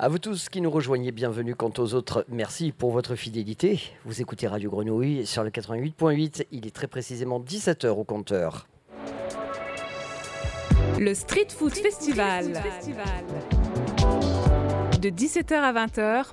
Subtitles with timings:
[0.00, 1.56] À vous tous qui nous rejoignez, bienvenue.
[1.56, 3.80] Quant aux autres, merci pour votre fidélité.
[4.04, 6.46] Vous écoutez Radio Grenouille sur le 88.8.
[6.52, 8.68] Il est très précisément 17h au compteur.
[11.00, 12.52] Le Street Food Festival.
[15.02, 16.26] De 17h à 20h.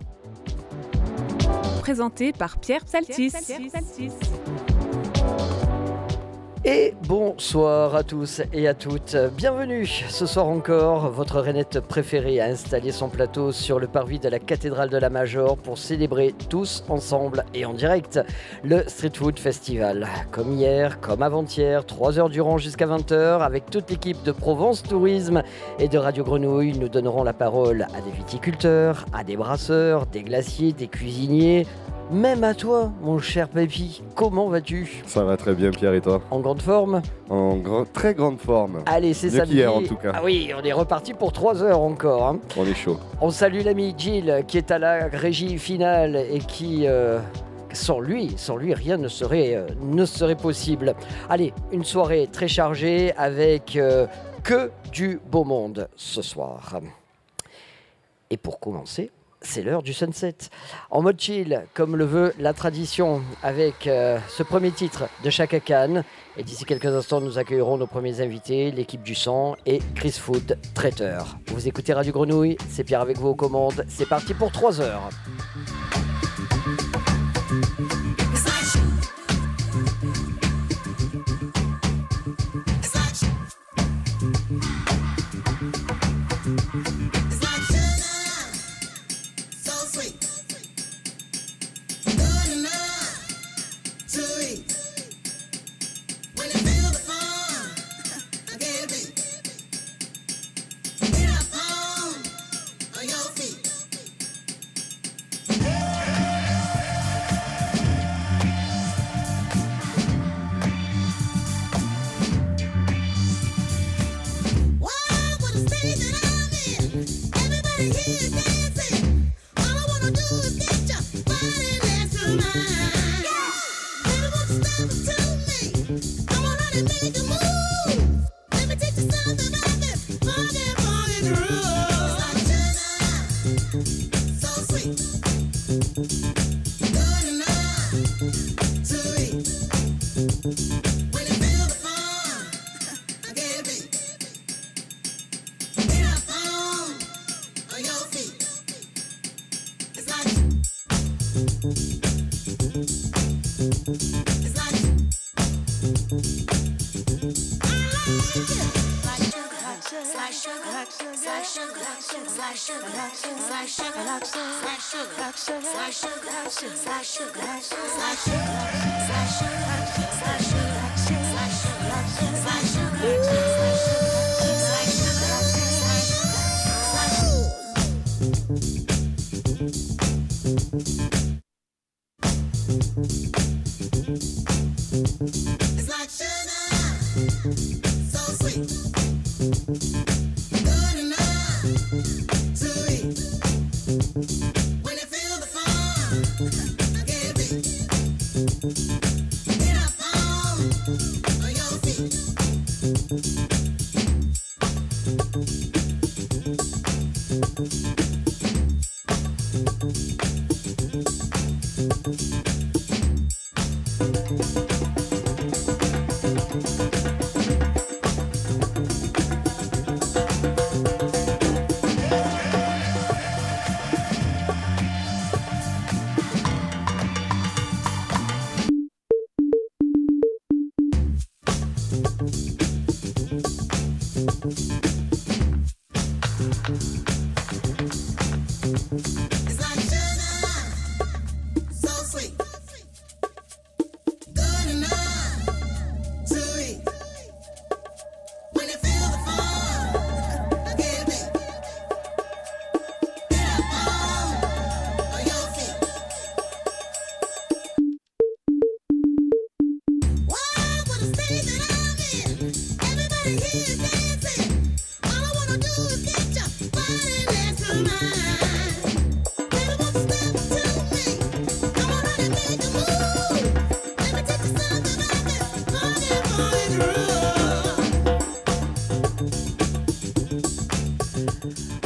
[1.80, 3.32] Présenté par Pierre Psaltis.
[6.68, 9.16] Et bonsoir à tous et à toutes.
[9.38, 11.12] Bienvenue ce soir encore.
[11.12, 15.12] Votre rainette préférée a installé son plateau sur le parvis de la cathédrale de la
[15.12, 18.20] Major pour célébrer tous ensemble et en direct
[18.64, 20.08] le Street Food Festival.
[20.32, 25.44] Comme hier, comme avant-hier, 3 heures durant jusqu'à 20h, avec toute l'équipe de Provence Tourisme
[25.78, 30.24] et de Radio Grenouille, nous donnerons la parole à des viticulteurs, à des brasseurs, des
[30.24, 31.68] glaciers, des cuisiniers
[32.12, 35.04] même à toi, mon cher Pépi, comment vas-tu?
[35.06, 36.22] Ça va très bien, Pierre, et toi?
[36.32, 37.02] En grande forme?
[37.30, 37.60] En
[37.94, 38.84] très grande forme.
[38.86, 39.46] Allez, c'est ça.
[39.46, 40.12] hier, en tout cas.
[40.14, 42.28] Ah oui, on est reparti pour 3 heures encore.
[42.28, 42.40] Hein.
[42.58, 43.00] On est chaud.
[43.22, 46.88] On salue l'ami Jill qui est à la régie finale et qui...
[46.88, 47.20] Euh,
[47.74, 50.96] sans lui, sans lui, rien ne serait, euh, ne serait possible.
[51.30, 54.08] Allez, une soirée très chargée avec euh,
[54.44, 56.80] que du beau monde ce soir.
[58.30, 59.12] Et pour commencer,
[59.46, 60.36] c'est l'heure du sunset.
[60.90, 65.60] En mode chill, comme le veut la tradition, avec euh, ce premier titre de Chaka
[65.60, 66.04] Khan.
[66.38, 70.58] Et d'ici quelques instants, nous accueillerons nos premiers invités, l'équipe du sang et Chris Food,
[70.74, 71.38] traiteur.
[71.48, 73.86] Vous écoutez Radio Grenouille, c'est Pierre avec vous aux commandes.
[73.88, 75.10] C'est parti pour 3 heures.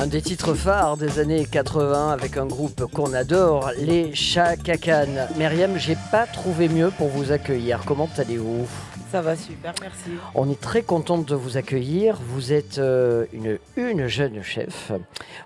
[0.09, 5.27] Des titres phares des années 80 avec un groupe qu'on adore, les Chakakan.
[5.37, 7.81] Myriam, j'ai pas trouvé mieux pour vous accueillir.
[7.85, 8.67] Comment allez-vous?
[9.11, 10.11] Ça va super, merci.
[10.35, 12.19] On est très contente de vous accueillir.
[12.29, 14.91] Vous êtes euh, une, une jeune chef.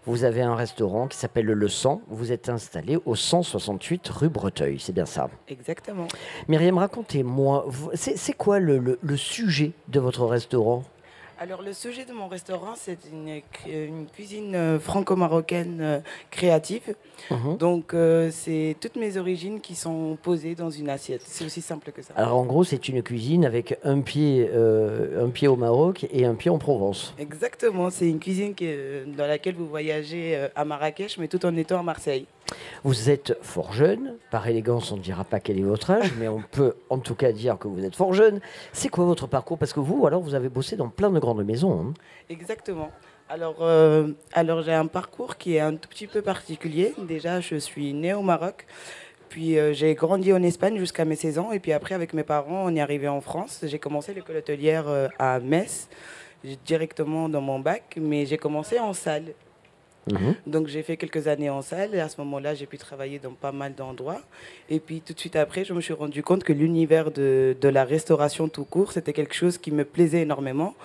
[0.06, 2.02] Vous avez un restaurant qui s'appelle Le Sang.
[2.10, 5.30] Vous êtes installé au 168 rue Breteuil, c'est bien ça?
[5.48, 6.08] Exactement.
[6.50, 10.84] Myriam, racontez-moi, c'est c'est quoi le, le- le sujet de votre restaurant?
[11.40, 16.00] Alors le sujet de mon restaurant, c'est une, cu- une cuisine euh, franco-marocaine euh,
[16.32, 16.96] créative.
[17.32, 17.58] Mhm.
[17.58, 21.22] Donc euh, c'est toutes mes origines qui sont posées dans une assiette.
[21.26, 22.14] C'est aussi simple que ça.
[22.16, 26.24] Alors en gros, c'est une cuisine avec un pied, euh, un pied au Maroc et
[26.26, 27.14] un pied en Provence.
[27.18, 28.54] Exactement, c'est une cuisine
[29.18, 32.26] dans laquelle vous voyagez à Marrakech, mais tout en étant à Marseille.
[32.84, 36.28] Vous êtes fort jeune, par élégance on ne dira pas quel est votre âge, mais
[36.28, 38.42] on peut en tout cas dire que vous êtes fort jeune.
[38.74, 39.58] C'est quoi votre parcours?
[39.58, 41.88] Parce que vous, alors, vous avez bossé dans plein de grandes maisons.
[41.90, 41.94] hein.
[42.30, 42.92] Exactement.
[43.30, 46.94] Alors, euh, alors j'ai un parcours qui est un tout petit peu particulier.
[46.98, 48.66] Déjà, je suis né au Maroc.
[49.30, 51.52] Puis euh, j'ai grandi en Espagne jusqu'à mes 16 ans.
[51.54, 53.62] Et puis après, avec mes parents, on est arrivé en France.
[53.64, 55.88] J'ai commencé l'école hôtelière euh, à Metz,
[56.66, 57.98] directement dans mon bac.
[58.00, 59.34] Mais j'ai commencé en salle.
[60.12, 60.36] Mhm.
[60.48, 63.32] Donc j'ai fait quelques années en salle et à ce moment-là, j'ai pu travailler dans
[63.32, 64.22] pas mal d'endroits.
[64.70, 67.70] Et puis tout de suite après, je me suis rendu compte que l'univers de, de
[67.70, 70.76] la restauration tout court, c'était quelque chose qui me plaisait énormément.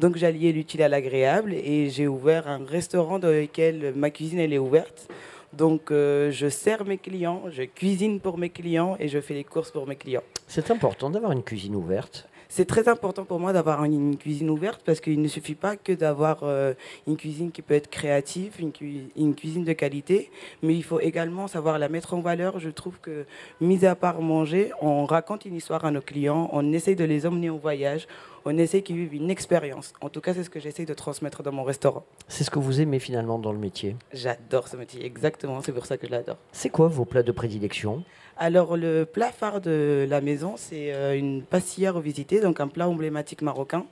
[0.00, 4.52] Donc j'alliais l'utile à l'agréable et j'ai ouvert un restaurant dans lequel ma cuisine elle
[4.52, 5.08] est ouverte.
[5.52, 9.44] Donc euh, je sers mes clients, je cuisine pour mes clients et je fais les
[9.44, 10.22] courses pour mes clients.
[10.48, 12.26] C'est important d'avoir une cuisine ouverte.
[12.54, 15.92] C'est très important pour moi d'avoir une, cuisine ouverte parce qu'il ne suffit pas que
[15.92, 16.74] d'avoir euh,
[17.06, 20.30] une cuisine qui peut être créative, une, cui- une cuisine de qualité,
[20.62, 22.58] mais il faut également savoir la mettre en valeur.
[22.58, 23.24] Je trouve que,
[23.62, 27.24] mis à part manger, on raconte une histoire à nos clients, on essaye de les
[27.24, 28.06] emmener en voyage,
[28.44, 29.94] on essaye qu'ils vivent une expérience.
[30.02, 32.04] En tout cas, c'est ce que j'essaye de transmettre dans mon restaurant.
[32.28, 33.96] C'est ce que vous aimez finalement dans le métier?
[34.12, 36.36] J'adore ce métier, exactement, c'est pour ça que je l'adore.
[36.52, 38.04] C'est quoi vos plats de prédilection?
[38.44, 42.88] Alors, le plat phare de la maison, c'est euh, une pastilla revisitée, donc un plat
[42.88, 43.86] emblématique marocain.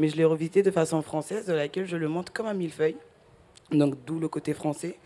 [0.00, 2.96] Mais je l'ai revisité de façon française, de laquelle je le monte comme un millefeuille.
[3.70, 4.96] Donc, d'où le côté français.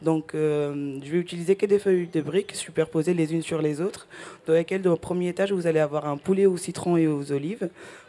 [0.00, 3.82] Donc, euh, je vais utiliser que des feuilles de briques superposées les unes sur les
[3.82, 4.08] autres,
[4.46, 7.68] dans lesquelles, au premier étage, vous allez avoir un poulet au citron et aux olives.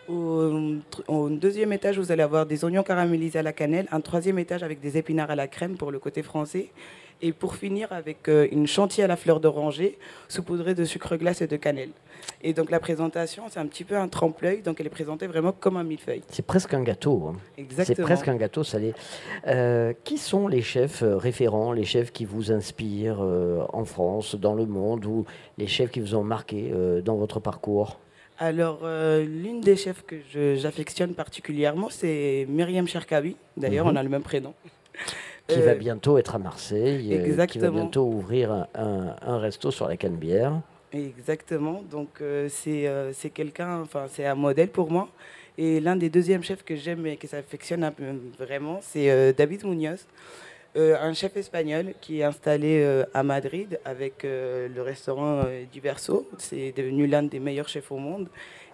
[0.09, 0.49] Au,
[0.91, 3.87] tr- au deuxième étage, vous allez avoir des oignons caramélisés à la cannelle.
[3.91, 6.69] Un troisième étage avec des épinards à la crème pour le côté français.
[7.21, 9.97] Et pour finir, avec euh, une chantilly à la fleur d'oranger,
[10.29, 11.89] saupoudrée de sucre glace et de cannelle.
[12.41, 15.51] Et donc la présentation, c'est un petit peu un trempe-l'œil, donc elle est présentée vraiment
[15.51, 16.21] comme un millefeuille.
[16.29, 17.25] C'est presque un gâteau.
[17.27, 17.35] hein.
[17.55, 18.05] C'est Exactement.
[18.07, 18.93] presque un gâteau salé.
[19.47, 24.35] Euh, qui sont les chefs euh, référents, les chefs qui vous inspirent euh, en France,
[24.35, 25.25] dans le monde, ou
[25.57, 27.99] les chefs qui vous ont marqué euh, dans votre parcours?
[28.41, 30.15] Alors, euh, l'une des chefs que
[30.55, 33.35] j'affectionne particulièrement, c'est Myriam Cherkawi.
[33.57, 33.91] D'ailleurs, Mhm.
[33.93, 34.53] on a le même prénom.
[35.47, 37.71] Qui Euh, va bientôt être à Marseille, euh, qui va exactement.
[37.71, 40.61] bientôt ouvrir un, un- un resto sur la Canebière.
[40.93, 41.83] Exactement.
[41.91, 45.07] Donc euh, c'est c'est quelqu'un, enfin c'est un modèle pour moi.
[45.57, 47.27] Et l'un des deuxièmes chefs que j'aime et que
[47.91, 48.03] peu
[48.39, 50.07] vraiment, c'est David Munoz,
[50.79, 56.27] un chef espagnol qui est installé euh, à Madrid avec euh, le restaurant euh, Diverso.
[56.37, 58.27] C'est devenu l'un des meilleurs chefs au monde.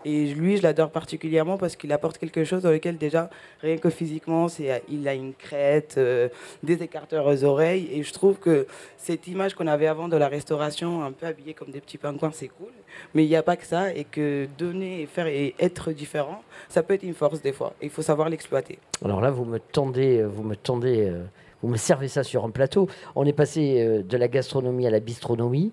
[0.06, 3.28] Et lui, je l'adore particulièrement parce qu'il apporte quelque chose dans lequel déjà,
[3.60, 4.46] rien que physiquement,
[4.88, 6.30] il a une crête, euh,
[6.62, 7.90] des écarteurs aux oreilles.
[7.92, 8.68] Et je trouve que
[8.98, 12.30] cette image qu'on avait avant de la restauration, un peu habillé comme des petits pingouins,
[12.32, 12.72] c'est cool.
[13.16, 13.92] Mais il n'y a pas que ça.
[13.96, 17.74] Et que donner et faire et être différent, ça peut être une force des fois.
[17.82, 18.78] Il faut savoir l'exploiter.
[19.04, 21.24] Alors là, vous me tendez, vous me tendez, euh,
[21.66, 22.88] vous me servez ça sur un plateau.
[23.16, 25.72] On est passé euh, de la gastronomie à la bistronomie.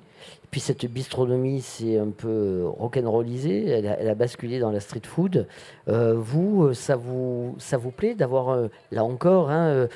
[0.51, 3.69] Puis cette bistronomie, c'est un peu euh, rock'n'rollisé.
[3.69, 5.47] Elle, a- elle a basculé dans la street food.
[5.89, 8.57] Euh, vous, ça vous, ça vous plaît d'avoir,
[8.91, 9.87] là encore, hein,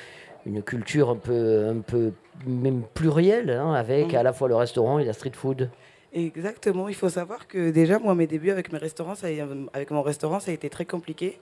[0.45, 2.11] une culture un peu, un peu
[2.45, 5.69] même plurielle, hein, avec à la fois le restaurant et la street food?
[6.13, 6.87] Exactement.
[6.87, 10.01] Il faut savoir que déjà, moi, mes débuts avec mes restaurants, ça a- avec mon
[10.01, 11.37] restaurant, ça a été très compliqué.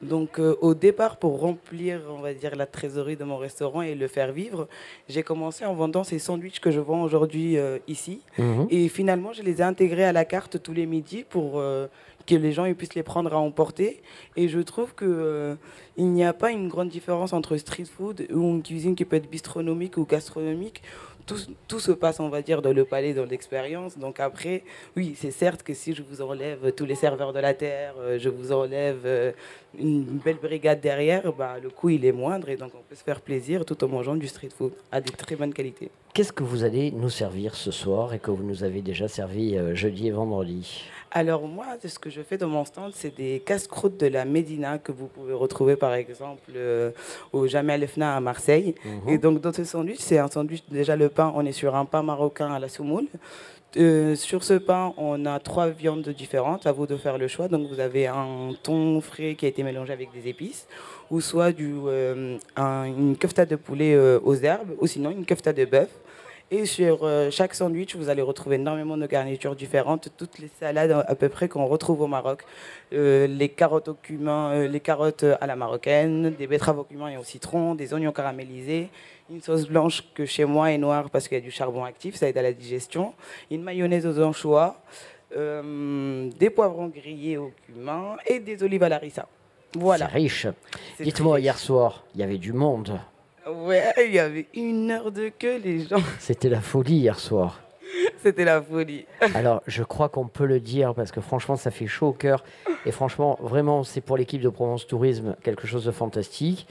[0.00, 3.94] Donc, euh, au départ, pour remplir, on va dire, la trésorerie de mon restaurant et
[3.94, 4.68] le faire vivre,
[5.08, 8.20] j'ai commencé en vendant ces sandwichs que je vends aujourd'hui euh, ici.
[8.38, 8.66] Mhm.
[8.70, 11.86] Et finalement, je les ai intégrés à la carte tous les midis pour euh,
[12.26, 14.02] que les gens ils puissent les prendre à emporter.
[14.34, 15.54] Et je trouve que euh,
[15.98, 19.16] il n'y a pas une grande différence entre street food ou une cuisine qui peut
[19.16, 20.82] être bistronomique ou gastronomique.
[21.26, 23.98] Tout, se passe, on va dire, dans le palais, dans l'expérience.
[23.98, 24.62] Donc après,
[24.96, 28.18] oui, c'est certes que si je vous enlève tous les serveurs de la terre, euh,
[28.18, 29.32] je vous enlève euh,
[29.78, 33.02] une belle brigade derrière, bah, le coût il est moindre et donc on peut se
[33.02, 35.90] faire plaisir tout en mangeant du street food à des très bonnes qualités.
[36.14, 39.56] qu'est-ce que vous allez nous servir ce soir et que vous nous avez déjà servi
[39.56, 40.84] euh, jeudi et vendredi?
[41.18, 44.76] Alors moi, ce que je fais dans mon stand, c'est des casse-croûtes de la Médina
[44.76, 46.90] que vous pouvez retrouver par exemple euh,
[47.32, 48.74] au Jamel Efna à Marseille.
[48.84, 49.08] Mhm.
[49.08, 51.86] Et donc dans ce sandwich, c'est un sandwich, déjà le pain, on est sur un
[51.86, 53.06] pain marocain à la soumoule.
[53.78, 57.48] Euh, sur ce pain, on a trois viandes différentes, à vous de faire le choix.
[57.48, 60.66] Donc vous avez un thon frais qui a été mélangé avec des épices,
[61.10, 65.24] ou soit du, euh, un- une kefta de poulet euh, aux herbes, ou sinon une
[65.24, 65.88] kefta de bœuf.
[66.52, 70.92] Et sur euh, chaque sandwich, vous allez retrouver énormément de garnitures différentes, toutes les salades
[70.92, 72.44] à peu près qu'on retrouve au Maroc.
[72.92, 77.08] Euh, les carottes au cumin, euh, les carottes à la marocaine, des betteraves au cumin
[77.08, 78.90] et au citron, des oignons caramélisés,
[79.28, 82.14] une sauce blanche que chez moi est noire parce qu'il y a du charbon actif,
[82.14, 83.14] ça aide à la digestion,
[83.50, 84.80] une mayonnaise aux anchois,
[85.36, 89.26] euh, des poivrons grillés au cumin et des olives à la harissa.
[89.74, 90.06] Voilà.
[90.06, 90.46] C'est riche.
[91.00, 93.00] Dites-moi, hier soir, il y avait du monde.
[93.46, 96.02] Ouais, il y avait une heure de queue, les gens.
[96.18, 97.60] C'était la folie hier soir.
[98.22, 99.06] C'était la folie.
[99.34, 102.44] Alors, je crois qu'on peut le dire parce que franchement, ça fait chaud au cœur.
[102.84, 106.66] Et franchement, vraiment, c'est pour l'équipe de Provence Tourisme quelque chose de fantastique.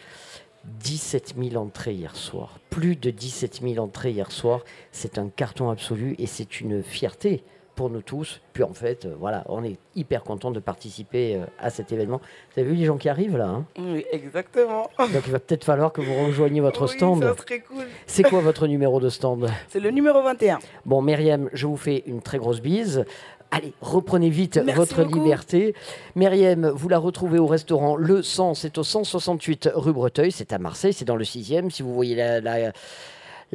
[0.65, 2.59] 17 000 entrées hier soir.
[2.69, 4.61] Plus de 17 000 entrées hier soir.
[4.91, 7.43] C'est un carton absolu et c'est une fierté
[7.75, 8.41] pour nous tous.
[8.53, 12.19] Puis en fait, euh, voilà, on est hyper content de participer euh, à cet événement.
[12.53, 13.65] Vous avez vu les gens qui arrivent là hein?
[13.77, 14.89] Oui, exactement.
[14.97, 17.21] Donc il va peut-être falloir que vous rejoigniez votre Oui, stand.
[17.23, 17.83] ça serait cool.
[18.07, 19.49] C'est quoi votre numéro de stand?
[19.69, 20.59] C'est le numéro 21.
[20.85, 23.05] Bon, Myriam, je vous fais une très grosse bise.
[23.51, 25.23] Allez, reprenez vite Merci votre beaucoup.
[25.23, 25.75] liberté.
[26.15, 30.57] Myriam, vous la retrouvez au restaurant Le 100, c'est au 168 rue Breteuil, c'est à
[30.57, 31.69] Marseille, c'est dans le 6e.
[31.69, 32.71] Si vous voyez la, la-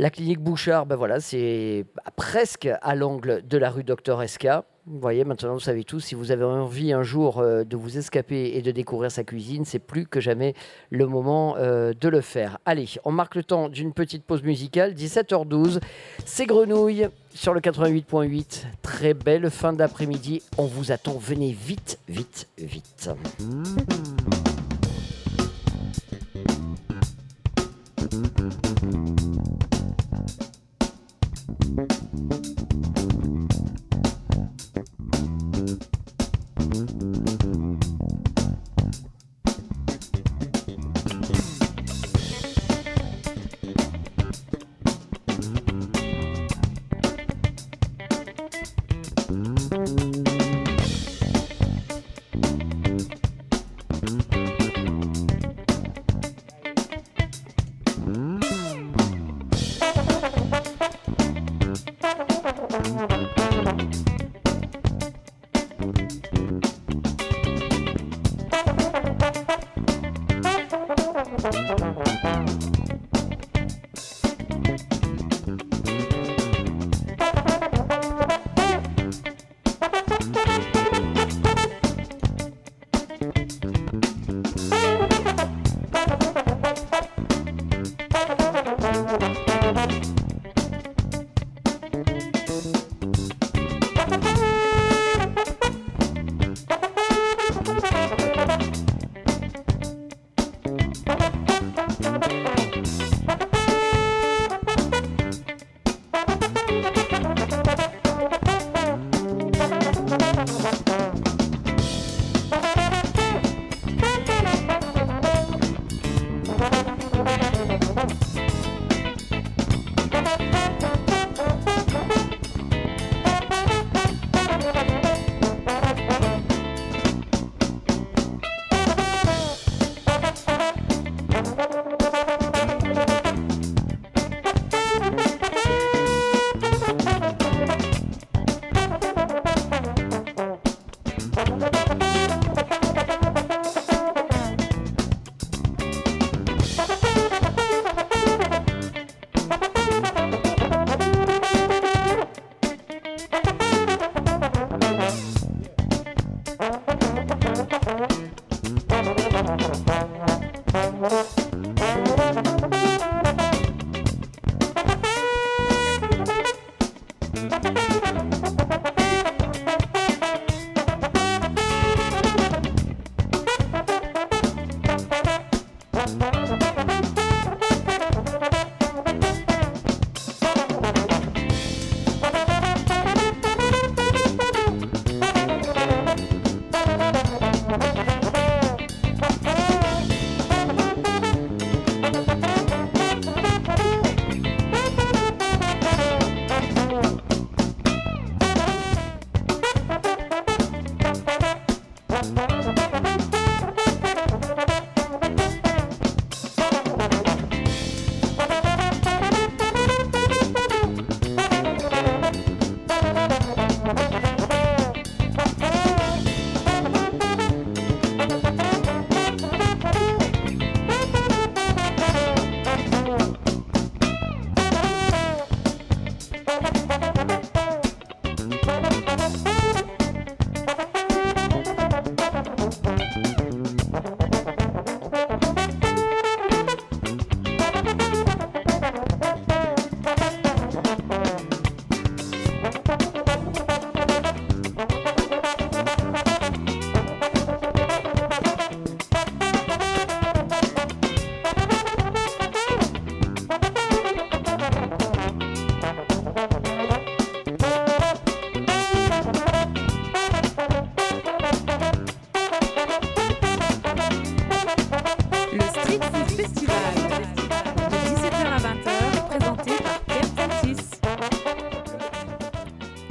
[0.01, 1.85] la clinique Bouchard, ben voilà, c'est
[2.17, 4.65] presque à l'angle de la rue Docteur Esca.
[4.87, 7.99] Vous voyez, maintenant vous savez tous, si vous avez envie un jour euh, de vous
[7.99, 10.55] escaper et de découvrir sa cuisine, c'est plus que jamais
[10.89, 12.57] le moment euh, de le faire.
[12.65, 15.81] Allez, on marque le temps d'une petite pause musicale, 17h12,
[16.25, 18.63] c'est Grenouille sur le 88.8.
[18.81, 23.11] Très belle fin d'après-midi, on vous attend, venez vite, vite, vite.
[36.73, 37.20] 嗯嗯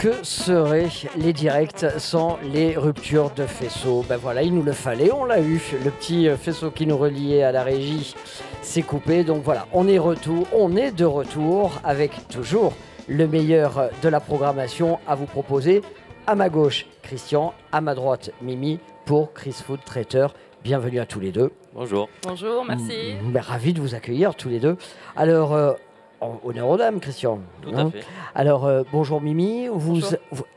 [0.09, 4.03] Que seraient les directs sans les ruptures de faisceau?
[4.09, 5.61] Ben voilà, il nous le fallait, on l'a eu.
[5.85, 8.15] Le petit euh, faisceau qui nous reliait à la régie
[8.63, 9.23] s'est coupé.
[9.23, 12.73] Donc voilà, on est retour, on est de retour avec toujours
[13.07, 15.83] le meilleur de la programmation à vous proposer.
[16.25, 20.33] À ma gauche, Christian, à ma droite, Mimi pour Chris Food Traiteur.
[20.63, 21.51] Bienvenue à tous les deux.
[21.75, 22.09] Bonjour.
[22.23, 23.13] Bonjour, merci.
[23.21, 24.75] Mm, ben, ravi de vous accueillir tous les deux.
[25.15, 25.73] Alors, euh,
[26.43, 27.39] honneur aux dames, Christian.
[27.61, 27.87] Tout hein.
[27.87, 28.03] à fait.
[28.35, 29.67] Alors, euh, bonjour Mimi.
[29.71, 29.99] Vous,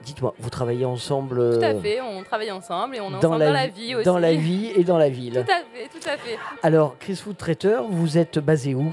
[0.05, 3.19] dites-moi, vous travaillez ensemble Tout à euh, fait, on travaille ensemble et on est dans
[3.19, 4.05] ensemble la dans la vie- vie aussi.
[4.05, 5.45] dans la vie et dans la ville.
[5.47, 6.39] Tout à fait, tout à fait.
[6.63, 8.93] Alors, Chris Food Traiteur, vous êtes basé où?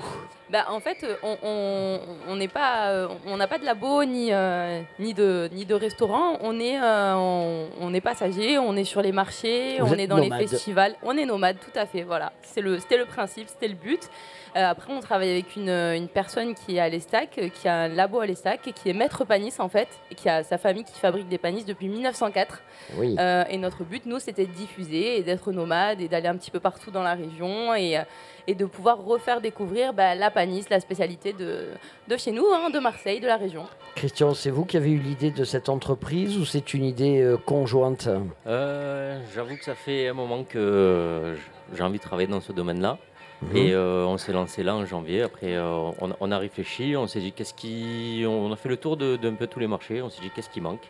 [0.51, 4.03] Bah, en fait, euh, on- on on n'est pas, euh, on n'a pas de labo
[4.03, 6.38] ni euh, ni de ni de restaurant.
[6.41, 10.08] On est euh, on, on est passager, on est sur les marchés, Vous on est
[10.08, 10.39] dans nomade.
[10.41, 10.96] les festivals.
[11.03, 12.01] On est nomade, tout à fait.
[12.01, 14.10] Voilà, c'est le c'était le principe, c'était le but.
[14.56, 17.88] Euh, après, on travaille avec une, une personne qui est à l'Estac, qui a un
[17.88, 20.98] labo à l'Estac, qui est maître panisse en fait, et qui a sa famille qui
[21.00, 22.63] fabrique des panisses depuis 1904.
[22.97, 23.15] Oui.
[23.19, 26.50] Euh, et notre but, nous, c'était de diffuser et d'être nomade et d'aller un petit
[26.50, 28.00] peu partout dans la région et,
[28.47, 31.65] et de pouvoir refaire découvrir bah, la panisse, la spécialité de,
[32.08, 33.63] de chez nous, hein, de Marseille, de la région.
[33.95, 37.38] Christian, c'est vous qui avez eu l'idée de cette entreprise ou c'est une idée euh,
[37.38, 38.08] conjointe?
[38.47, 41.36] Euh, J'avoue que ça fait un moment que
[41.75, 42.97] j'ai envie de travailler dans ce domaine-là.
[43.41, 43.56] Mhm.
[43.56, 45.21] Et euh, on s'est lancé là en janvier.
[45.21, 48.25] Après, euh, on, on a réfléchi, on s'est dit qu'est-ce qui.
[48.28, 50.49] On a fait le tour de- d'un peu tous les marchés, on s'est dit qu'est-ce
[50.49, 50.89] qui manque?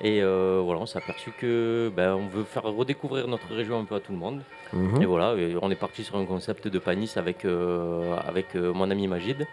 [0.00, 3.84] Et euh, voilà, on s'est aperçu que ben, on veut faire redécouvrir notre région un
[3.84, 4.40] peu à tout le monde.
[4.72, 5.02] Mhm.
[5.02, 8.90] Et voilà, on est parti sur un concept de panis avec, euh, avec euh, mon
[8.90, 9.46] ami Magid.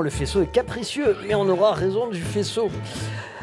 [0.00, 2.70] Le faisceau est capricieux, mais on aura raison du faisceau.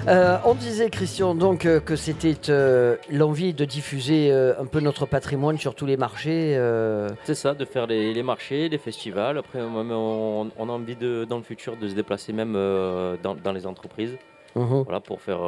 [0.08, 5.06] Euh, on disait, Christian, donc euh, que c'était euh, l'envie de diffuser un peu notre
[5.06, 6.60] patrimoine sur tous les marchés.
[7.24, 9.38] C'est ça, de faire les, les marchés, les festivals.
[9.38, 13.52] Après, on, on a envie de, dans le futur de se déplacer même dans, dans
[13.52, 14.15] les entreprises.
[14.54, 15.41] Voilà, pour faire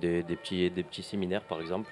[0.00, 1.90] des, des petits, des petits séminaires, par exemple.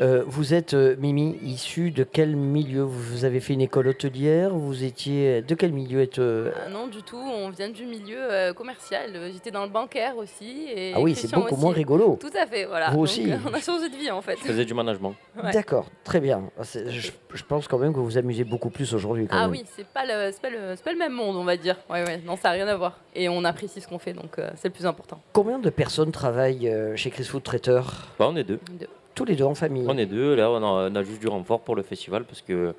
[0.00, 2.80] Euh, vous êtes, euh, Mimi, issu de quel milieu?
[2.82, 4.48] Vous avez fait une école hôtelière?
[4.54, 8.16] Vous étiez de quel milieu êtes euh, Ah non, du tout, on vient du milieu
[8.18, 9.10] euh, commercial.
[9.14, 10.68] Euh, J'étais dans le bancaire aussi.
[10.74, 11.60] Et Ah oui, c'est beaucoup aussi.
[11.62, 12.16] moins rigolo.
[12.18, 12.88] Tout à fait, voilà.
[12.88, 13.30] Vous Donc, aussi.
[13.30, 14.36] euh, on a changé de vie en fait.
[14.40, 15.14] Je faisais du management.
[15.42, 15.50] Ouais.
[15.52, 16.44] D'accord, très bien.
[16.58, 19.26] Ah, Je, je pense quand même que vous vous amusez beaucoup plus aujourd'hui.
[19.30, 19.50] Ah même.
[19.50, 21.76] oui, c'est pas, le, pas, le, c'est pas le même monde, on va dire.
[21.90, 22.98] Ouais, ouais, non, ça n'a rien à voir.
[23.14, 25.20] Et on apprécie ce qu'on fait, donc euh, c'est le plus important.
[25.34, 28.06] Combien de personnes travaillent euh, chez Chris Food Traiteur?
[28.18, 28.60] Bah, on est deux.
[28.78, 28.86] Deux.
[29.20, 29.84] Tous les deux en famille.
[29.86, 30.34] On est deux.
[30.34, 32.74] Là, on a, on a juste du renfort pour le festival parce que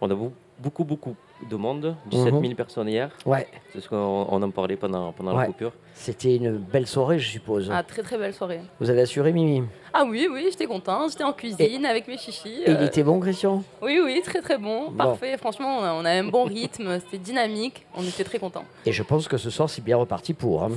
[0.00, 1.14] on a beau- beaucoup, beaucoup
[1.50, 1.94] de monde.
[2.06, 2.54] 17 000 Mhm.
[2.54, 3.10] personnes hier.
[3.26, 5.40] Ouais, C'est ce qu'on on en parlait pendant, pendant Ouais.
[5.42, 5.72] la coupure.
[5.92, 7.70] c'était une belle soirée, je suppose.
[7.70, 8.60] Ah, très très belle soirée.
[8.80, 11.10] Vous avez assuré, Mimi Ah oui, oui, j'étais contente.
[11.10, 12.62] J'étais en cuisine avec mes chichis.
[12.64, 14.96] Et il euh, était bon, Christian Oui, oui, très très bon, Bon.
[14.96, 15.36] parfait.
[15.36, 18.64] Franchement, on a, on a un bon rythme, c'était dynamique, on était très contents.
[18.86, 20.62] Et je pense que ce soir, c'est bien reparti pour.
[20.64, 20.70] hein.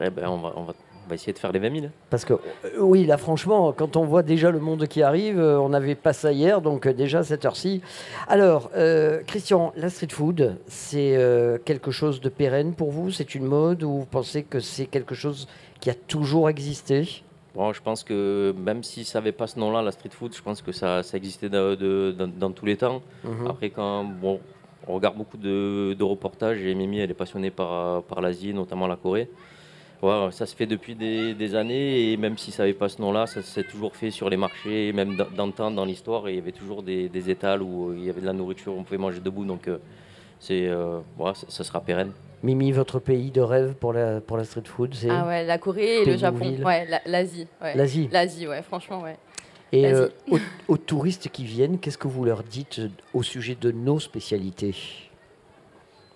[0.00, 1.86] Eh ben, on, va, on, va, on va essayer de faire les 20 000.
[2.08, 2.38] Parce que, euh,
[2.80, 6.12] oui, là, franchement, quand on voit déjà le monde qui arrive, euh, on n'avait pas
[6.14, 7.82] ça hier, donc euh, déjà à cette heure-ci.
[8.28, 13.10] Alors, euh, Christian, la street food, c'est euh, quelque chose de pérenne pour vous?
[13.10, 15.46] C'est une mode ou vous pensez que c'est quelque chose
[15.80, 17.22] qui a toujours existé?
[17.54, 20.40] Bon, je pense que même si ça n'avait pas ce nom-là, la street food, je
[20.40, 23.02] pense que ça, ça existait de- de- dans, dans tous les temps.
[23.24, 23.46] Mhm.
[23.48, 24.38] Après, quand bon,
[24.86, 28.86] on regarde beaucoup de, de reportages, et Mimi, elle est passionnée par, par l'Asie, notamment
[28.86, 29.28] la Corée.
[30.02, 33.02] Ouais, ça se fait depuis des, des années, et même si ça n'avait pas ce
[33.02, 36.26] nom-là, ça s'est toujours fait sur les marchés, même dans- dans le temps, dans l'histoire,
[36.26, 38.72] et il y avait toujours des, des étals où il y avait de la nourriture,
[38.74, 39.76] on pouvait manger debout, donc euh,
[40.38, 42.12] c'est, euh, ouais, ça, ça sera pérenne.
[42.42, 45.58] Mimi, votre pays de rêve pour la, pour la street food, c'est Ah ouais, la
[45.58, 46.48] Corée et le Japon.
[46.48, 47.46] ville Ouais, la- l'Asie.
[47.60, 47.76] Ouais.
[47.76, 48.08] l'Asie.
[48.10, 49.18] L'Asie, ouais, franchement, ouais.
[49.72, 53.54] Et euh, aux, aux touristes qui viennent, qu'est-ce que vous leur dites euh, au sujet
[53.54, 54.74] de nos spécialités?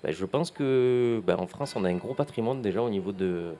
[0.02, 3.12] Ben, je pense que ben, en France, on a un gros patrimoine déjà au niveau
[3.12, 3.52] de,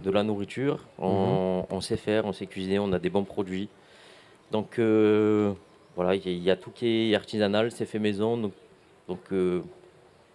[0.00, 0.84] de la nourriture.
[0.98, 3.68] On, on sait faire, on sait cuisiner, on a des bons produits.
[4.52, 5.52] Donc euh,
[5.96, 8.36] voilà, il y, a- il y a tout qui est artisanal, c'est fait maison.
[8.36, 8.52] Donc,
[9.08, 9.62] donc, euh,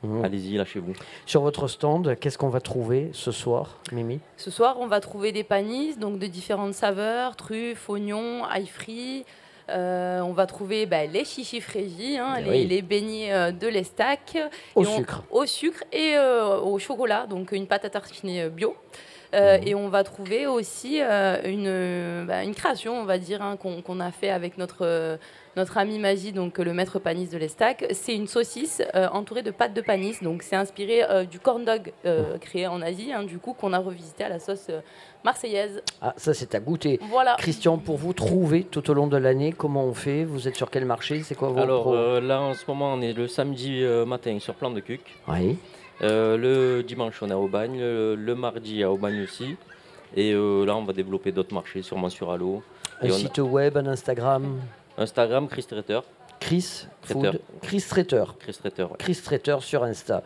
[0.06, 0.26] Mhm.
[0.26, 0.92] Allez-y, lâchez-vous.
[1.26, 4.20] Sur votre stand, qu'est-ce qu'on va trouver ce soir, Mimi?
[4.36, 9.24] Ce soir, on va trouver des panisses, donc de différentes saveurs, truffes, oignons, ail frit.
[9.70, 12.66] Euh, on va trouver bah, les chichis frégis, hein, Eh les, oui.
[12.66, 14.38] les beignets euh, de l'estac.
[14.76, 15.24] Au Et on- sucre.
[15.32, 18.76] Au sucre et euh, au chocolat, donc une pâte à tartiner euh, bio.
[19.34, 19.68] Euh, Mhm.
[19.68, 23.58] Et on va trouver aussi euh, une, euh, bah, une création, on va dire, hein,
[23.58, 25.18] qu'on a fait avec notre, euh,
[25.56, 27.86] notre ami Magie, donc le maître panisse de l'Estac.
[27.92, 30.22] C'est une saucisse euh, entourée de pâte de panisse.
[30.24, 33.74] Donc c'est inspiré euh, du corn dog euh, créé en Asie, hein, du coup, qu'on
[33.74, 34.82] a revisité à la sauce euh,
[35.24, 35.82] marseillaise.
[36.02, 37.00] Ah, ça c'est à goûter.
[37.10, 37.36] Voilà.
[37.38, 40.24] Christian, pour vous trouver tout au long de l'année, comment on fait?
[40.24, 41.22] Vous êtes sur quel marché?
[41.24, 44.38] C'est quoi vos Alors euh, là, en ce moment, on est le samedi euh, matin
[44.40, 45.02] sur Plan de Cuc.
[45.28, 45.58] Oui.
[46.02, 47.80] Euh, le dimanche, on est à Aubagne.
[47.80, 49.56] Le, le mardi, à Aubagne aussi.
[50.16, 52.62] Et euh, là, on va développer d'autres marchés, sûrement sur Allo.
[53.02, 54.60] Un Et on a- site web, un Instagram
[54.98, 56.04] Instagram, Chris Traiteur.
[56.40, 57.34] Chris Traiteur.
[57.34, 58.36] Food Chris Traiteur.
[58.38, 58.98] Chris Traiteur, ouais.
[59.00, 60.24] Chris Traiteur sur Insta.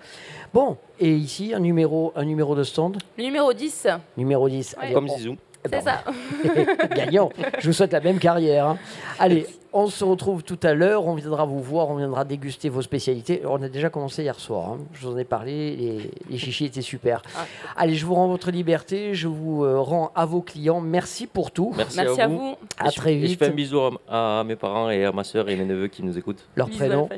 [0.54, 4.76] Bon, et ici, un numéro, un numéro de stand Le numéro 10, Numéro 10.
[4.78, 4.84] Ouais.
[4.86, 5.38] Allez, Comme on- Zizou.
[5.66, 6.88] Eh ben, c'est ça.
[6.96, 7.30] Gagnant.
[7.60, 8.66] Je vous souhaite la même carrière.
[8.66, 8.78] hein.
[9.20, 9.46] Allez,
[9.80, 11.06] on se retrouve tout à l'heure.
[11.06, 13.42] On viendra vous voir, on viendra déguster vos spécialités.
[13.46, 14.70] On a déjà commencé hier soir.
[14.72, 14.78] hein.
[14.94, 15.76] Je vous en ai parlé.
[15.76, 17.22] Les, les chichis étaient super.
[17.38, 17.46] Ah.
[17.76, 19.14] Allez, je vous rends votre liberté.
[19.14, 20.82] Je vous euh, rends à vos clients.
[20.82, 21.74] Merci pour tout.
[21.78, 22.38] Merci, Merci à à vous.
[22.40, 22.56] vous.
[22.80, 23.40] À je- très et je vite.
[23.40, 26.04] fais un bisou à, à mes parents et à ma soeur et mes neveux qui
[26.04, 26.46] nous écoutent.
[26.56, 27.10] Leur Bisous prénom.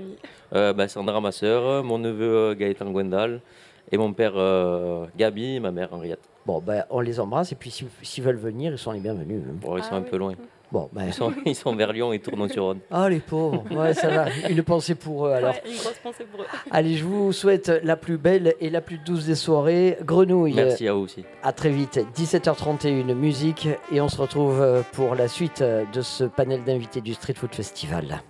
[0.54, 3.42] Euh, bah, Sandra, ma soeur, mon neveu euh, Gaëtan Gwendal
[3.92, 6.20] et mon père euh, Gabi et ma mère Henriette.
[6.46, 7.52] Bon, ben, on les embrasse.
[7.52, 9.42] Et puis, si- s'ils veulent venir, ils sont les bienvenus.
[9.48, 9.54] hein.
[9.62, 10.08] Bon, ils sont Ah un oui.
[10.10, 10.34] peu loin.
[10.72, 11.06] Bon, ben.
[11.08, 12.80] Ils sont, ils sont vers Lyon et Tournon-sur-Rhône.
[12.92, 13.64] Ah, les pauvres.
[13.72, 14.26] Ouais, ça va.
[14.50, 15.54] Une pensée pour eux alors.
[15.54, 16.46] Ouais, une grosse pensée pour eux.
[16.72, 19.98] Allez, je vous souhaite la plus belle et la plus douce des soirées.
[20.04, 20.54] Grenouille.
[20.54, 21.24] Merci à vous aussi.
[21.44, 26.02] À très vite, 17h31, musique, et on se retrouve euh, pour la suite euh, de
[26.02, 28.22] ce panel d'invités du Street Food Festival.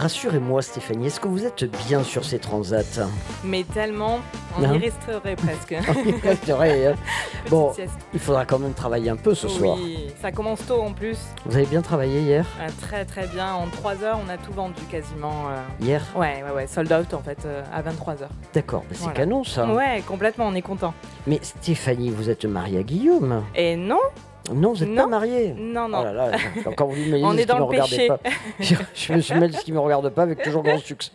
[0.00, 2.80] Rassurez-moi Stéphanie, est-ce que vous êtes bien sur ces transats
[3.44, 4.20] Mais tellement,
[4.58, 5.76] on y resterait presque.
[6.06, 6.94] Il resterait, hein.
[7.50, 7.92] Bon, sieste.
[8.14, 9.76] il faudra quand même travailler un peu ce soir.
[9.78, 11.18] Oui, ça commence tôt en plus.
[11.44, 13.52] Vous avez bien travaillé hier Euh, très très bien.
[13.52, 15.48] En 3 heures, on a tout vendu quasiment.
[15.50, 15.56] euh.
[15.84, 16.66] Hier Ouais, ouais, ouais.
[16.66, 18.28] Sold out en fait euh, à 23 heures.
[18.54, 19.16] D'accord, bah c'est Voilà.
[19.16, 19.66] canon ça.
[19.70, 20.94] Ouais, complètement, on est content.
[21.26, 24.00] Mais Stéphanie, vous êtes mariée à Guillaume Et non,
[24.52, 25.08] Non, vous n'êtes pas Non.
[25.08, 25.98] mariée non, non.
[26.00, 26.30] Oh là là,
[26.66, 28.08] encore voulu me On est dans le péché.
[28.08, 28.18] pas.
[28.60, 31.12] Je, je me suis mêlé ce qui me regarde pas avec toujours grand succès.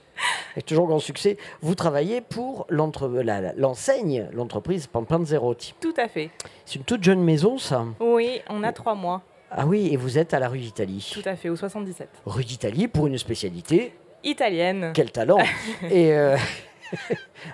[0.54, 1.38] Avec toujours grand succès.
[1.62, 5.74] Vous travaillez pour l'enseigne, l'entreprise Pampan Zerotti.
[5.82, 6.30] Tout à fait.
[6.65, 7.86] C'est une toute jeune maison, ça.
[8.00, 9.21] Oui, on a 3 mois.
[9.52, 11.12] Ah oui, et vous êtes à la rue d'Italie.
[11.13, 12.10] Tout à fait, au 77.
[12.26, 13.93] Rue d'Italie pour une spécialité.
[14.24, 14.91] Italienne.
[14.93, 15.38] Quel talent
[15.91, 16.36] Et euh,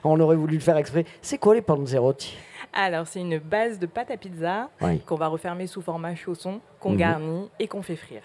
[0.04, 1.06] on aurait voulu le faire exprès.
[1.22, 2.38] C'est quoi les Panzerotti
[2.74, 5.00] Alors, c'est une base de pâte à pizza Oui.
[5.02, 6.98] qu'on va refermer sous format chausson, qu'on Mhm.
[6.98, 8.24] garnit et qu'on fait frire.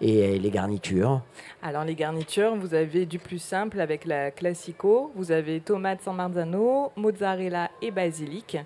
[0.00, 1.22] Et euh, les garnitures
[1.62, 6.14] Alors les garnitures, vous avez du plus simple avec la classico, vous avez tomate San
[6.16, 8.56] Marzano, mozzarella et basilic.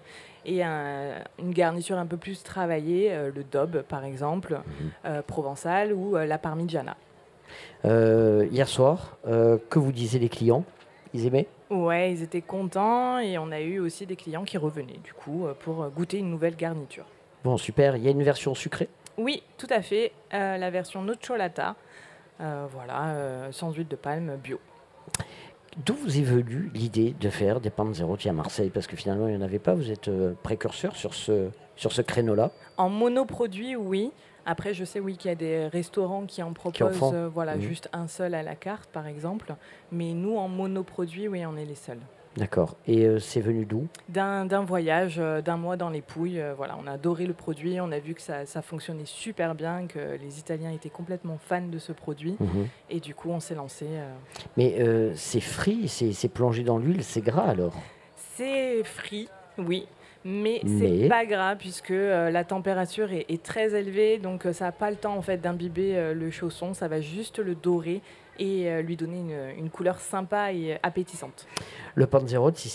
[0.45, 4.61] Et un- une garniture un peu plus travaillée, euh, le daube par exemple,
[5.07, 6.97] euh, provençal ou euh, la parmigiana.
[7.85, 10.65] Hier soir, que vous disaient les clients?
[11.15, 11.47] Ils aimaient?
[11.73, 15.47] Ouais, ils étaient contents et on a eu aussi des clients qui revenaient du coup
[15.47, 17.07] euh, pour euh, goûter une nouvelle garniture.
[17.45, 17.97] Bon, super.
[17.97, 18.91] Il y a une version sucrée?
[19.17, 21.77] Oui, tout à fait, euh, la version nocciolata,
[22.41, 24.61] euh, voilà, euh, sans huile de palme bio.
[25.85, 29.35] D'où vous est venue l'idée de faire des Panzerotti à Marseille Parce que finalement, il
[29.35, 29.75] n'y en avait pas.
[29.75, 30.11] Vous êtes
[30.43, 32.51] précurseur sur ce, sur ce créneau-là.
[32.77, 34.13] En monoproduit, oui.
[34.47, 37.63] Après, je sais oui qu'il y a des restaurants qui en proposent euh, voilà, Mhm.
[37.63, 39.55] juste un seul à la carte, par exemple.
[39.93, 42.01] Mais nous, en monoproduit, oui, on est les seuls.
[42.39, 42.77] D'accord.
[42.87, 43.89] Et euh, c'est venu d'où?
[44.09, 47.79] D'un voyage, euh, d'un mois dans les Pouilles, euh, voilà, on a adoré le produit,
[47.79, 51.61] on a vu que ça, ça fonctionnait super bien, que les Italiens étaient complètement fans
[51.69, 52.37] de ce produit.
[52.41, 52.69] Mhm.
[52.89, 53.87] Et du coup, on s'est lancé.
[54.57, 54.79] Mais
[55.15, 57.75] c'est frit, c'est plongé dans l'huile, c'est gras alors?
[58.17, 59.29] C'est frit,
[59.59, 59.87] oui.
[60.25, 64.53] Mais, Mais- c'est pas grave puisque euh, la température est, est très élevée, donc euh,
[64.53, 67.55] ça n'a pas le temps en fait d'imbiber euh, le chausson, ça va juste le
[67.55, 68.01] dorer
[68.39, 71.47] et lui donner une, une couleur sympa et appétissante.
[71.95, 72.71] Le Panzerotti,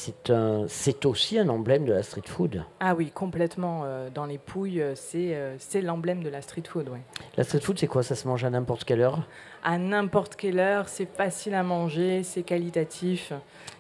[0.68, 2.64] c'est aussi un emblème de la street food.
[2.80, 3.84] Ah oui, complètement.
[4.14, 6.90] dans les pouilles, c'est c'est l'emblème de la street food.
[6.90, 7.02] Ouais.
[7.38, 8.04] La street food, c'est quoi?
[8.04, 9.28] Ça se mange à n'importe quelle heure?
[9.64, 13.34] À n'importe quelle heure, c'est facile à manger, c'est qualitatif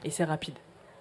[0.03, 0.55] et c'est rapide.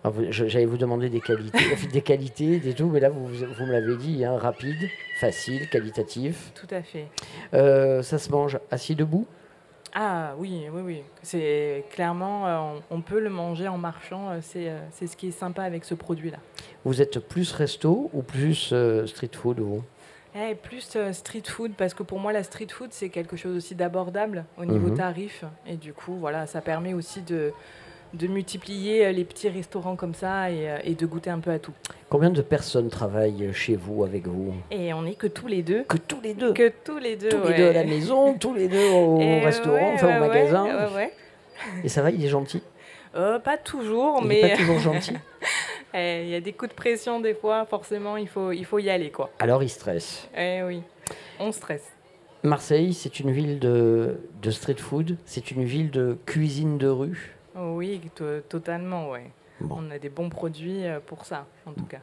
[0.06, 1.58] Ah, J'allais vous demander des qualités,
[1.92, 4.88] des qualités, des tout, mais là vous, vous me l'avez dit, hein, rapide,
[5.18, 6.52] facile, qualitatif.
[6.54, 7.06] Tout à fait.
[7.54, 9.26] Euh, ça se mange assis debout?
[9.94, 11.02] Ah oui, oui, oui.
[11.22, 12.58] C'est clairement, euh,
[12.90, 14.30] on, on peut le manger en marchant.
[14.30, 16.38] euh, c'est euh, c'est ce qui est sympa avec ce produit-là.
[16.84, 18.72] Vous êtes plus resto ou plus
[19.06, 19.82] street food vous?
[20.38, 23.56] Eh, plus euh, street food parce que pour moi la street food c'est quelque chose
[23.56, 24.96] aussi d'abordable au niveau Mhm.
[24.98, 27.52] tarif et du coup voilà ça permet aussi de
[28.16, 31.50] de multiplier euh, les petits restaurants comme ça et, euh, et de goûter un peu
[31.50, 31.72] à tout.
[32.08, 34.54] Combien de personnes travaillent chez vous, avec vous?
[34.70, 35.84] Et on n'est que tous les deux.
[35.84, 37.28] Que tous les deux Que tous les deux.
[37.28, 40.16] Tous les deux à la maison, tous les deux au Et restaurant, ouais, enfin ouais,
[40.16, 40.66] au magasin.
[41.84, 42.62] Et ça va, il est gentil?
[43.14, 45.14] Euh, pas toujours, Il mais pas toujours gentil
[45.94, 47.64] eh, il y a des coups de pression des fois.
[47.64, 49.30] Forcément, il faut, il faut y aller quoi.
[49.38, 50.28] Alors il stresse.
[50.36, 50.82] Eh oui,
[51.40, 51.84] on stresse.
[52.42, 57.35] Marseille, c'est une ville de, de street food, c'est une ville de cuisine de rue?
[57.56, 59.08] Oui, to- totalement.
[59.58, 59.78] Bon.
[59.78, 62.00] On a des bons produits euh, pour ça, en tout cas.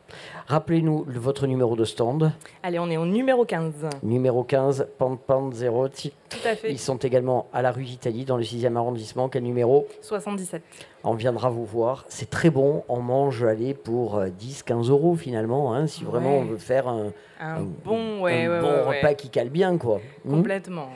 [0.48, 2.32] Rappelez-nous le- votre numéro de stand,
[2.64, 3.90] Allez, on est au numéro 15.
[4.02, 6.14] numéro 15, Pampan Zerotti.
[6.30, 6.72] Tout à fait.
[6.72, 9.30] Ils sont également à la rue d'Italie, dans le 6e arrondissement.
[9.30, 9.88] Quel numéro?
[10.02, 10.64] 77.
[11.04, 12.06] On viendra vous voir.
[12.08, 12.84] C'est très bon.
[12.90, 16.42] On mange, allez, pour euh, 10, 15 euros finalement, hein, si vraiment Ouais.
[16.42, 19.50] on veut faire un, Un, un- bon, ouais, un ouais, bon ouais, repas qui cale
[19.50, 20.00] bien, quoi.
[20.26, 20.32] Hmm?
[20.38, 20.90] Complètement.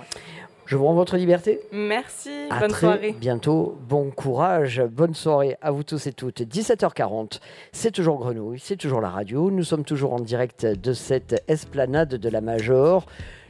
[0.68, 1.62] Je vous rends votre liberté.
[1.72, 3.16] Merci, À bonne très soirée.
[3.18, 3.78] bientôt.
[3.88, 4.84] Bon courage.
[4.92, 6.42] Bonne soirée à vous tous et toutes.
[6.42, 7.40] 17h40.
[7.72, 8.60] C'est toujours Grenouille.
[8.62, 9.50] C'est toujours la radio.
[9.50, 13.06] Nous sommes toujours en direct de cette esplanade de la Major.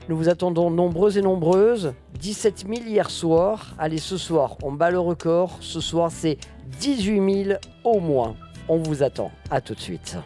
[0.09, 1.93] Nous vous attendons nombreuses et nombreuses.
[2.19, 3.73] 17 000 hier soir.
[3.79, 5.57] Allez, ce soir, on bat le record.
[5.59, 6.37] Ce soir, c'est
[6.79, 8.35] 18 000 au moins.
[8.69, 9.31] On vous attend.
[9.49, 10.17] À tout de suite.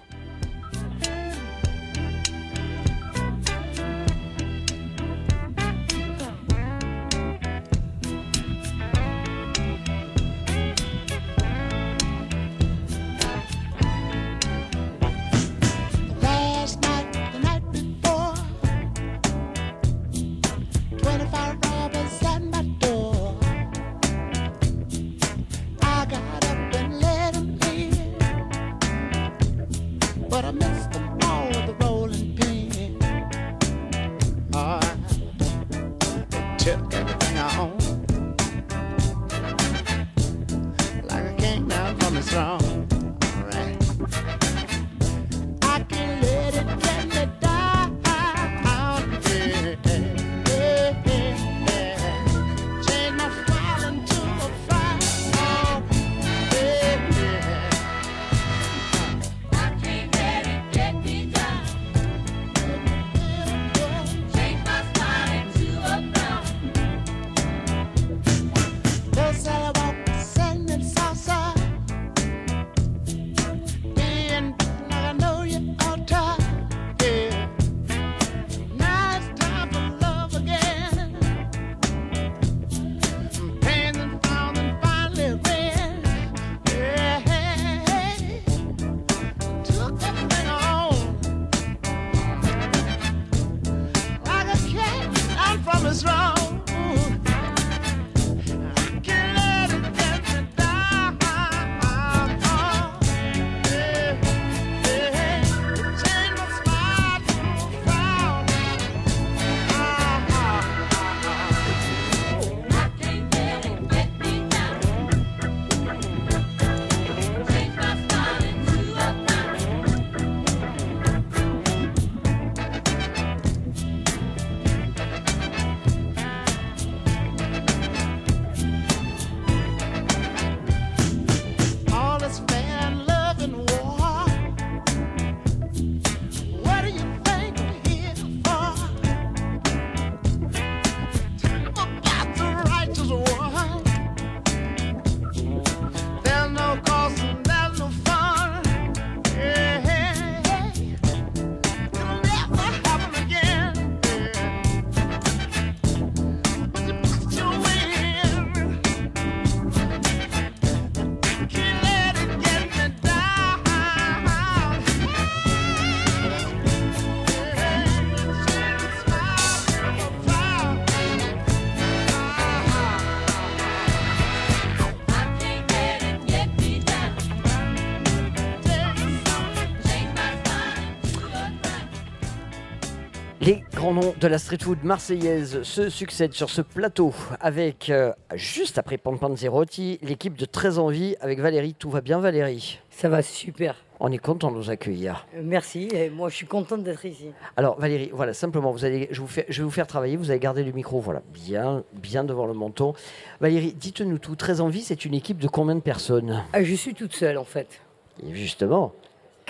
[183.92, 188.78] Grands noms de la street food marseillaise se succèdent sur ce plateau avec, euh, juste
[188.78, 191.74] après Pan Panzerotti, l'équipe de Très Envie avec Valérie.
[191.74, 192.80] Tout va bien Valérie?
[192.90, 193.76] Ça va super.
[194.00, 195.28] On est content de nous accueillir.
[195.36, 195.90] Euh, Merci.
[195.94, 197.28] Et moi, je suis contente d'être ici.
[197.58, 200.32] Alors Valérie, voilà, simplement, vous allez, je, vous fais- je vais vous faire travailler, vous
[200.32, 202.94] allez garder le micro, voilà, bien, bien devant le menton.
[203.42, 206.44] Valérie, dites-nous tout, Très Envie, c'est une équipe de combien de personnes?
[206.54, 207.82] Ah, je suis toute seule, en fait.
[208.26, 208.94] Et justement,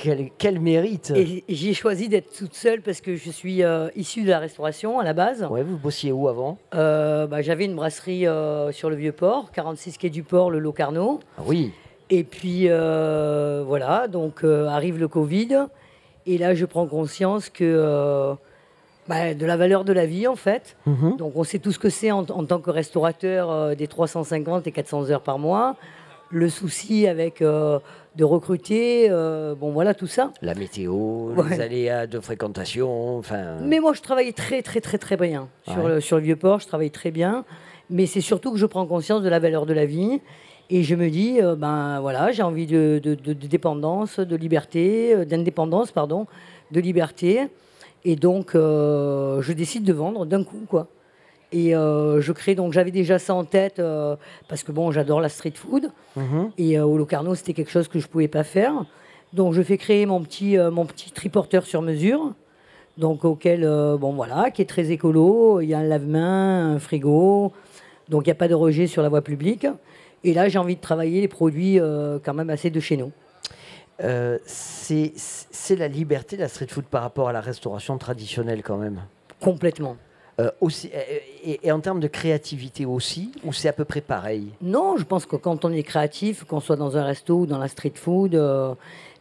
[0.01, 4.23] quel, quel mérite Et j'ai choisi d'être toute seule parce que je suis euh, issue
[4.23, 5.47] de la restauration à la base.
[5.49, 6.57] Ouais, vous bossiez où avant?
[6.73, 11.19] Euh, bah, J'avais une brasserie euh, sur le Vieux-Port, 46 quai du Port, le Locarno.
[11.37, 11.71] Ah oui,
[12.09, 15.67] Et puis, voilà, donc arrive le Covid.
[16.25, 18.33] Et là, je prends conscience que
[19.07, 20.77] bah, de la valeur de la vie, en fait.
[20.87, 21.17] Mhm.
[21.17, 24.71] Donc, on sait tout ce que c'est en, en tant que restaurateur des 350 et
[24.71, 25.75] 400 heures par mois.
[26.29, 27.43] Le souci avec
[28.15, 30.31] de recruter, euh, bon, voilà, tout ça.
[30.41, 30.93] la météo,
[31.33, 31.49] Ouais.
[31.51, 33.57] les aléas de fréquentation, enfin...
[33.61, 35.47] Mais moi, je travaillais très, très, très, très bien.
[35.67, 35.89] Sur, Ouais.
[35.95, 37.45] le, sur le Vieux-Port, je travaille très bien.
[37.89, 40.19] Mais c'est surtout que je prends conscience de la valeur de la vie.
[40.69, 44.35] Et je me dis, euh, ben voilà, j'ai envie de, de- de- de dépendance, de
[44.35, 46.27] liberté, euh, d'indépendance, pardon,
[46.71, 47.47] de liberté.
[48.03, 50.87] Et donc, je décide de vendre d'un coup, quoi.
[51.51, 54.15] Et euh, je crée, donc j'avais déjà ça en tête, euh,
[54.47, 55.91] parce que bon, j'adore la street food.
[56.15, 56.51] Mhm.
[56.57, 58.85] Et euh, au Locarno, c'était quelque chose que je ne pouvais pas faire.
[59.33, 62.33] Donc, je fais créer mon petit, mon petit triporteur sur mesure.
[62.97, 63.61] Donc, auquel,
[63.97, 65.61] bon, voilà, qui est très écolo.
[65.61, 67.53] Il y a un lave-main, un frigo.
[68.09, 69.65] Donc, il n'y a pas de rejet sur la voie publique.
[70.25, 71.79] Et là, j'ai envie de travailler les produits
[72.23, 73.13] quand même assez de chez nous.
[74.45, 78.77] C'est c'est la liberté de la street food par rapport à la restauration traditionnelle quand
[78.77, 78.99] même?
[79.39, 79.95] Complètement.
[80.41, 80.99] Euh, aussi, euh,
[81.43, 85.03] et, et en termes de créativité aussi, ou c'est à peu près pareil Non, je
[85.03, 87.93] pense que quand on est créatif, qu'on soit dans un resto ou dans la street
[87.95, 88.73] food, euh,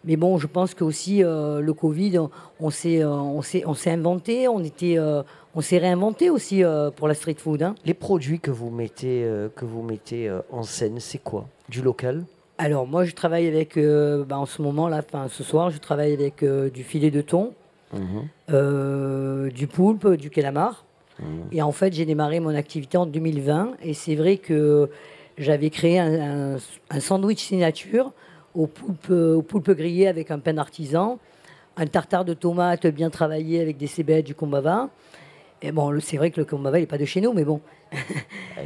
[0.05, 2.19] mais bon, je pense que aussi euh, le Covid,
[2.61, 4.97] on- s'est, on s'est, on s'est inventé, on était,
[5.55, 6.63] on s'est réinventé aussi
[6.97, 7.63] pour la street food.
[7.63, 7.75] hein.
[7.85, 11.47] Les produits que vous mettez, que vous mettez en scène, c'est quoi?
[11.69, 12.25] Du local?
[12.57, 13.79] Alors moi, je travaille avec,
[14.29, 17.53] bah, en ce moment là, ce soir, je travaille avec du filet de thon,
[18.51, 20.85] euh, du poulpe, du calamar.
[21.53, 23.73] Et en fait, j'ai démarré mon activité en 2020.
[23.83, 24.89] Et c'est vrai que
[25.39, 26.59] j'avais créé un, un-
[26.91, 28.13] un sandwich signature
[28.55, 31.19] au poulpe, au poulpe grillé avec un pain artisan,
[31.77, 34.91] un tartare de tomates bien travaillé avec des cébettes du combava.
[35.63, 37.61] Et bon, c'est vrai que le camembert il n'est pas de chez nous, mais bon,
[38.57, 38.61] Ah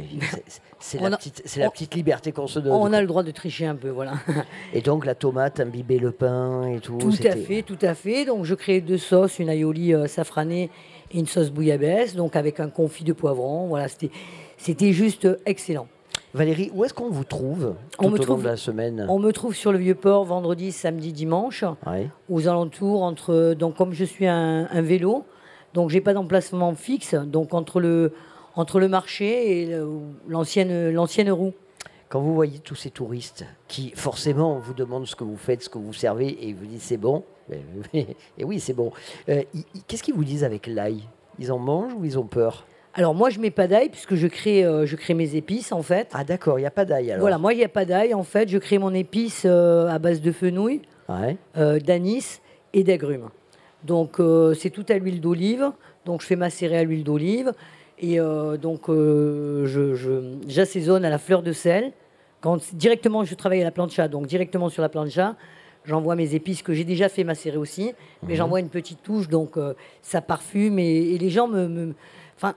[0.79, 2.71] c'est- la, petite- la liberté qu'on se donne.
[2.73, 4.13] on a le droit de tricher un peu, voilà.
[4.73, 6.97] Et donc la tomate, imbiber le pain et tout.
[6.97, 8.23] Tout à fait, tout à fait.
[8.25, 10.69] Donc je crée deux sauces, une aioli euh, safranée
[11.15, 13.67] et une sauce bouillabaisse, donc avec un confit de poivron.
[13.67, 14.11] Voilà, c'était,
[14.57, 15.87] c'était juste excellent.
[16.33, 19.05] Valérie, où est-ce qu'on vous trouve On tout me au long trouve- de la semaine?
[19.09, 22.09] On me trouve sur le Vieux-Port vendredi, samedi, dimanche, Ouais.
[22.29, 25.23] aux alentours, entre, donc comme je suis un, un vélo,
[25.73, 28.11] donc j'ai pas d'emplacement fixe, donc entre le,
[28.55, 29.77] entre le marché et
[30.27, 31.53] l'ancienne, l'ancienne roue.
[32.09, 35.69] Quand vous voyez tous ces touristes qui forcément vous demandent ce que vous faites, ce
[35.69, 37.23] que vous servez, et vous disent c'est bon,
[37.93, 38.91] et oui c'est bon,
[39.29, 39.41] Euh,
[39.87, 41.03] qu'est-ce qu'ils vous disent avec l'ail?
[41.39, 42.65] Ils en mangent ou ils ont peur?
[42.93, 45.81] Alors moi je mets pas d'ail puisque je crée, euh, je crée mes épices en
[45.81, 46.07] fait.
[46.13, 47.21] Ah d'accord, il n'y a pas d'ail alors.
[47.21, 49.99] Voilà, moi il n'y a pas d'ail en fait, je crée mon épice euh, à
[49.99, 50.81] base de fenouil.
[51.07, 51.37] Ouais.
[51.81, 52.39] d'anis
[52.73, 53.29] et d'agrumes.
[53.83, 54.19] Donc
[54.59, 55.71] c'est tout à l'huile d'olive.
[56.05, 57.51] Donc je fais macérer à l'huile d'olive
[57.99, 58.17] et
[58.59, 59.65] donc je-
[59.95, 61.91] je- j'assaisonne à la fleur de sel.
[62.41, 65.35] Quand directement je travaille à la plancha, donc directement sur la plancha,
[65.85, 68.35] j'envoie mes épices que j'ai déjà fait macérer aussi, mais Mhm.
[68.37, 71.93] j'envoie une petite touche donc euh, ça parfume et, et les gens me,
[72.37, 72.53] enfin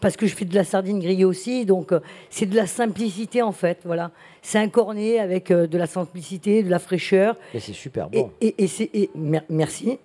[0.00, 2.00] parce que je fais de la sardine grillée aussi, donc euh,
[2.30, 4.10] c'est de la simplicité en fait, voilà.
[4.40, 7.36] C'est un cornet avec euh, de la simplicité, de la fraîcheur.
[7.52, 8.30] Mais c'est super Et, bon.
[8.40, 8.68] et- et
[9.02, 9.98] et mer- merci.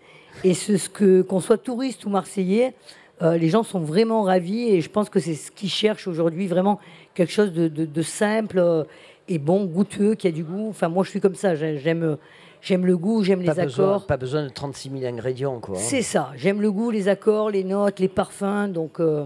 [0.43, 2.74] Et ce, ce que qu'on soit touriste ou marseillais,
[3.22, 6.47] euh, les gens sont vraiment ravis et je pense que c'est ce qu'ils cherchent aujourd'hui,
[6.47, 6.80] vraiment
[7.15, 8.86] quelque chose de, de- de simple
[9.30, 10.68] et bon, goûteux, qui a du goût.
[10.70, 11.55] Enfin, moi, je suis comme ça.
[11.55, 12.18] j'ai- J'aime,
[12.62, 14.05] j'aime le goût, j'aime les besoin, accords.
[14.05, 15.76] pas besoin de 36 000 ingrédients quoi.
[15.78, 15.82] hein.
[15.82, 16.32] C'est ça.
[16.36, 18.68] J'aime le goût, les accords, les notes, les parfums.
[18.70, 19.26] Donc, euh,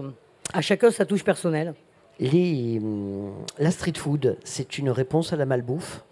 [0.52, 1.74] à chacun sa touche personnelle.
[2.20, 6.02] Les, hum, la street food, c'est une réponse à la malbouffe?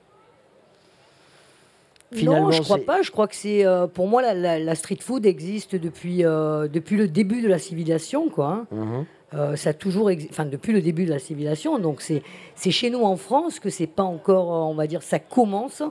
[2.22, 3.02] Non, je crois pas.
[3.02, 6.66] Je crois que c'est, euh, pour moi, la, la- la street food existe depuis, euh,
[6.66, 8.48] depuis le début de la civilisation, quoi.
[8.48, 8.66] hein.
[8.72, 9.04] Mhm.
[9.32, 11.78] Euh, ça a toujours, enfin depuis le début de la civilisation.
[11.78, 12.20] Donc c'est,
[12.56, 15.84] c'est chez nous en France que c'est pas encore, on va dire, ça commence.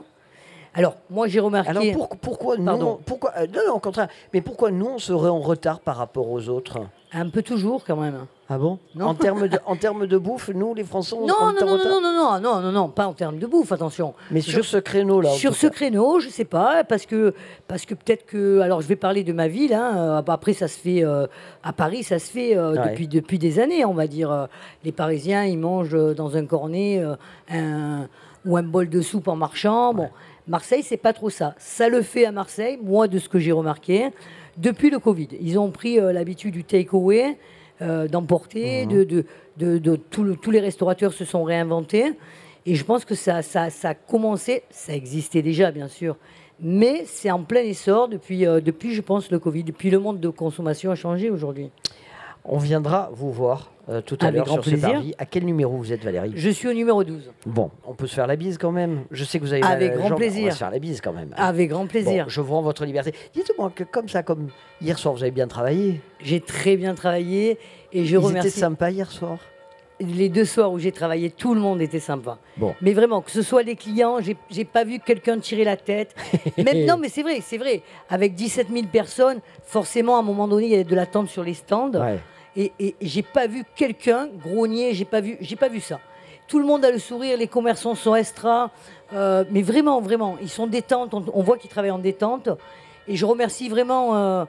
[0.74, 1.70] Alors moi j'ai remarqué.
[1.70, 5.28] Alors pour- pourquoi nous, pourquoi, euh, non, non, au contraire, mais pourquoi nous on serait
[5.28, 6.78] en retard par rapport aux autres
[7.12, 8.26] Un peu toujours quand même.
[8.52, 9.06] Ah bon Non.
[9.06, 11.76] En termes de, en termes de bouffe, nous les Français on, Non, on non, non,
[11.76, 14.14] non, non, non, non, non, non, pas en termes de bouffe, attention.
[14.30, 15.30] Mais sur ce créneau là.
[15.30, 15.72] en Sur ce cas.
[15.72, 17.34] créneau, je sais pas, parce que,
[17.68, 18.60] parce que peut-être que.
[18.60, 19.72] Alors, je vais parler de ma ville.
[19.74, 21.04] hein, euh, après, ça se fait.
[21.04, 21.26] euh,
[21.64, 22.90] à Paris, ça se fait euh, Ouais.
[22.90, 24.48] depuis, depuis des années, on va dire.
[24.84, 27.02] Les Parisiens, ils mangent dans un cornet
[27.52, 28.08] un,
[28.44, 29.94] ou un bol de soupe en marchant.
[29.94, 30.08] Bon,
[30.50, 31.54] Marseille, c'est pas trop ça.
[31.58, 34.08] Ça le fait à Marseille, moi, de ce que j'ai remarqué,
[34.58, 35.28] depuis le Covid.
[35.40, 37.38] Ils ont pris euh, l'habitude du take-away,
[37.82, 38.92] euh, d'emporter, Mhm.
[38.92, 39.24] de, de,
[39.58, 42.12] de, de- tout le- tous les restaurateurs se sont réinventés.
[42.66, 46.16] Et je pense que ça, ça, ça a commencé, ça existait déjà bien sûr,
[46.60, 49.62] mais c'est en plein essor depuis, euh, depuis, je pense, le Covid.
[49.64, 51.70] Depuis le monde de consommation a changé aujourd'hui.
[52.44, 54.92] On viendra vous voir euh, tout à Avec l'heure grand sur ce plaisir.
[54.92, 55.14] parvis.
[55.18, 57.30] À quel numéro vous êtes Valérie Je suis au numéro 12.
[57.46, 59.00] Bon, on peut se faire la bise quand même.
[59.10, 60.44] Je sais que vous avez Avec la grand jambe, On plaisir.
[60.46, 61.34] va se faire la bise quand même.
[61.36, 62.24] Avec grand plaisir.
[62.24, 63.12] Bon, je vous rends votre liberté.
[63.34, 64.48] Dites-moi que comme ça, comme
[64.80, 66.00] hier soir, vous avez bien travaillé.
[66.20, 67.58] J'ai très bien travaillé
[67.92, 68.48] et je Ils remercie.
[68.48, 69.38] étaient sympas hier soir.
[70.02, 72.38] Les deux soirs où j'ai travaillé, tout le monde était sympa.
[72.56, 72.74] Bon.
[72.80, 76.14] Mais vraiment, que ce soit les clients, j'ai j'ai pas vu quelqu'un tirer la tête.
[76.56, 77.82] Même, non, mais c'est vrai, c'est vrai.
[78.08, 81.42] Avec 17 000 personnes, forcément, à un moment donné, il y avait de l'attente sur
[81.44, 81.92] les stands.
[81.92, 82.18] Ouais.
[82.56, 86.00] Et, et j'ai pas vu quelqu'un grogner, j'ai pas vu, j'ai pas vu ça.
[86.48, 88.70] Tout le monde a le sourire, les commerçants sont extra,
[89.12, 91.14] euh, mais vraiment, vraiment, ils sont détente.
[91.14, 92.48] On, on voit qu'ils travaillent en détente.
[93.06, 94.44] Et je remercie vraiment euh,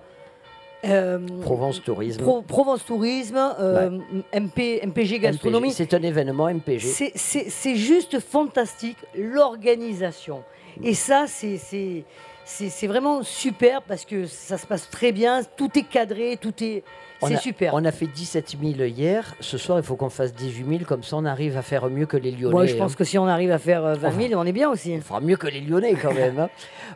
[0.86, 2.24] euh, Provence Tourisme.
[2.24, 4.00] Pro- Provence Tourisme, euh,
[4.34, 5.68] MP, MPG Gastronomie.
[5.70, 5.76] MPG.
[5.78, 6.80] C'est un événement MPG.
[6.80, 10.44] C'est- C'est c'est juste fantastique, l'organisation.
[10.84, 12.04] Et ça, c'est-
[12.46, 16.84] c'est vraiment super parce que ça se passe très bien, tout est cadré, tout est.
[17.22, 17.74] On C'est a- super.
[17.74, 19.36] On a fait 17 000 hier.
[19.40, 20.80] Ce soir, il faut qu'on fasse 18 000.
[20.88, 22.52] Comme ça, on arrive à faire mieux que les Lyonnais.
[22.54, 22.96] Moi, je pense hein.
[22.98, 24.94] que si on arrive à faire euh, 20 000, on est bien aussi.
[24.98, 26.40] On fera mieux que les Lyonnais quand même.
[26.40, 26.50] hein.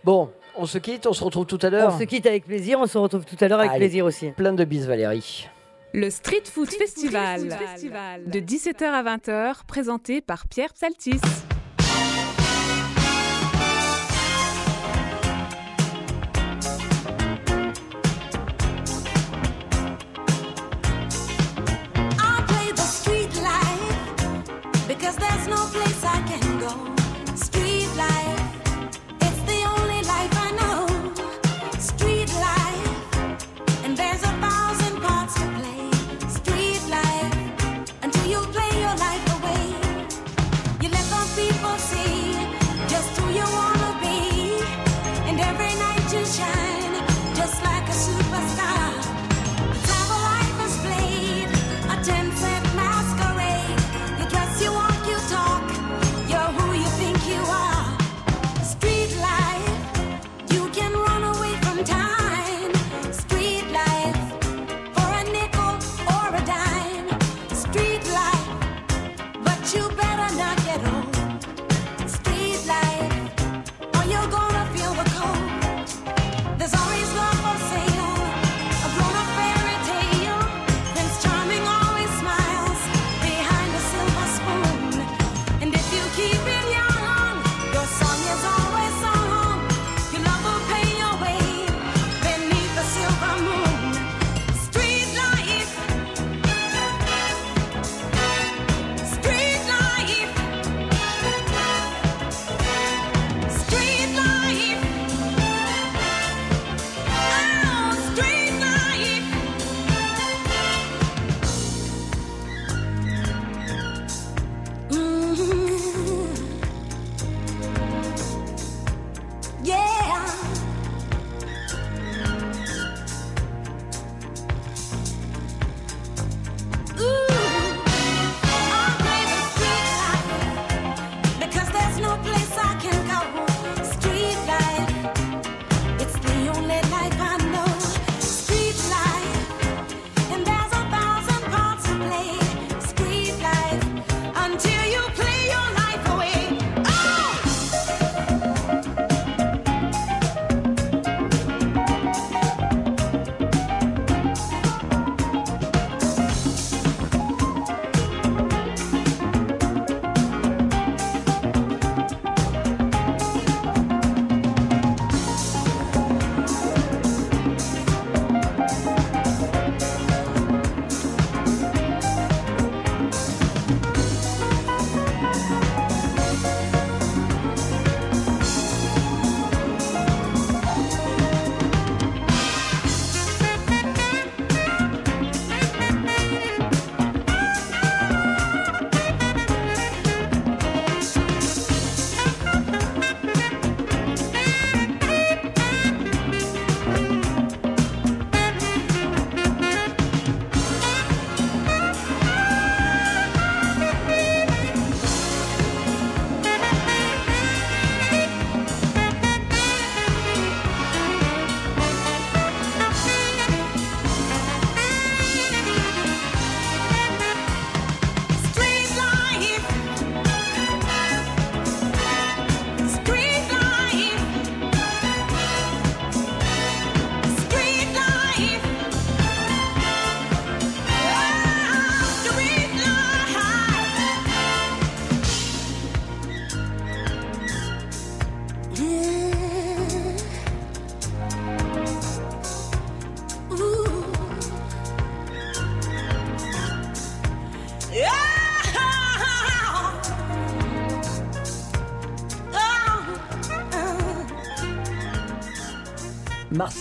[0.04, 1.06] Bon, on se quitte.
[1.08, 1.98] On se retrouve tout à On l'heure.
[1.98, 3.80] se quitte avec plaisir, on se retrouve tout à l'heure avec Allez.
[3.80, 4.32] plaisir aussi.
[4.32, 5.48] Plein de bises, Valérie.
[5.94, 7.44] Le Street Food Festival,
[8.28, 11.22] de 17h à 20h, présenté par Pierre Psaltis.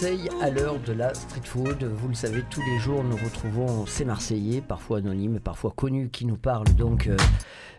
[0.05, 1.83] Marseille à l'heure de la street food.
[1.83, 6.27] Vous le savez, tous les jours nous retrouvons ces Marseillais, parfois anonymes, parfois connus, qui
[6.27, 7.17] nous parlent donc euh,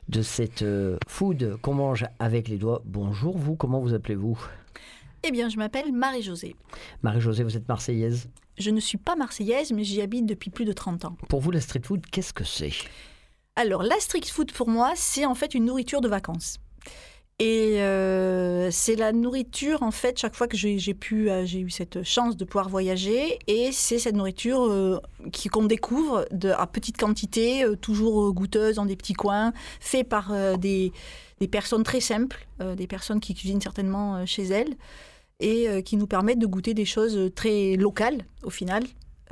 [0.09, 2.81] de cette euh, food qu'on mange avec les doigts.
[2.83, 4.39] Bonjour vous, comment vous appelez-vous?
[5.21, 6.55] Eh bien, je m'appelle Marie-Josée.
[7.03, 8.27] Marie-Josée, vous êtes marseillaise?
[8.57, 11.17] Je ne suis pas marseillaise, mais j'y habite depuis plus de 30 ans.
[11.29, 12.73] Pour vous, la street food, qu'est-ce que c'est?
[13.55, 16.57] Alors, la street food, pour moi, c'est en fait une nourriture de vacances.
[17.39, 21.69] Et euh, c'est la nourriture, en fait, chaque fois que j'ai pu, euh, j'ai eu
[21.69, 24.99] cette chance de pouvoir voyager, et c'est cette nourriture euh,
[25.33, 26.25] qui- qu'on découvre
[26.57, 30.93] à petite quantité, toujours goûteuse dans des petits coins, fait par des,
[31.41, 34.75] des personnes très simples, des personnes qui cuisinent certainement chez elles,
[35.41, 38.83] et qui nous permettent de goûter des choses très locales, au final.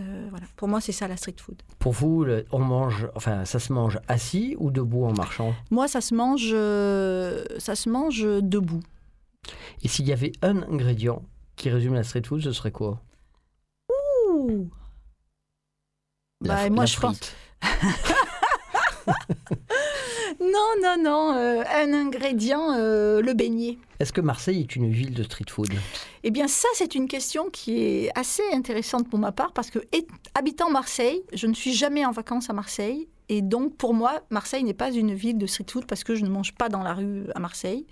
[0.04, 0.46] Euh, voilà.
[0.58, 1.62] Pour moi, c'est ça la street food.
[1.80, 5.54] Pour vous, le- on mange, enfin, ça se mange assis ou debout en marchant?
[5.72, 8.82] Moi, ça se mange, euh, ça se mange debout.
[9.82, 11.22] Et s'il y avait un ingrédient
[11.56, 13.02] qui résume la street food, ce serait quoi?
[14.34, 14.70] Ouh.
[16.42, 17.20] La Bah, moi, la je pense.
[20.40, 21.34] Non, non, non.
[21.36, 23.78] euh, un ingrédient, euh, le beignet.
[24.00, 25.70] Est-ce que Marseille est une ville de street food?
[26.24, 29.80] Eh bien, ça, c'est une question qui est assez intéressante pour ma part parce que,
[30.36, 33.08] habitant Marseille, je ne suis jamais en vacances à Marseille.
[33.30, 36.24] Et donc, pour moi, Marseille n'est pas une ville de street food parce que je
[36.24, 37.86] ne mange pas dans la rue à Marseille.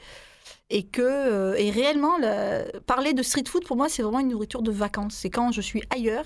[0.69, 4.29] Et que, euh, et réellement, la- parler de street food, pour moi, c'est vraiment une
[4.29, 5.15] nourriture de vacances.
[5.15, 6.25] C'est quand je suis ailleurs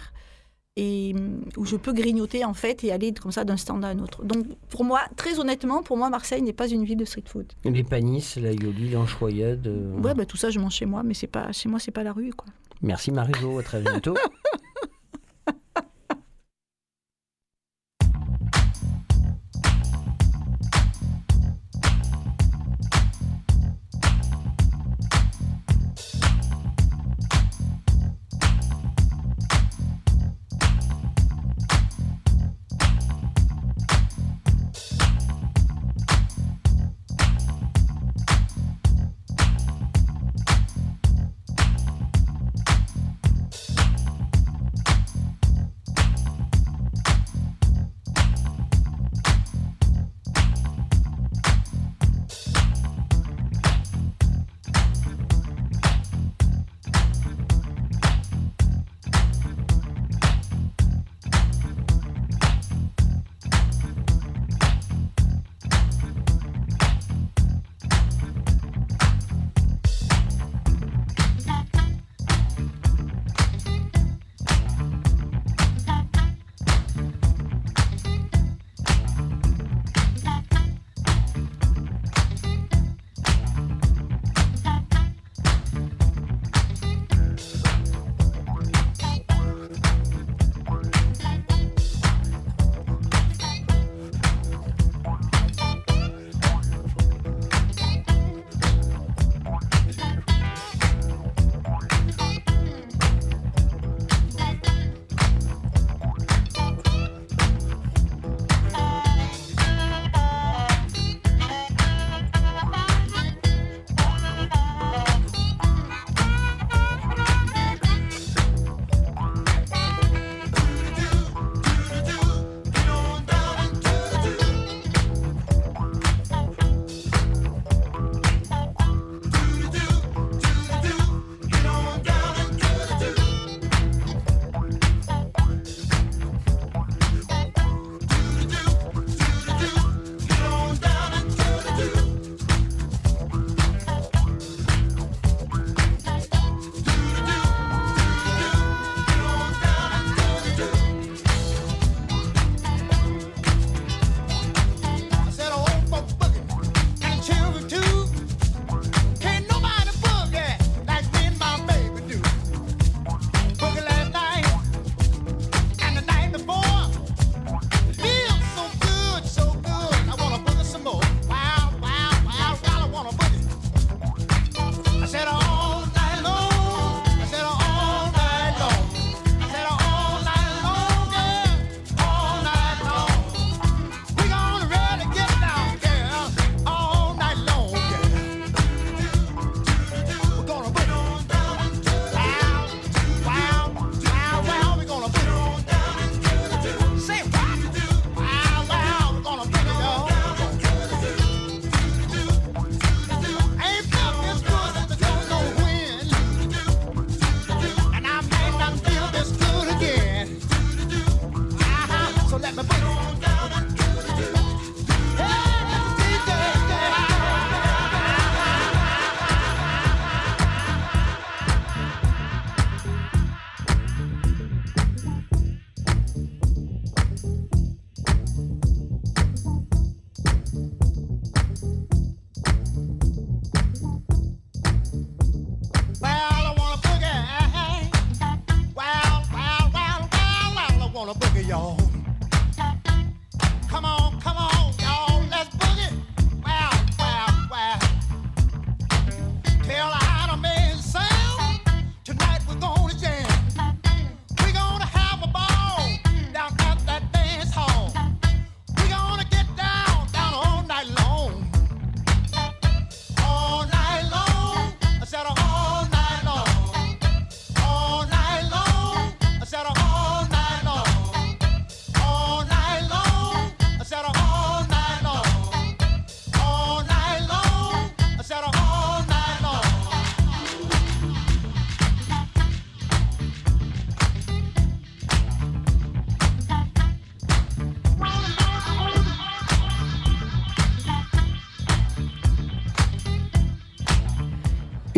[0.78, 3.88] et hum, où je peux grignoter, en fait, et aller comme ça d'un stand à
[3.90, 4.24] un autre.
[4.26, 7.52] Donc, pour moi, très honnêtement, pour moi, Marseille n'est pas une ville de street food.
[7.64, 9.68] Les panisses, la yoli, l'anchoyade.
[9.68, 11.92] euh, Ouais, bah, tout ça, je mange chez moi, mais c'est pas, chez moi, c'est
[11.92, 12.48] pas la rue, quoi.
[12.82, 14.16] Merci Marie-Jo, à très bientôt.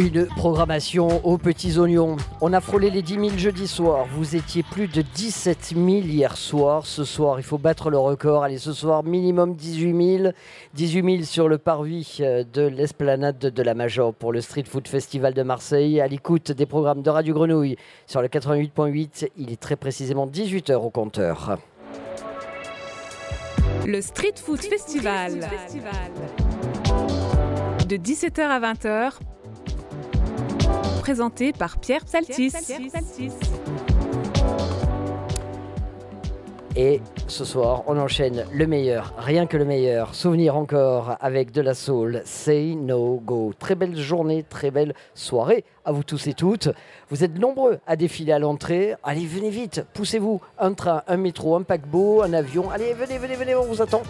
[0.08, 2.16] Une programmation aux petits oignons.
[2.40, 4.06] On a frôlé les 10 000 jeudi soir.
[4.14, 6.86] Vous étiez plus de 17 000 hier soir.
[6.86, 8.44] Ce soir, il faut battre le record.
[8.44, 10.32] Allez, ce soir, minimum 18 000.
[10.76, 14.88] 18 000 sur le parvis euh, de l'esplanade de la Major pour le Street Food
[14.88, 16.00] Festival de Marseille.
[16.00, 19.32] À l'écoute des programmes de Radio Grenouille sur le 88.8.
[19.36, 21.58] Il est très précisément 18h au compteur.
[23.86, 25.34] Le Street Food Festival.
[27.90, 29.12] De 17h à 20h.
[31.08, 32.52] Présenté par Pierre Psaltis.
[36.76, 40.14] Et ce soir, on enchaîne le meilleur, rien que le meilleur.
[40.16, 42.22] Souvenir encore avec de la soul.
[42.26, 43.54] Say no go.
[43.58, 46.68] Très belle journée, très belle soirée à vous tous et toutes.
[47.10, 48.96] Vous êtes nombreux à défiler à l'entrée.
[49.02, 50.42] Allez, venez vite, poussez-vous.
[50.60, 52.70] Un train, un métro, un paquebot, un avion.
[52.70, 54.02] Allez, venez, venez, venez, on vous attend.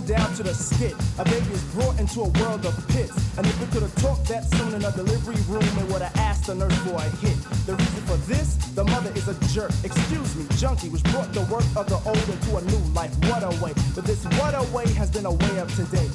[0.00, 0.94] Down to the skit.
[1.18, 3.14] A baby is brought into a world of pits.
[3.38, 6.16] And if we could have talked that soon in a delivery room, it would have
[6.16, 7.36] asked the nurse for a hit.
[7.66, 9.70] The reason for this, the mother is a jerk.
[9.84, 13.14] Excuse me, junkie, which brought the work of the old into a new life.
[13.30, 13.72] What a way.
[13.94, 16.08] But this what a way has been a way of today.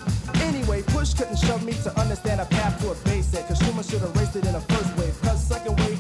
[0.43, 3.47] Anyway, push couldn't shove me to understand a path to a basic.
[3.47, 5.15] Cause Schumann should have raced it in a first wave.
[5.21, 5.98] Cause second wave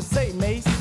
[0.00, 0.77] to say, Mace.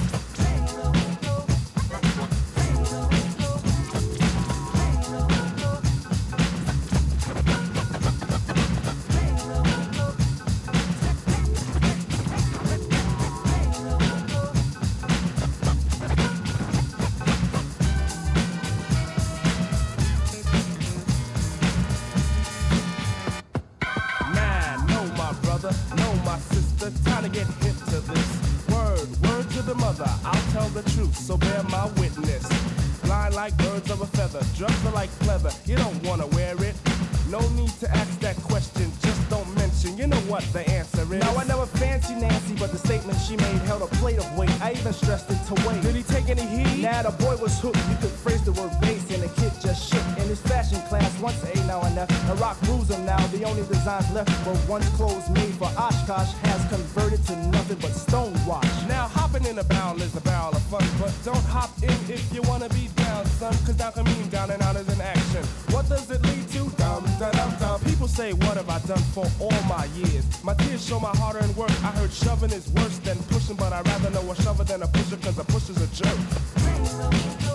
[33.88, 35.54] Birds of a feather, drugs are like pleather.
[35.68, 36.76] You don't wanna wear it.
[37.30, 39.98] No need to ask that question, just don't mention.
[39.98, 41.22] You know what the answer is.
[41.22, 44.52] Now I never fancy Nancy, but the statement she made held a plate of weight.
[44.62, 45.82] I even stressed it to wait.
[45.82, 46.82] Did he take any heat?
[46.82, 47.78] Nah, the boy was hooked.
[47.90, 50.06] You could phrase the word base, and the kid just shook.
[50.18, 52.08] In his fashion class, once A, now and F.
[52.28, 53.20] The rock rules him now.
[53.28, 57.92] The only designs left were once clothes made for Oshkosh has converted to nothing but
[57.92, 58.88] stonewash.
[58.88, 62.34] Now hopping in a barrel is a barrel of fun, but don't hop in if
[62.34, 63.54] you wanna be down, son.
[63.66, 65.44] Cause down can mean down and out is an action.
[65.72, 66.70] What does it lead to?
[66.78, 67.80] Dum da dum dum.
[67.82, 70.26] People say, what have I done for all my years?
[70.44, 71.72] My tears show my hard earned work.
[71.84, 74.88] I heard shoving is worse than pushing, but I'd rather know a shover than a
[74.88, 77.47] pusher, cause a pusher's a jerk.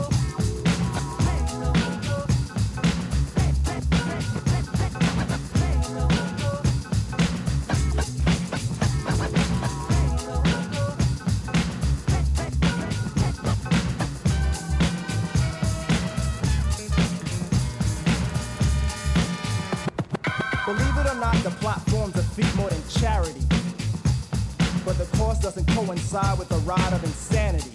[25.55, 27.73] Doesn't coincide with the ride of insanity.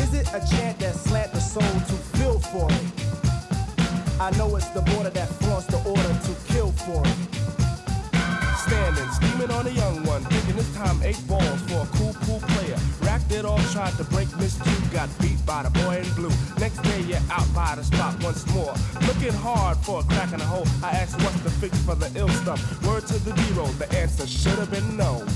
[0.00, 4.20] Is it a chant that slant the soul to feel for it?
[4.20, 7.16] I know it's the border that flaunts the order to kill for it.
[8.56, 12.40] Standing, scheming on a young one, thinking this time eight balls for a cool, cool
[12.48, 12.78] player.
[13.02, 16.32] Racked it all, tried to break Miss Two, got beat by the boy in blue.
[16.58, 18.72] Next day you're out by the spot once more.
[19.06, 20.66] Looking hard for a crack in the hole.
[20.82, 22.60] I asked what's the fix for the ill stuff.
[22.86, 25.26] Word to the zero, the answer should have been no.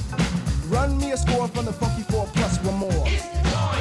[0.68, 3.06] Run me a score from the funky four plus one more.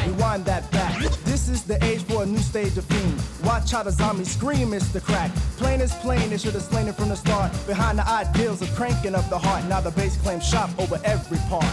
[0.06, 1.00] Rewind that back.
[1.24, 3.22] This is the age for a new stage of fiend.
[3.44, 5.32] Watch how the zombies scream, it's the crack.
[5.58, 7.52] Plain is plain, they should have slain it from the start.
[7.66, 9.64] Behind the ideals of cranking up the heart.
[9.66, 11.66] Now the bass claims shop over every part.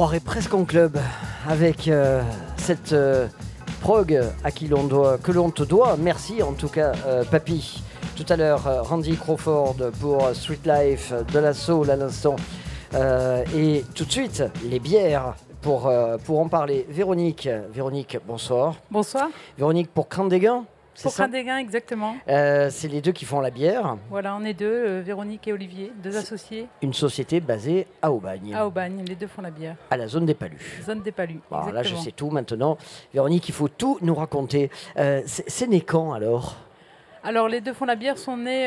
[0.00, 0.96] Croirait presque en club
[1.46, 2.22] avec euh,
[2.56, 3.26] cette euh,
[3.82, 5.98] prog à qui l'on doit, que l'on te doit.
[5.98, 7.82] Merci en tout cas, euh, papy.
[8.16, 12.36] Tout à l'heure, euh, Randy Crawford pour Street Life, de la soul à l'instant.
[12.94, 16.86] Euh, et tout de suite, les bières pour, euh, pour en parler.
[16.88, 18.76] Véronique, Véronique, bonsoir.
[18.90, 19.28] Bonsoir.
[19.58, 22.16] Véronique pour Crandéguin, c'est Pour ça Crindéguin, exactement.
[22.28, 23.96] Euh, C'est les deux qui font la bière.
[24.10, 28.54] Voilà, on est deux, euh, Véronique et Olivier, deux associés Une société basée à Aubagne,
[28.54, 29.04] à Aubagne.
[29.06, 29.76] Les deux font la bière.
[29.90, 30.80] à la zone des Palus.
[30.84, 31.40] Zone des Palus.
[31.50, 32.76] Alors là, je sais tout maintenant.
[33.14, 34.70] Véronique, il faut tout nous raconter.
[34.96, 36.56] Euh, c'est né quand alors?
[37.22, 38.64] Alors, les deux font la bière sont nés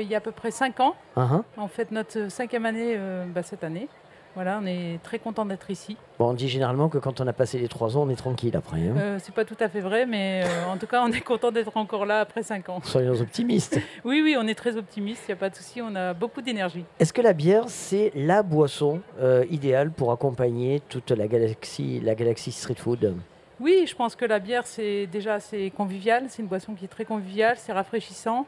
[0.00, 0.94] il y a à peu près cinq ans.
[1.16, 2.98] Hein, En fait, notre cinquième année
[3.34, 3.88] bah, cette année.
[4.34, 5.96] Voilà, on est très content d'être ici.
[6.18, 8.56] Bon, on dit généralement que quand on a passé les trois ans, on est tranquille
[8.56, 8.78] après.
[8.78, 8.94] hein.
[8.96, 11.50] Euh, c'est pas tout à fait vrai, mais euh, en tout cas, on est content
[11.52, 12.80] d'être encore là après cinq ans.
[12.82, 13.78] Soyons optimistes.
[14.04, 16.40] Oui, oui, on est très optimiste, il n'y a pas de souci, on a beaucoup
[16.40, 16.84] d'énergie.
[16.98, 22.14] Est-ce que la bière, c'est la boisson euh, idéale pour accompagner toute la galaxie, la
[22.14, 23.14] galaxie street food?
[23.60, 26.24] Oui, je pense que la bière, c'est déjà c'est convivial.
[26.28, 28.46] C'est une boisson qui est très conviviale, c'est rafraîchissant.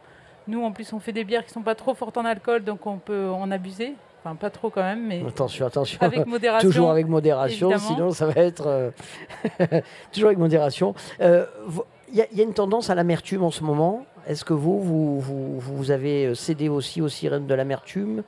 [0.49, 2.87] Nous, en plus, on fait des bières qui sont pas trop fortes en alcool, donc
[2.87, 3.95] on peut en abuser.
[4.25, 5.99] Enfin, pas trop quand même, mais Attention, attention.
[6.01, 7.95] Avec modération, Toujours avec modération, évidemment.
[7.95, 8.67] sinon ça va être.
[8.67, 8.91] euh,
[10.13, 10.95] Toujours avec modération.
[11.21, 11.45] Euh,
[12.11, 14.07] Il y, a- il y a une tendance à l'amertume en ce moment.
[14.27, 18.23] Est-ce que vous, vous, vous, vous avez euh, cédé aussi aux sirènes de l'amertume?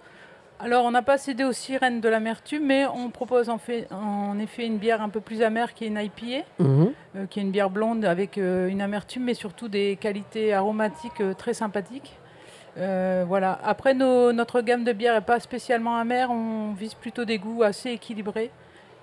[0.59, 4.39] Alors, on n'a pas cédé aux sirènes de l'amertume, mais on propose en, fait, en
[4.39, 6.93] effet une bière un peu plus amère qui est une IPA, Mhm.
[7.17, 11.55] euh, qui est une bière blonde avec une amertume, mais surtout des qualités aromatiques très
[11.55, 12.19] sympathiques.
[12.79, 13.59] Euh, voilà.
[13.65, 17.63] Après, nos- notre gamme de bières n'est pas spécialement amère, on vise plutôt des goûts
[17.63, 18.51] assez équilibrés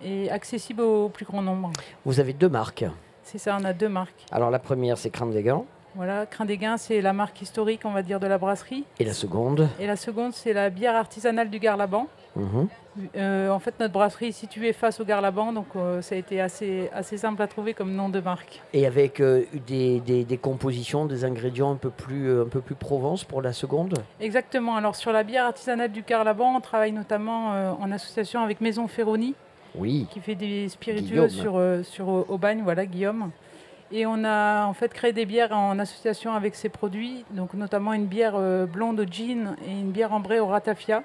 [0.03, 1.71] et accessibles au plus grand nombre.
[2.05, 2.85] Vous avez deux marques.
[3.23, 4.25] C'est ça, on a deux marques.
[4.31, 5.65] Alors la première, c'est Crandégan.
[5.95, 8.83] Voilà, Crindéguin, c'est la marque historique, on va dire, de la brasserie.
[8.99, 12.07] Et la seconde Et la seconde, c'est la bière artisanale du Garlaban.
[12.35, 12.67] Mhm.
[13.15, 16.39] Euh, en fait, notre brasserie est située face au Garlaban, donc euh, ça a été
[16.39, 18.61] assez, assez simple à trouver comme nom de marque.
[18.73, 22.75] Et avec euh, des, des- des compositions, des ingrédients un peu plus, un peu plus
[22.75, 23.95] Provence pour la seconde?
[24.21, 24.75] Exactement.
[24.75, 29.33] Alors sur la bière artisanale du Garlaban, on travaille notamment en association avec Maison Ferroni,
[29.75, 30.07] Oui.
[30.11, 31.29] qui fait des spiritueux Guillaume.
[31.29, 33.31] sur, sur Aubagne, voilà Guillaume.
[33.91, 37.93] Et on a en fait créé des bières en association avec ces produits, donc notamment
[37.93, 38.37] une bière
[38.67, 41.03] blonde au gin et une bière ambrée au ratafia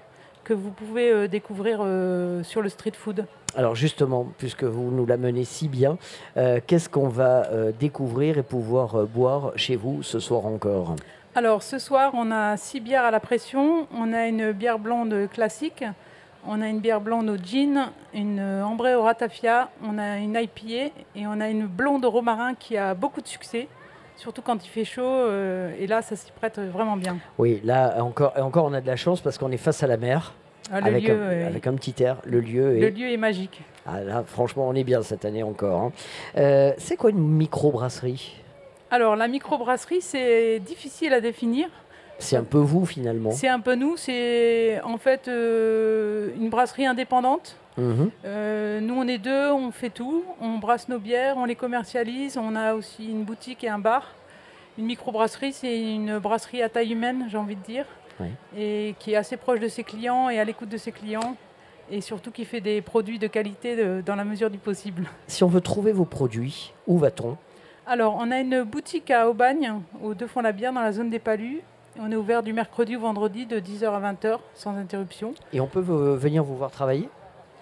[0.48, 3.26] que vous pouvez euh, découvrir euh, sur le street food.
[3.54, 5.98] Alors justement, puisque vous nous l'amenez si bien,
[6.38, 10.96] euh, qu'est-ce qu'on va euh, découvrir et pouvoir euh, boire chez vous ce soir encore?
[11.34, 13.86] Alors ce soir, on a six bières à la pression.
[13.94, 15.84] On a une bière blonde classique.
[16.46, 20.94] On a une bière blonde au gin, une ambrée au ratafia, on a une IPA
[21.16, 23.66] et on a une blonde au romarin qui a beaucoup de succès,
[24.16, 25.02] surtout quand il fait chaud.
[25.02, 27.18] euh, et là, ça s'y prête vraiment bien.
[27.38, 29.96] Oui, là encore, encore on a de la chance parce qu'on est face à la
[29.96, 30.32] mer.
[30.72, 31.44] Ah, le avec, lieu, un, ouais.
[31.44, 32.80] avec un petit air, le lieu est...
[32.80, 33.62] Le lieu est magique.
[33.86, 35.80] Ah, là, franchement, on est bien cette année encore.
[35.80, 35.92] hein.
[36.36, 38.36] Euh, c'est quoi une microbrasserie?
[38.90, 41.68] Alors la microbrasserie, c'est difficile à définir.
[42.18, 43.30] C'est un peu vous finalement.
[43.30, 47.56] C'est un peu nous, c'est en fait euh, une brasserie indépendante.
[47.76, 48.10] Mhm.
[48.24, 50.24] Euh, nous, on est deux, on fait tout.
[50.40, 52.36] On brasse nos bières, on les commercialise.
[52.36, 54.14] On a aussi une boutique et un bar.
[54.78, 57.84] Une microbrasserie, c'est une brasserie à taille humaine, j'ai envie de dire,
[58.56, 61.36] Et qui est assez proche de ses clients et à l'écoute de ses clients,
[61.90, 65.04] et surtout qui fait des produits de qualité de- dans la mesure du possible.
[65.26, 67.36] Si on veut trouver vos produits, où va-t-on?
[67.86, 71.08] Alors, on a une boutique à Aubagne, au Deux Fonds la Bière, dans la zone
[71.08, 71.62] des Palus.
[71.98, 75.32] On est ouvert du mercredi au vendredi de 10h à 20h, sans interruption.
[75.52, 77.08] Et on peut euh, venir vous voir travailler?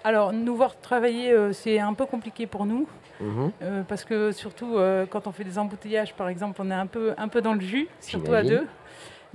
[0.05, 2.87] Alors, nous voir travailler, euh, c'est un peu compliqué pour nous.
[3.21, 3.51] Mhm.
[3.63, 6.87] Euh, parce que surtout euh, quand on fait des embouteillages, par exemple, on est un
[6.87, 8.67] peu, un peu dans le jus, surtout à deux.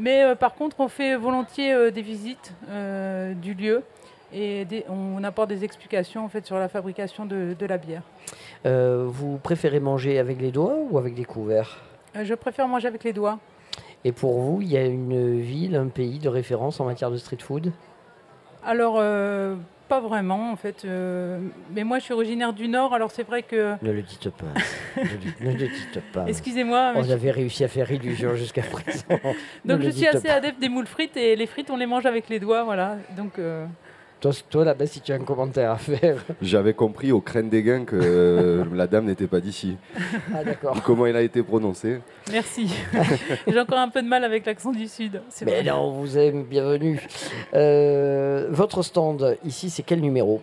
[0.02, 3.84] Mais euh, par contre, on fait volontiers euh, des visites euh, du lieu
[4.34, 8.02] et des- on apporte des explications en fait sur la fabrication de, de la bière.
[8.66, 11.78] Euh, Vous préférez manger avec les doigts ou avec des couverts?
[12.16, 13.38] Euh, je préfère manger avec les doigts.
[14.04, 17.18] Et pour vous, il y a une ville, un pays de référence en matière de
[17.18, 17.72] street food?
[18.66, 19.56] Alors, euh,
[19.92, 20.84] pas vraiment en fait.
[20.86, 21.40] euh,
[21.74, 23.76] mais moi, je suis originaire du Nord, alors c'est vrai que.
[23.82, 24.54] Ne le dites pas.
[24.98, 26.26] ne, le- ne le dites pas.
[26.28, 29.04] Excusez-moi, On je- avait réussi à faire illusion jusqu'à présent.
[29.66, 30.36] Donc je suis assez pas.
[30.36, 32.98] adepte des moules frites et les frites, on les mange avec les doigts, voilà.
[33.18, 33.38] Donc.
[33.38, 33.66] euh,
[34.22, 36.24] Toi, toi là-bas, si tu as un commentaire à faire.
[36.44, 39.78] J'avais compris au crâne des gains que euh, la dame n'était pas d'ici.
[40.34, 40.80] Ah, d'accord.
[40.84, 42.00] Comment il a été prononcé
[42.32, 42.72] Merci.
[43.48, 45.24] J'ai encore un peu de mal avec l'accent du Sud.
[45.30, 45.72] c'est Mais vrai.
[45.72, 47.02] non, on vous aime, bienvenue.
[47.56, 50.42] Euh, votre stand, ici, c'est quel numéro?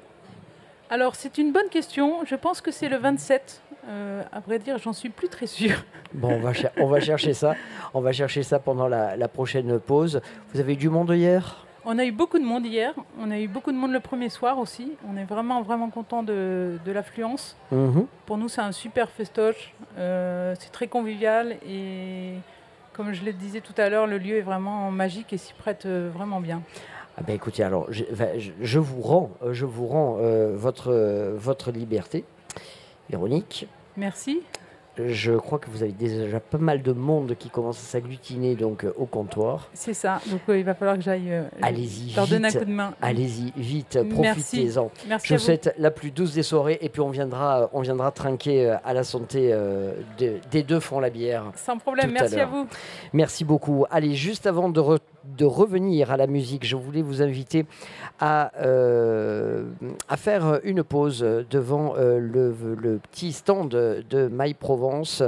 [0.90, 2.24] Alors, c'est une bonne question.
[2.26, 3.62] Je pense que c'est le 27.
[3.90, 5.84] Euh, à vrai dire, j'en suis plus très sûre.
[6.12, 7.54] Bon, on va, cher- on va chercher ça.
[7.94, 10.20] On va chercher ça pendant la, la prochaine pause.
[10.52, 11.64] Vous avez eu du monde hier?
[11.90, 12.92] On a eu beaucoup de monde hier.
[13.18, 14.92] On a eu beaucoup de monde le premier soir aussi.
[15.10, 17.56] On est vraiment, vraiment content de, de l'affluence.
[17.72, 18.06] Mhm.
[18.26, 19.72] Pour nous, c'est un super festoche.
[19.96, 22.34] Euh, c'est très convivial et,
[22.92, 25.86] comme je le disais tout à l'heure, le lieu est vraiment magique et s'y prête
[25.86, 26.60] euh, vraiment bien.
[27.16, 30.92] Ah ben écoutez, alors je, va- je- je vous rends, je vous rends euh, votre,
[30.92, 32.24] euh, votre liberté,
[33.08, 33.66] Véronique.
[33.96, 34.42] Merci.
[35.06, 38.84] Je crois que vous avez déjà pas mal de monde qui commence à s'agglutiner donc
[38.84, 39.68] euh, au comptoir.
[39.74, 40.20] C'est ça.
[40.30, 42.94] Donc, euh, il va falloir que j'aille euh, Allez-y, leur donner un coup de main.
[43.00, 44.90] Allez-y, vite, profitez-en.
[45.08, 47.80] Merci Je à vous souhaite la plus douce des soirées et puis on viendra, on
[47.80, 51.44] viendra trinquer à la santé euh, de- des deux font la bière.
[51.56, 52.10] Sans problème.
[52.10, 52.50] tout à Merci à l'heure.
[52.50, 52.66] vous.
[53.12, 53.84] Merci beaucoup.
[53.90, 54.98] Allez, juste avant de, re-
[55.36, 57.66] de revenir à la musique, je voulais vous inviter
[58.20, 59.64] à, euh,
[60.16, 61.20] faire une pause
[61.50, 65.22] devant euh, le, petit stand de My Provence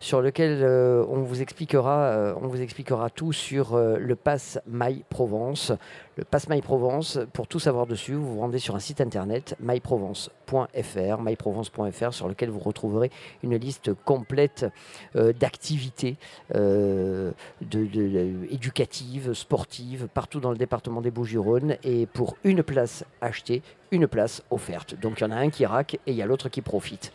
[0.00, 5.72] sur lequel euh, on, vous expliquera, on vous expliquera tout sur le pass My Provence.
[6.16, 9.56] Le pass My Provence, pour tout savoir dessus, vous vous rendez sur un site internet
[9.60, 13.10] myprovence.fr, myprovence.fr sur lequel vous retrouverez
[13.42, 14.66] une liste complète
[15.16, 16.16] euh, d'activités
[16.54, 17.32] euh,
[17.62, 21.76] de- éducatives, sportives, partout dans le département des Bouches-du-Rhône.
[21.82, 24.94] Et pour une place achetée, une place offerte.
[25.00, 27.10] Donc il y en a un qui raque et il y a l'autre qui profite.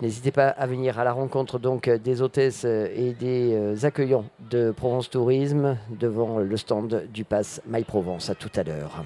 [0.00, 4.70] N'hésitez pas à venir à la rencontre donc des hôtesses et des euh, accueillants de
[4.70, 8.30] Provence Tourisme devant le stand du Pass My Provence.
[8.30, 9.02] À tout à l'heure.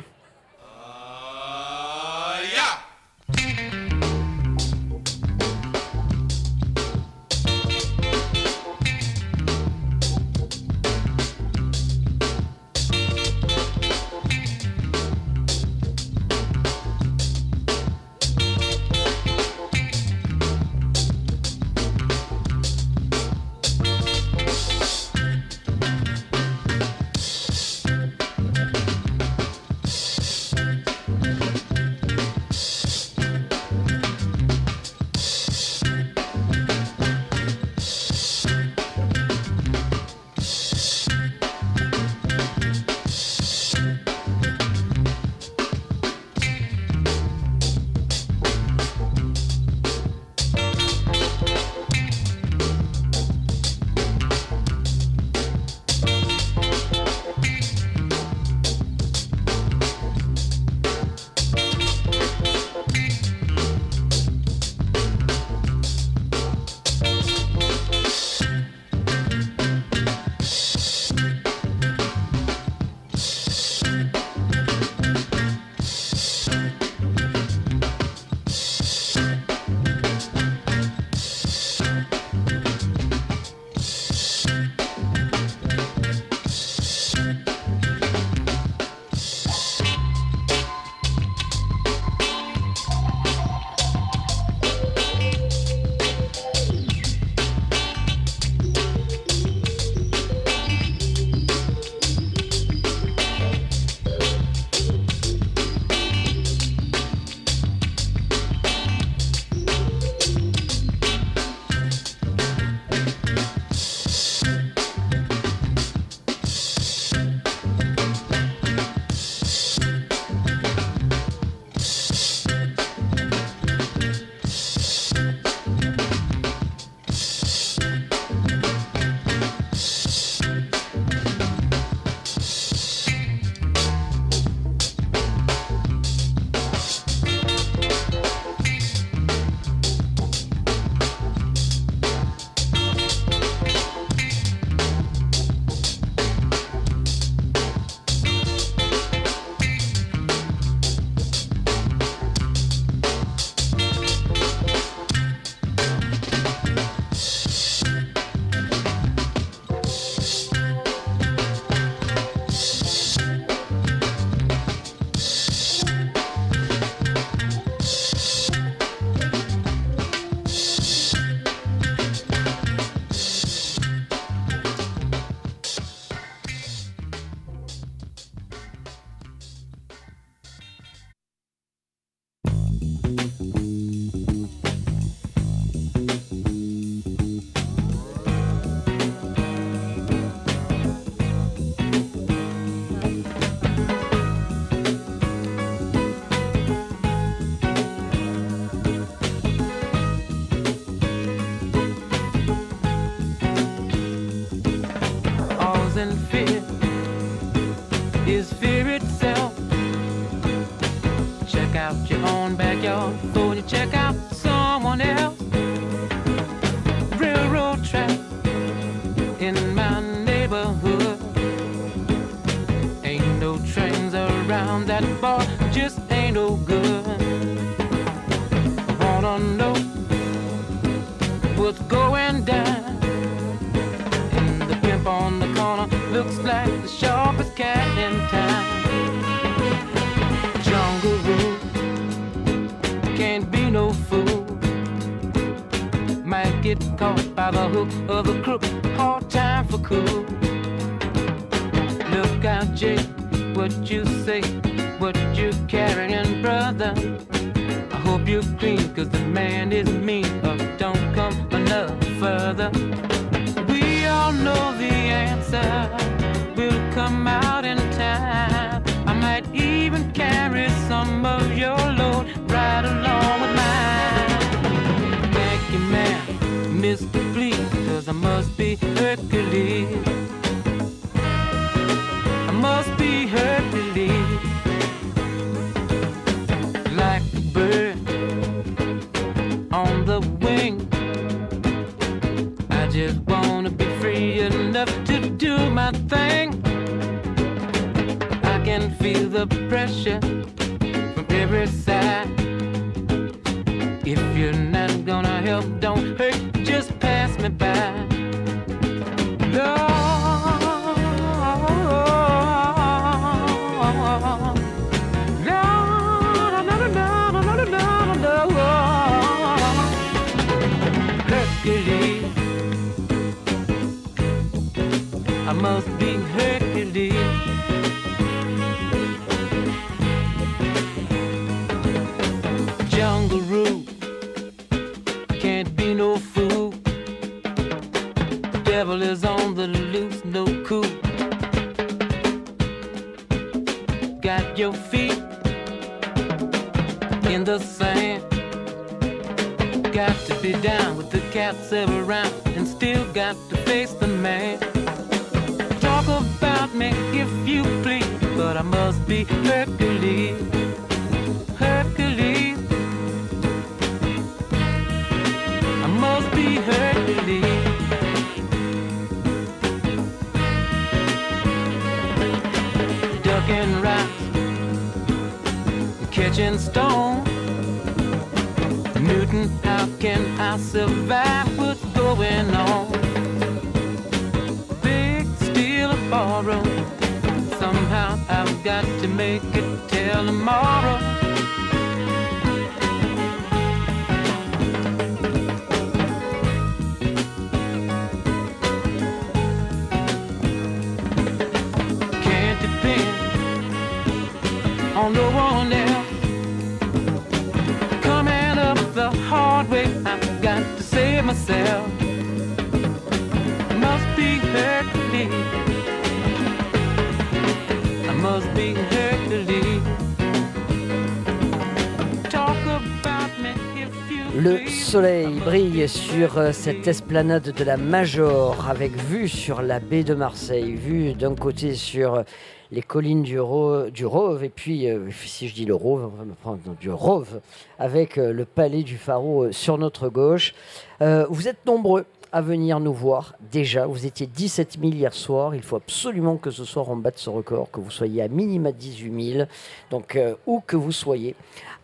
[426.22, 431.14] Sur euh, cette esplanade de la Major avec vue sur la baie de Marseille, vue
[431.14, 432.22] d'un côté sur euh,
[432.70, 436.16] les collines du, Ro- du Rove et puis, euh, si je dis le Rove, on
[436.16, 437.40] va me prendre du Rove
[437.80, 440.54] avec le palais du Pharaon sur notre gauche.
[441.00, 443.86] Vous êtes nombreux à venir nous voir déjà.
[443.86, 445.56] Vous étiez 17 000 hier soir.
[445.56, 448.70] Il faut absolument que ce soir on batte ce record, que vous soyez à minima
[448.70, 449.46] 18 000.
[449.90, 450.16] Donc
[450.46, 451.34] où que vous soyez,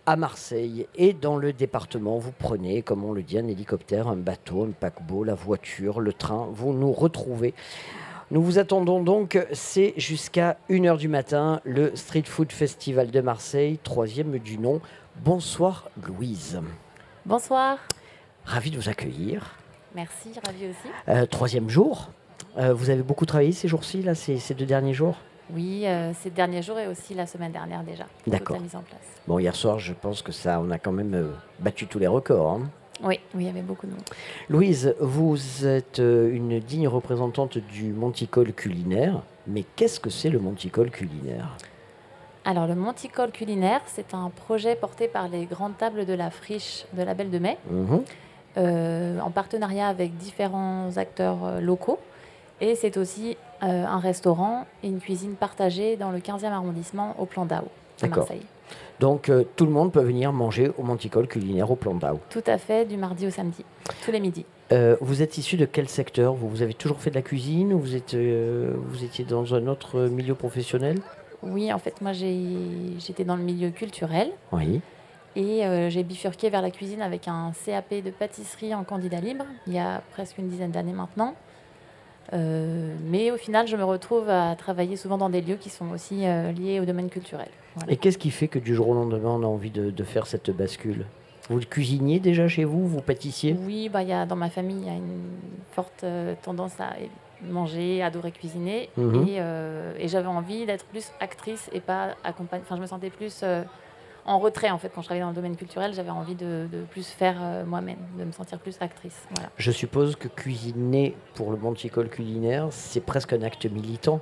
[0.09, 4.17] à Marseille et dans le département, vous prenez, comme on le dit, un hélicoptère, un
[4.17, 6.49] bateau, un paquebot, la voiture, le train.
[6.51, 7.53] Vous nous retrouvez.
[8.31, 13.79] Nous vous attendons donc, c'est jusqu'à 1h du matin, le Street Food Festival de Marseille,
[13.83, 14.81] troisième du nom.
[15.23, 16.59] Bonsoir Louise.
[17.27, 17.77] Bonsoir.
[18.47, 19.57] Ravi de vous accueillir.
[19.95, 20.89] Merci, ravi aussi.
[21.09, 22.09] Euh, troisième jour.
[22.57, 25.19] Euh, vous avez beaucoup travaillé ces jours-ci, là, ces, ces deux derniers jours?
[25.51, 28.05] Oui, euh, ces derniers jours et aussi la semaine dernière déjà.
[28.27, 28.57] D'accord.
[28.57, 29.01] la mise en place.
[29.27, 32.07] Bon, hier soir, je pense que ça, on a quand même euh, battu tous les
[32.07, 32.51] records.
[32.53, 32.71] hein.
[33.03, 34.03] Oui, oui, il y avait beaucoup de monde.
[34.49, 39.23] Louise, vous êtes euh, une digne représentante du monticole culinaire.
[39.47, 41.57] Mais qu'est-ce que c'est le monticole culinaire?
[42.45, 46.87] Alors, le Monticole culinaire, c'est un projet porté par les grandes tables de la friche
[46.95, 47.59] de la Belle de Mai,
[48.57, 51.99] euh, en partenariat avec différents acteurs locaux.
[52.63, 57.27] Et c'est aussi euh, un restaurant et une cuisine partagée dans le 15e arrondissement au
[57.27, 57.65] Plan d'Ao,
[58.03, 58.07] à.
[58.07, 58.43] Marseille.
[59.01, 62.19] Donc, euh, tout le monde peut venir manger au monticole culinaire au plan d'Ao.
[62.31, 63.65] Tout à fait, du mardi au samedi,
[64.05, 64.45] tous les midis.
[64.73, 66.35] Euh, vous êtes issu de quel secteur?
[66.35, 69.69] Vous, vous avez toujours fait de la cuisine ou vous, êtes, vous étiez dans un
[69.69, 70.99] autre milieu professionnel?
[71.43, 74.31] Oui, en fait, moi j'étais dans le milieu culturel.
[74.53, 74.81] Oui.
[75.37, 79.45] Et euh, j'ai bifurqué vers la cuisine avec un CAP de pâtisserie en candidat libre,
[79.67, 81.35] il y a presque une dizaine d'années maintenant.
[82.33, 85.91] Euh, mais au final, je me retrouve à travailler souvent dans des lieux qui sont
[85.91, 87.49] aussi euh, liés au domaine culturel.
[87.75, 87.93] Voilà.
[87.93, 90.27] Et qu'est-ce qui fait que du jour au lendemain, on a envie de, de faire
[90.27, 91.07] cette bascule?
[91.49, 92.87] Vous cuisiniez déjà chez vous?
[92.87, 93.57] Vous pâtissiez?
[93.67, 95.23] Oui, bah, y a, dans ma famille, il y a une
[95.73, 96.91] forte euh, tendance à
[97.49, 98.91] manger, adorer cuisiner.
[98.97, 99.27] Mhm.
[99.29, 102.61] Et, et j'avais envie d'être plus actrice et pas accompagne.
[102.63, 103.43] Enfin, je me sentais plus
[104.29, 105.95] en retrait en fait quand je travaillais dans le domaine culturel.
[105.95, 109.19] J'avais envie de, de plus faire euh, moi-même, de me sentir plus actrice.
[109.35, 109.49] Voilà.
[109.57, 114.21] Je suppose que cuisiner pour le Monticole culinaire, c'est presque un acte militant.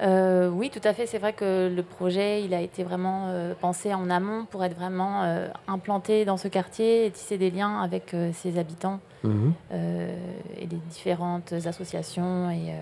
[0.00, 1.04] Euh, oui, tout à fait.
[1.06, 4.74] C'est vrai que le projet, il a été vraiment euh, pensé en amont pour être
[4.74, 9.52] vraiment euh, implanté dans ce quartier et tisser des liens avec ses habitants Mhm.
[9.70, 12.72] et les différentes associations et,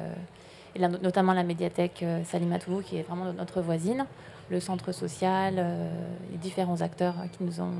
[0.76, 4.06] et la- notamment la médiathèque Salimatouvou qui est vraiment notre voisine,
[4.50, 5.88] le centre social, euh,
[6.32, 7.72] les différents acteurs qui nous ont,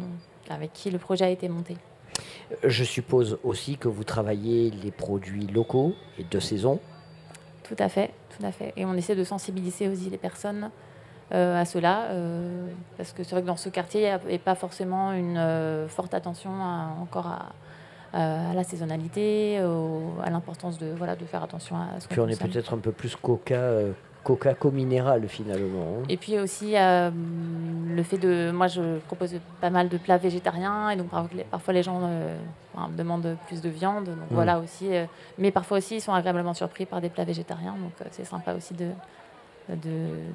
[0.50, 1.76] avec qui le projet a été monté.
[2.64, 6.80] Je suppose aussi que vous travaillez les produits locaux et de saison.
[7.64, 8.72] Tout à fait, tout à fait.
[8.76, 10.70] Et on essaie de sensibiliser aussi les personnes
[11.32, 12.66] euh, à cela, euh,
[12.96, 16.14] parce que c'est vrai que dans ce quartier, il n'y a pas forcément une forte
[16.14, 17.52] attention à- encore à,
[18.54, 22.28] la saisonnalité, au- à l'importance de, voilà, de faire attention à ce qu'on Puis on
[22.28, 23.92] est peut-être un peu plus coca, euh,
[24.24, 26.02] coca co-minéral finalement.
[26.08, 27.10] Et puis aussi euh,
[27.94, 31.08] le fait de, moi je propose pas mal de plats végétariens et donc
[31.50, 32.36] parfois les, gens euh,
[32.74, 34.34] enfin, demandent plus de viande, donc Mm.
[34.34, 34.94] voilà aussi.
[34.94, 35.06] euh,
[35.38, 38.54] mais parfois aussi ils sont agréablement surpris par des plats végétariens, donc euh, c'est sympa
[38.54, 38.90] aussi de,
[39.70, 39.76] de,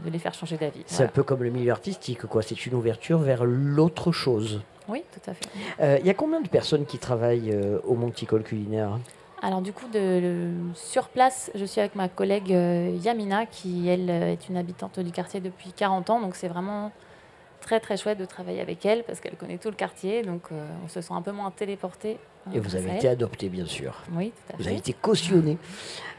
[0.05, 0.83] de les faire changer d'avis.
[0.87, 1.09] C'est Voilà.
[1.09, 2.41] un peu comme le milieu artistique, quoi.
[2.41, 4.61] C'est une ouverture vers l'autre chose.
[4.89, 5.99] Oui, tout à fait.
[6.01, 7.55] Il y a combien de personnes qui travaillent
[7.85, 8.97] au Monticole culinaire?
[9.45, 13.89] Alors du coup, de, de- sur place, je suis avec ma collègue euh, Yamina, qui
[13.89, 16.91] elle euh, est une habitante du quartier depuis 40 ans, donc c'est vraiment
[17.59, 20.65] très très chouette de travailler avec elle parce qu'elle connaît tout le quartier, donc euh,
[20.85, 22.17] on se sent un peu moins téléporté.
[22.53, 24.01] Et vous avez été adopté, bien sûr.
[24.13, 24.69] Oui, tout à Vous fait.
[24.69, 25.57] avez été cautionné.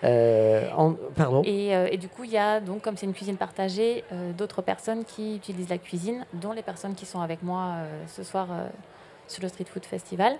[0.04, 1.42] Euh, en- Pardon?
[1.44, 4.04] Et, euh, et du coup, il y a donc, comme c'est une cuisine partagée,
[4.38, 7.74] d'autres personnes qui utilisent la cuisine, dont les personnes qui sont avec moi
[8.06, 8.48] ce soir
[9.28, 10.36] sur le Street Food Festival.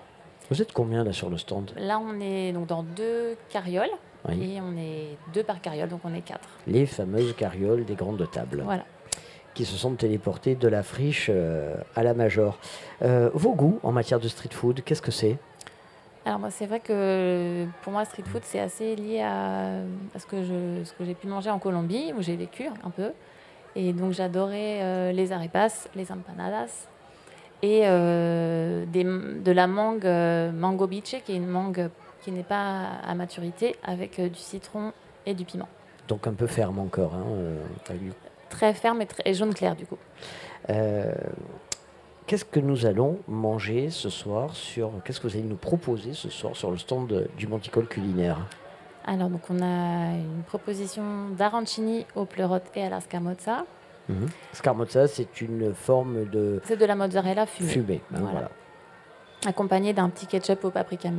[0.49, 1.71] Vous êtes combien là sur le stand?
[1.77, 3.89] Là, on est donc dans deux carrioles
[4.29, 4.55] Oui.
[4.55, 6.47] et on est deux par carriole, donc on est quatre.
[6.67, 8.61] Les fameuses carrioles des grandes tables.
[8.63, 8.85] Voilà.
[9.55, 12.57] Qui se sont téléportées de la friche euh, à la major.
[13.01, 15.37] Euh, vos goûts en matière de street food, qu'est-ce que c'est?
[16.25, 19.77] Alors moi, c'est vrai que pour moi, street food, c'est assez lié à,
[20.13, 22.89] à ce que je- ce que j'ai pu manger en Colombie, où j'ai vécu un
[22.89, 23.11] peu.
[23.75, 26.87] Et donc j'adorais euh, les arepas, les empanadas
[27.61, 31.89] et euh, des- de la mangue euh, mango biche, qui est une mangue
[32.21, 34.91] qui n'est pas à maturité, avec euh, du citron
[35.25, 35.67] et du piment.
[36.07, 37.13] Donc un peu ferme encore.
[37.15, 37.25] hein.
[38.49, 39.97] Très ferme et, très- et jaune clair du coup.
[40.69, 41.13] Euh,
[42.27, 46.29] Qu'est-ce que nous allons manger ce soir sur Qu'est-ce que vous allez nous proposer ce
[46.29, 48.39] soir sur le stand du Monticole culinaire?
[49.05, 51.03] Alors donc on a une proposition
[51.37, 52.99] d'arancini au pleurote et à la
[54.07, 54.21] scamozza.
[54.25, 54.27] Mhm.
[54.53, 57.69] Scamozza, c'est une forme de C'est de la mozzarella fumée.
[57.69, 58.01] fumée.
[58.13, 58.31] hein, Voilà.
[58.31, 58.49] voilà.
[59.47, 61.09] accompagné d'un petit ketchup au paprika,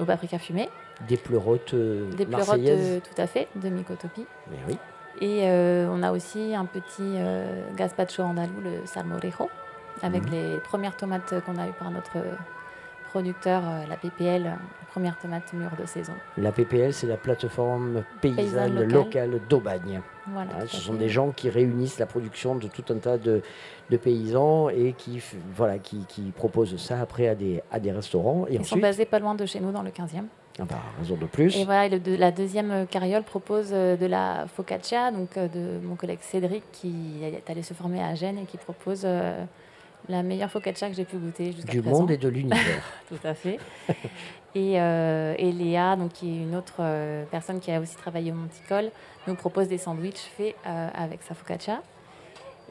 [0.00, 0.68] au paprika fumé,
[1.08, 2.96] Des pleurotes euh, des pleurotes marseillaises.
[2.96, 4.26] euh, tout à fait de Mycotopi.
[4.50, 4.78] Mais oui.
[5.20, 9.48] Et euh, on a aussi un petit euh, gazpacho andalou, le salmorejo,
[10.02, 10.30] avec Mhm.
[10.32, 12.16] les premières tomates qu'on a eues par notre
[13.10, 14.56] producteur, la PPL,
[14.96, 16.12] euh, première tomate mûre de saison.
[16.38, 19.40] La PPL, c'est la plateforme paysanne Paysanne locale, locale.
[19.48, 20.00] d'Aubagne.
[20.28, 23.42] Voilà, Hein, ce sont des gens qui réunissent la production de tout un tas de,
[23.90, 25.22] de paysans et qui,
[25.54, 28.46] voilà, qui, qui proposent ça après à des, à des restaurants.
[28.48, 30.24] Et Ils sont basés pas loin de chez nous, dans le 15e.
[30.58, 31.56] ah bah, raison de plus.
[31.56, 35.84] Et voilà, le la deuxième euh, carriole propose euh, de la focaccia, donc euh, de
[35.86, 39.44] mon collègue Cédric qui est allé se former à Gênes et qui propose euh,
[40.08, 42.82] la meilleure focaccia que j'ai pu goûter jusqu'à Du monde et de l'univers.
[43.08, 43.58] Tout à fait.
[44.56, 48.32] et, euh, et Léa, donc, qui est une autre euh, personne qui a aussi travaillé
[48.32, 48.90] au Monticole,
[49.26, 51.82] nous propose des sandwichs faits euh, avec sa focaccia.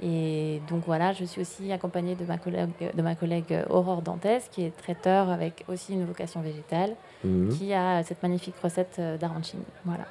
[0.02, 4.50] Et donc voilà, je suis aussi accompagnée de ma collègue, de ma collègue Aurore Dantès,
[4.52, 7.50] qui est traiteur avec aussi une vocation végétale, Mhm.
[7.50, 9.64] qui a cette magnifique recette d'arancini.
[9.86, 10.06] Voilà.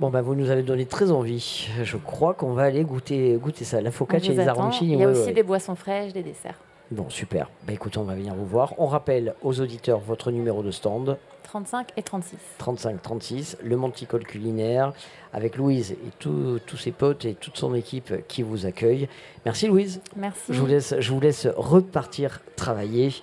[0.00, 1.68] Bon, bah, vous nous avez donné très envie.
[1.82, 3.80] Je crois qu'on va aller goûter, goûter ça.
[3.80, 4.94] La focaccia et les arancini.
[4.94, 5.32] Il y a ouais, aussi ouais.
[5.32, 6.58] des boissons fraîches, des desserts.
[6.90, 7.50] Bon, super.
[7.66, 8.74] Bah, écoutez, on va venir vous voir.
[8.78, 11.18] On rappelle aux auditeurs votre numéro de stand.
[11.44, 12.36] 35 et 36.
[12.58, 14.92] 35-36, le Monticole culinaire,
[15.32, 19.08] avec Louise et tous tous ses potes et toute son équipe qui vous accueillent.
[19.44, 20.00] Merci Louise.
[20.16, 20.40] Merci.
[20.52, 23.14] Je vous laisse, je vous laisse repartir travailler.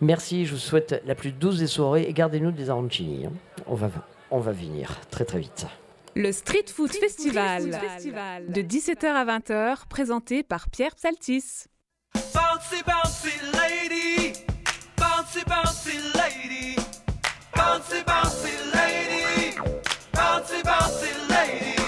[0.00, 3.26] Merci, je vous souhaite la plus douce des soirées et gardez-nous des arancini.
[3.26, 3.32] hein.
[3.66, 3.90] On va,
[4.30, 5.66] on va venir très très vite.
[6.14, 7.64] Le Street Food Festival,
[8.48, 11.64] de 17h à 20h, présenté par Pierre Psaltis.
[12.16, 14.34] Bouncy, bouncy lady,
[14.96, 16.76] bouncy, bouncy lady,
[17.54, 19.56] bouncy, bouncy lady,
[20.12, 21.85] bouncy, bouncy lady,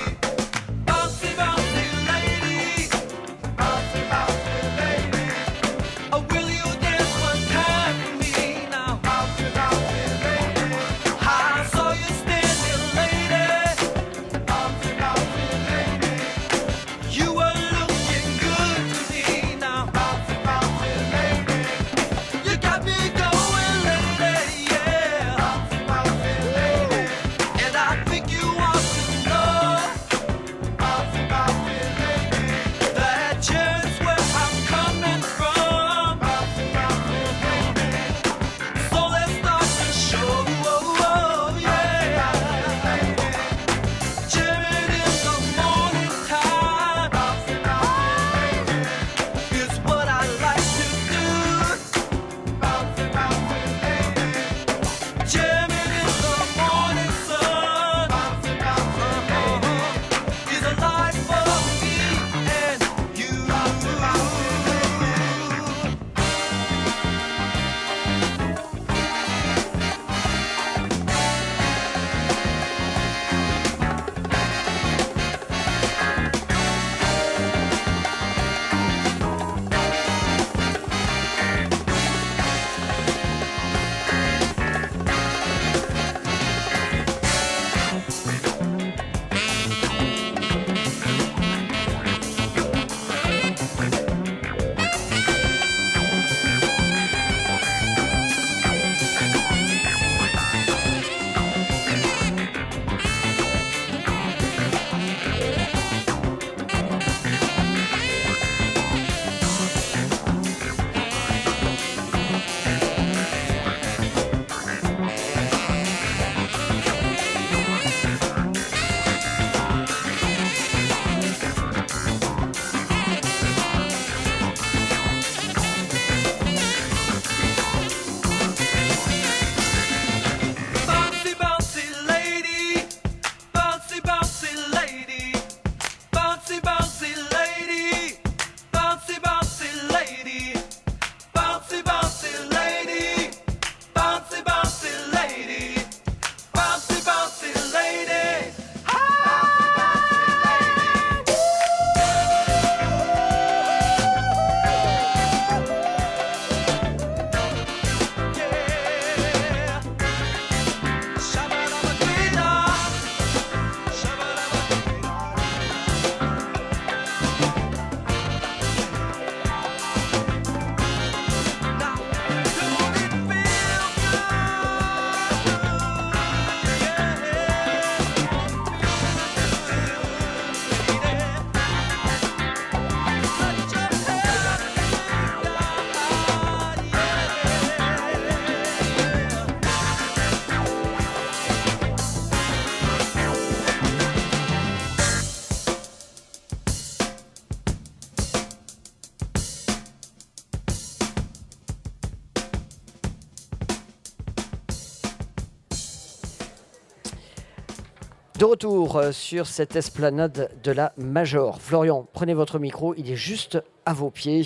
[208.58, 211.60] retour euh, sur cette esplanade de la Major.
[211.60, 214.42] Florian, prenez votre micro, il est juste à vos pieds.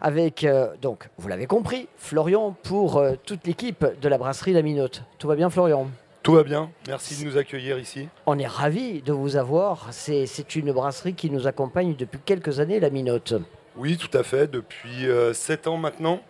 [0.00, 4.62] Avec, euh, donc, vous l'avez compris, Florian pour euh, toute l'équipe de la brasserie La
[4.62, 5.02] Minote.
[5.18, 5.88] Tout va bien, Florian?
[6.22, 8.08] Tout va bien, merci de nous accueillir ici.
[8.24, 9.88] On est ravis de vous avoir.
[9.90, 13.34] C'est une brasserie qui nous accompagne depuis quelques années, La Minote.
[13.76, 16.20] Oui, tout à fait, depuis 7 ans maintenant.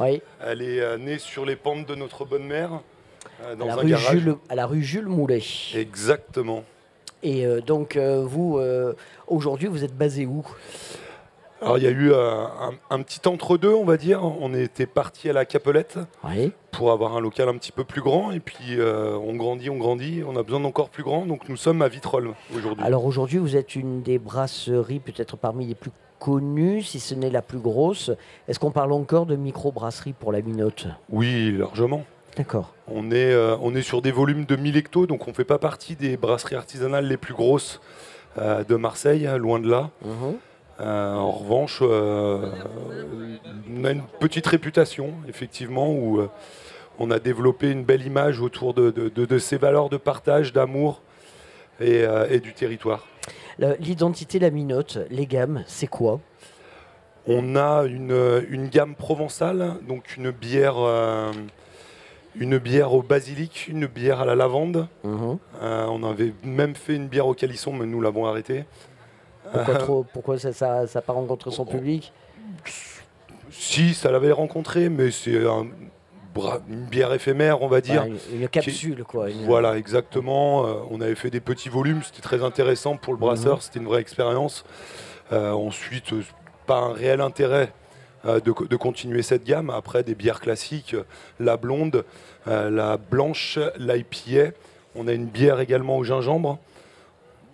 [0.00, 0.20] Oui.
[0.44, 2.80] Elle est euh, née sur les pentes de notre bonne mère,
[3.42, 4.10] euh, dans à, la un garage.
[4.10, 5.42] Jules, à la rue Jules Moulet.
[5.74, 6.64] Exactement.
[7.22, 8.94] Et euh, donc, euh, vous, euh,
[9.26, 10.44] aujourd'hui, vous êtes basé où?
[11.62, 14.24] Alors il y a eu un, un petit entre-deux, on va dire.
[14.24, 15.98] On était parti à la Capelette
[16.70, 18.30] pour avoir un local un petit peu plus grand.
[18.30, 20.22] Et puis euh, on grandit, on grandit.
[20.26, 21.26] On a besoin d'encore plus grand.
[21.26, 22.82] Donc nous sommes à Vitrolles aujourd'hui.
[22.82, 27.28] Alors aujourd'hui, vous êtes une des brasseries peut-être parmi les plus connues, si ce n'est
[27.28, 28.10] la plus grosse.
[28.48, 30.86] Est-ce qu'on parle encore de micro-brasserie pour la Minote?
[31.10, 32.04] Oui, largement.
[32.40, 32.72] D'accord.
[32.88, 35.44] On est, euh, on est sur des volumes de 1000 hectos, donc on ne fait
[35.44, 37.82] pas partie des brasseries artisanales les plus grosses
[38.38, 39.90] euh, de Marseille, hein, loin de là.
[40.80, 46.22] Euh, en revanche, on a une petite réputation, effectivement, où
[46.98, 50.54] on a développé une belle image autour de, de- de- de ces valeurs de partage,
[50.54, 51.02] d'amour
[51.78, 53.06] et, et du territoire.
[53.80, 56.20] L'identité La Minote, les gammes, c'est quoi?
[57.26, 58.16] On a une,
[58.48, 60.76] une gamme provençale, donc une bière,
[62.36, 64.88] une bière au basilic, une bière à la lavande.
[65.04, 65.38] Mhm.
[65.62, 68.64] Euh, on avait même fait une bière au calisson, mais nous l'avons arrêté.
[69.52, 72.12] Pourquoi, Euh, trop, pourquoi ça n'a ça, pas rencontré son public?
[73.50, 75.66] Si, ça l'avait rencontré, mais c'est un
[76.68, 78.04] une bière éphémère, on va dire.
[78.04, 80.64] Ouais, une- une capsule, quoi, une- Voilà, exactement.
[80.64, 83.60] Euh, on avait fait des petits volumes, c'était très intéressant pour le brasseur, Mhm.
[83.60, 84.64] c'était une vraie expérience.
[85.32, 86.14] Euh, ensuite,
[86.66, 87.72] pas un réel intérêt
[88.24, 89.70] de, co- de continuer cette gamme.
[89.70, 91.04] Après, des bières classiques, euh,
[91.38, 92.04] la blonde,
[92.48, 94.52] euh, la blanche, l'IPA.
[94.94, 96.58] On a une bière également au gingembre.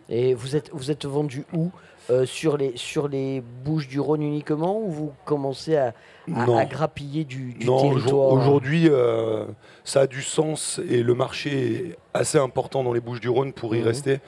[0.09, 1.71] Et vous êtes, vous êtes vendu où
[2.09, 5.93] Euh, sur, les, sur les Bouches du Rhône uniquement ou vous commencez à,
[6.37, 9.45] à, grappiller du, du Non, territoire aujourd'hui, euh,
[9.83, 11.51] ça a du sens et le marché
[11.89, 13.85] est assez important dans les Bouches-du-Rhône pour y Mhm.
[13.87, 14.21] rester.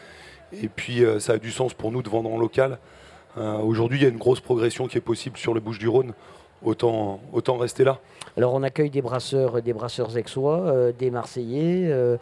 [0.60, 2.78] Et puis, euh, ça a du sens pour nous de vendre en local.
[3.38, 6.12] Euh, aujourd'hui, il y a une grosse progression qui est possible sur les Bouches-du-Rhône.
[6.64, 8.00] Autant, autant rester là.
[8.36, 11.86] Alors on accueille des brasseurs, des brasseurs aixois, euh, des Marseillais.
[11.88, 12.16] euh,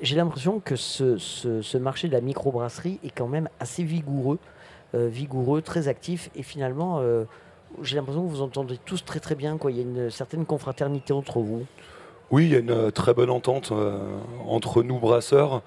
[0.00, 4.38] J'ai l'impression que ce, ce- ce marché de la microbrasserie est quand même assez vigoureux,
[4.94, 6.30] vigoureux, très actif.
[6.34, 7.02] Et finalement,
[7.82, 9.58] j'ai l'impression que vous entendez tous très très bien.
[9.58, 9.70] Quoi.
[9.72, 11.66] Il y a une certaine confraternité entre vous.
[12.30, 13.98] Oui, il y a une très bonne entente euh,
[14.48, 15.60] entre nous, brasseurs.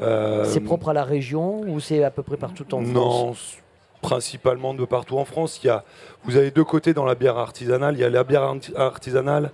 [0.00, 3.58] Euh, C'est propre à la région ou c'est à peu près partout en Non, France?
[4.00, 5.60] Principalement de partout en France.
[5.62, 5.84] Il y a,
[6.24, 7.94] vous avez deux côtés dans la bière artisanale.
[7.96, 9.50] Il y a la bière arti- artisanale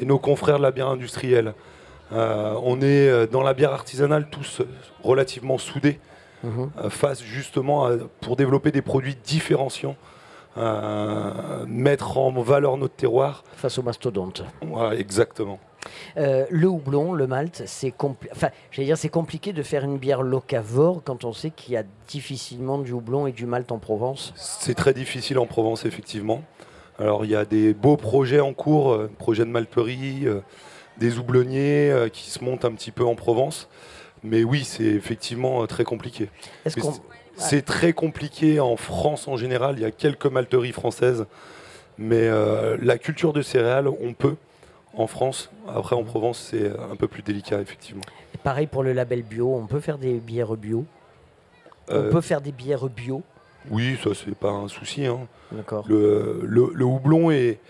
[0.00, 1.54] et nos confrères de la bière industrielle.
[2.12, 4.60] Euh, on est euh, dans la bière artisanale tous
[5.02, 5.98] relativement soudés
[6.42, 6.70] Mhm.
[6.78, 9.96] euh, face justement à- pour développer des produits différenciants,
[10.58, 13.44] euh, mettre en valeur notre terroir.
[13.56, 14.44] Face aux mastodontes.
[14.96, 15.58] Exactement.
[16.16, 19.98] Euh, le houblon, le malt, c'est compli- enfin, j'allais dire c'est compliqué de faire une
[19.98, 23.78] bière locavore quand on sait qu'il y a difficilement du houblon et du malt en
[23.78, 24.32] Provence.
[24.36, 26.42] C'est très difficile en Provence, effectivement.
[26.98, 30.40] Alors, il y a des beaux projets en cours, euh, projets de malterie, euh,
[30.98, 33.68] des houblonniers euh, qui se montent un petit peu en Provence.
[34.22, 36.30] Mais oui, c'est effectivement très compliqué.
[37.36, 39.74] C'est- très compliqué en France en général.
[39.76, 41.26] Il y a quelques malteries françaises.
[41.98, 42.28] Mais
[42.80, 44.36] la culture de céréales, on peut
[44.96, 45.50] en France.
[45.68, 48.02] Après, en Provence, c'est un peu plus délicat, effectivement.
[48.34, 50.84] Et Pareil pour le label bio, on peut faire des bières bio.
[51.90, 53.22] Euh, On peut faire des bières bio.
[53.70, 55.06] Oui, ça c'est pas un souci.
[55.06, 55.26] hein.
[55.52, 55.84] D'accord.
[55.88, 57.60] Le, le- le houblon est,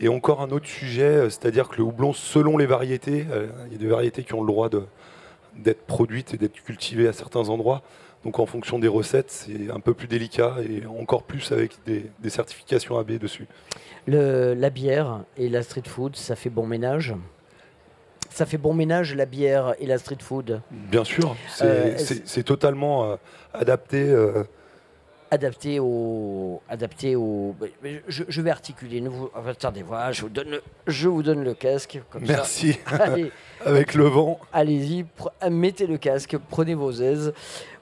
[0.00, 3.72] est encore un autre sujet, euh, c'est-à-dire que le houblon, selon les variétés, euh, il
[3.72, 4.84] y a des variétés qui ont le droit de-
[5.56, 7.82] d'être produites et d'être cultivées à certains endroits.
[8.26, 12.06] Donc en fonction des recettes, c'est un peu plus délicat et encore plus avec des,
[12.18, 13.46] des certifications AB dessus.
[14.08, 17.14] Le- la bière et la street food, ça fait bon ménage?
[18.28, 20.60] Ça fait bon ménage la bière et la street food?
[20.72, 23.16] Bien sûr, c'est Euh, totalement euh,
[23.54, 24.02] adapté.
[24.10, 24.42] euh,
[25.30, 27.54] adapté au adapté au
[28.08, 29.02] je, je vais articuler
[29.34, 32.32] enfin, attendez voilà je vous donne le, je vous donne le casque comme ça.
[32.32, 32.78] Merci.
[32.86, 33.32] Allez.
[33.64, 34.38] Avec le vent.
[34.52, 35.06] allez-y
[35.50, 37.32] mettez le casque prenez vos aises.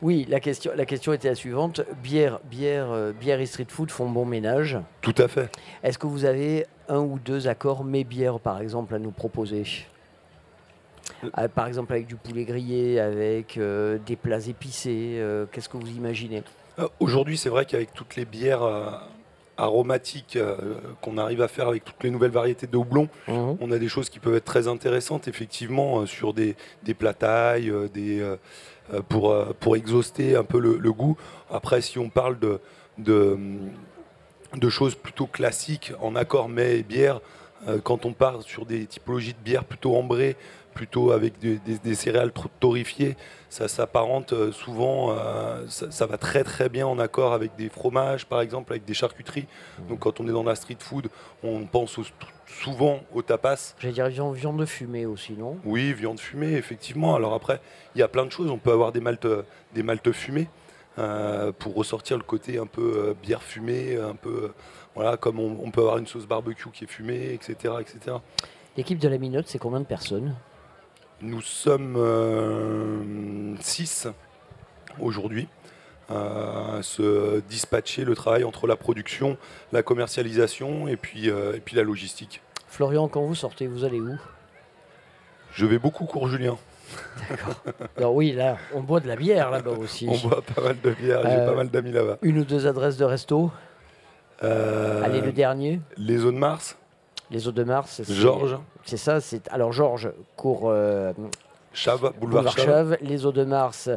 [0.03, 1.83] Oui la question la question était la suivante.
[2.03, 4.79] Bière bière euh, bière et street food font bon ménage?
[5.01, 5.51] Tout à fait.
[5.83, 9.65] est-ce que vous avez un ou deux accords mes bières par exemple à nous proposer?
[11.39, 15.21] Euh, par exemple avec du poulet grillé avec euh, des plats épicés
[15.53, 16.43] qu'est-ce que vous imaginez?
[16.99, 18.63] Aujourd'hui, c'est vrai qu'avec toutes les bières
[19.57, 20.57] aromatiques euh,
[21.01, 23.57] qu'on arrive à faire avec toutes les nouvelles variétés de houblon, Mhm.
[23.61, 27.15] on a des choses qui peuvent être très intéressantes, effectivement, euh, sur des, des plats
[27.15, 28.23] tailles, euh, des,
[29.09, 31.17] pour, pour exhauster un peu le, le goût.
[31.51, 32.61] Après, si on parle de,
[32.99, 33.39] de,
[34.57, 37.21] de choses plutôt classiques en accord mets et bière,
[37.83, 40.37] quand on part sur des typologies de bières plutôt ambrées,
[40.75, 43.17] plutôt avec des, des- des céréales trop torréfiées,
[43.49, 47.69] ça s'apparente euh, souvent, euh, ça, ça va très très bien en accord avec des
[47.69, 49.47] fromages par exemple, avec des charcuteries.
[49.89, 51.09] Donc quand on est dans la street food,
[51.43, 52.05] on pense au-
[52.47, 53.75] souvent au tapas.
[53.79, 55.57] j'allais dire viande, viande fumée aussi non?
[55.65, 57.15] Oui, viande fumée, effectivement.
[57.15, 57.61] Alors après,
[57.95, 58.51] il y a plein de choses.
[58.51, 59.27] On peut avoir des maltes,
[59.75, 60.49] des maltes fumées
[60.99, 64.53] euh, pour ressortir le côté un peu euh, bière fumée, un peu
[64.95, 68.17] voilà, comme on, on peut avoir une sauce barbecue qui est fumée, etc., etc.
[68.77, 70.37] l'équipe de la minote c'est combien de personnes?
[71.25, 71.97] Nous sommes
[73.59, 74.09] 6
[75.01, 75.49] aujourd'hui
[76.11, 79.39] euh, à se dispatcher le travail entre la production,
[79.73, 82.43] la commercialisation et puis, euh, et puis la logistique.
[82.69, 84.19] Florian, quand vous sortez, vous allez où?
[85.55, 86.59] Je vais beaucoup cours Julien.
[87.97, 90.07] Alors oui, là, on boit de la bière là-bas aussi.
[90.11, 92.19] On boit pas mal de bière, j'ai Euh, pas mal d'amis là-bas.
[92.21, 93.51] Une ou deux adresses de resto?
[94.43, 96.77] Euh, Allez, le dernier Les eaux de Mars
[97.31, 98.03] Les eaux de Mars.
[98.05, 98.59] c'est- Georges.
[98.85, 99.21] C'est ça.
[99.21, 101.13] C'est alors Georges court euh,
[101.73, 102.65] Chave, boulevard, Chave.
[102.67, 103.89] Chave, les eaux de Mars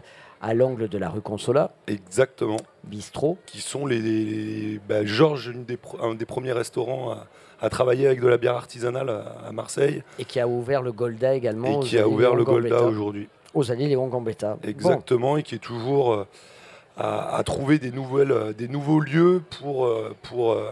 [0.42, 1.72] à l'angle de la rue Consola.
[1.88, 2.58] Exactement.
[2.84, 3.38] Bistrot.
[3.46, 4.00] Qui sont les.
[4.00, 7.28] les- bah, Georges, des un des premiers restaurants à,
[7.62, 10.04] à travailler avec de la bière artisanale à, à Marseille.
[10.20, 11.82] Et qui a ouvert le Golda également.
[11.82, 13.28] Et qui a ouvert le Golda aujourd'hui.
[13.54, 14.58] Aux années Léon Gambetta.
[14.62, 14.70] Bon.
[14.70, 16.28] Exactement, et qui est toujours euh,
[16.98, 19.90] à, à trouver des, nouvelles, euh, des nouveaux lieux pour,
[20.22, 20.72] pour, euh,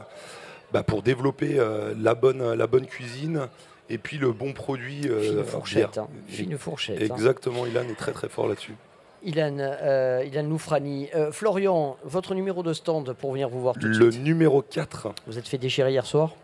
[0.74, 3.48] bah, pour développer euh, la, bonne, la bonne cuisine
[3.90, 5.08] et puis le bon produit.
[5.08, 6.04] euh, Fine fourchette, bière.
[6.04, 6.08] hein.
[6.28, 7.16] Fine fourchette, hein.
[7.16, 8.76] Exactement, Ilan est très très fort là-dessus.
[9.24, 11.10] Ilan, euh, Ilan Loufrani.
[11.16, 14.24] Euh, Florian, votre numéro de stand pour venir vous voir tout de Le suite.
[14.24, 16.36] numéro 4, Vous êtes fait déchirer hier soir?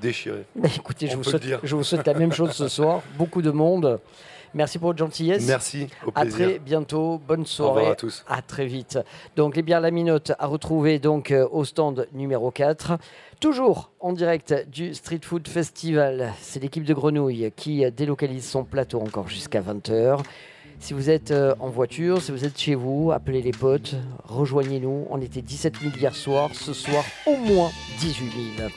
[0.00, 0.44] Déchiré.
[0.56, 3.02] Bah, Écoutez, je vous, souhaite, je vous souhaite la même chose ce soir.
[3.18, 4.00] Beaucoup de monde.
[4.54, 5.46] Merci pour votre gentillesse.
[5.46, 6.48] Merci, au À plaisir.
[6.48, 7.20] très bientôt.
[7.26, 7.74] Bonne soirée.
[7.80, 8.24] revoir à tous.
[8.28, 8.98] À très vite.
[9.36, 12.98] Donc, les bières La Minote à retrouver donc euh, au stand numéro 4.
[13.40, 16.32] Toujours en direct du Street Food Festival.
[16.40, 20.20] C'est l'équipe de Grenouille qui euh, délocalise son plateau encore jusqu'à 20h.
[20.80, 23.94] Si vous êtes euh, en voiture, si vous êtes chez vous, appelez les potes,
[24.24, 25.06] rejoignez-nous.
[25.10, 26.50] On était 17 000 hier soir.
[26.52, 27.70] Ce soir, au moins
[28.00, 28.68] 18 000.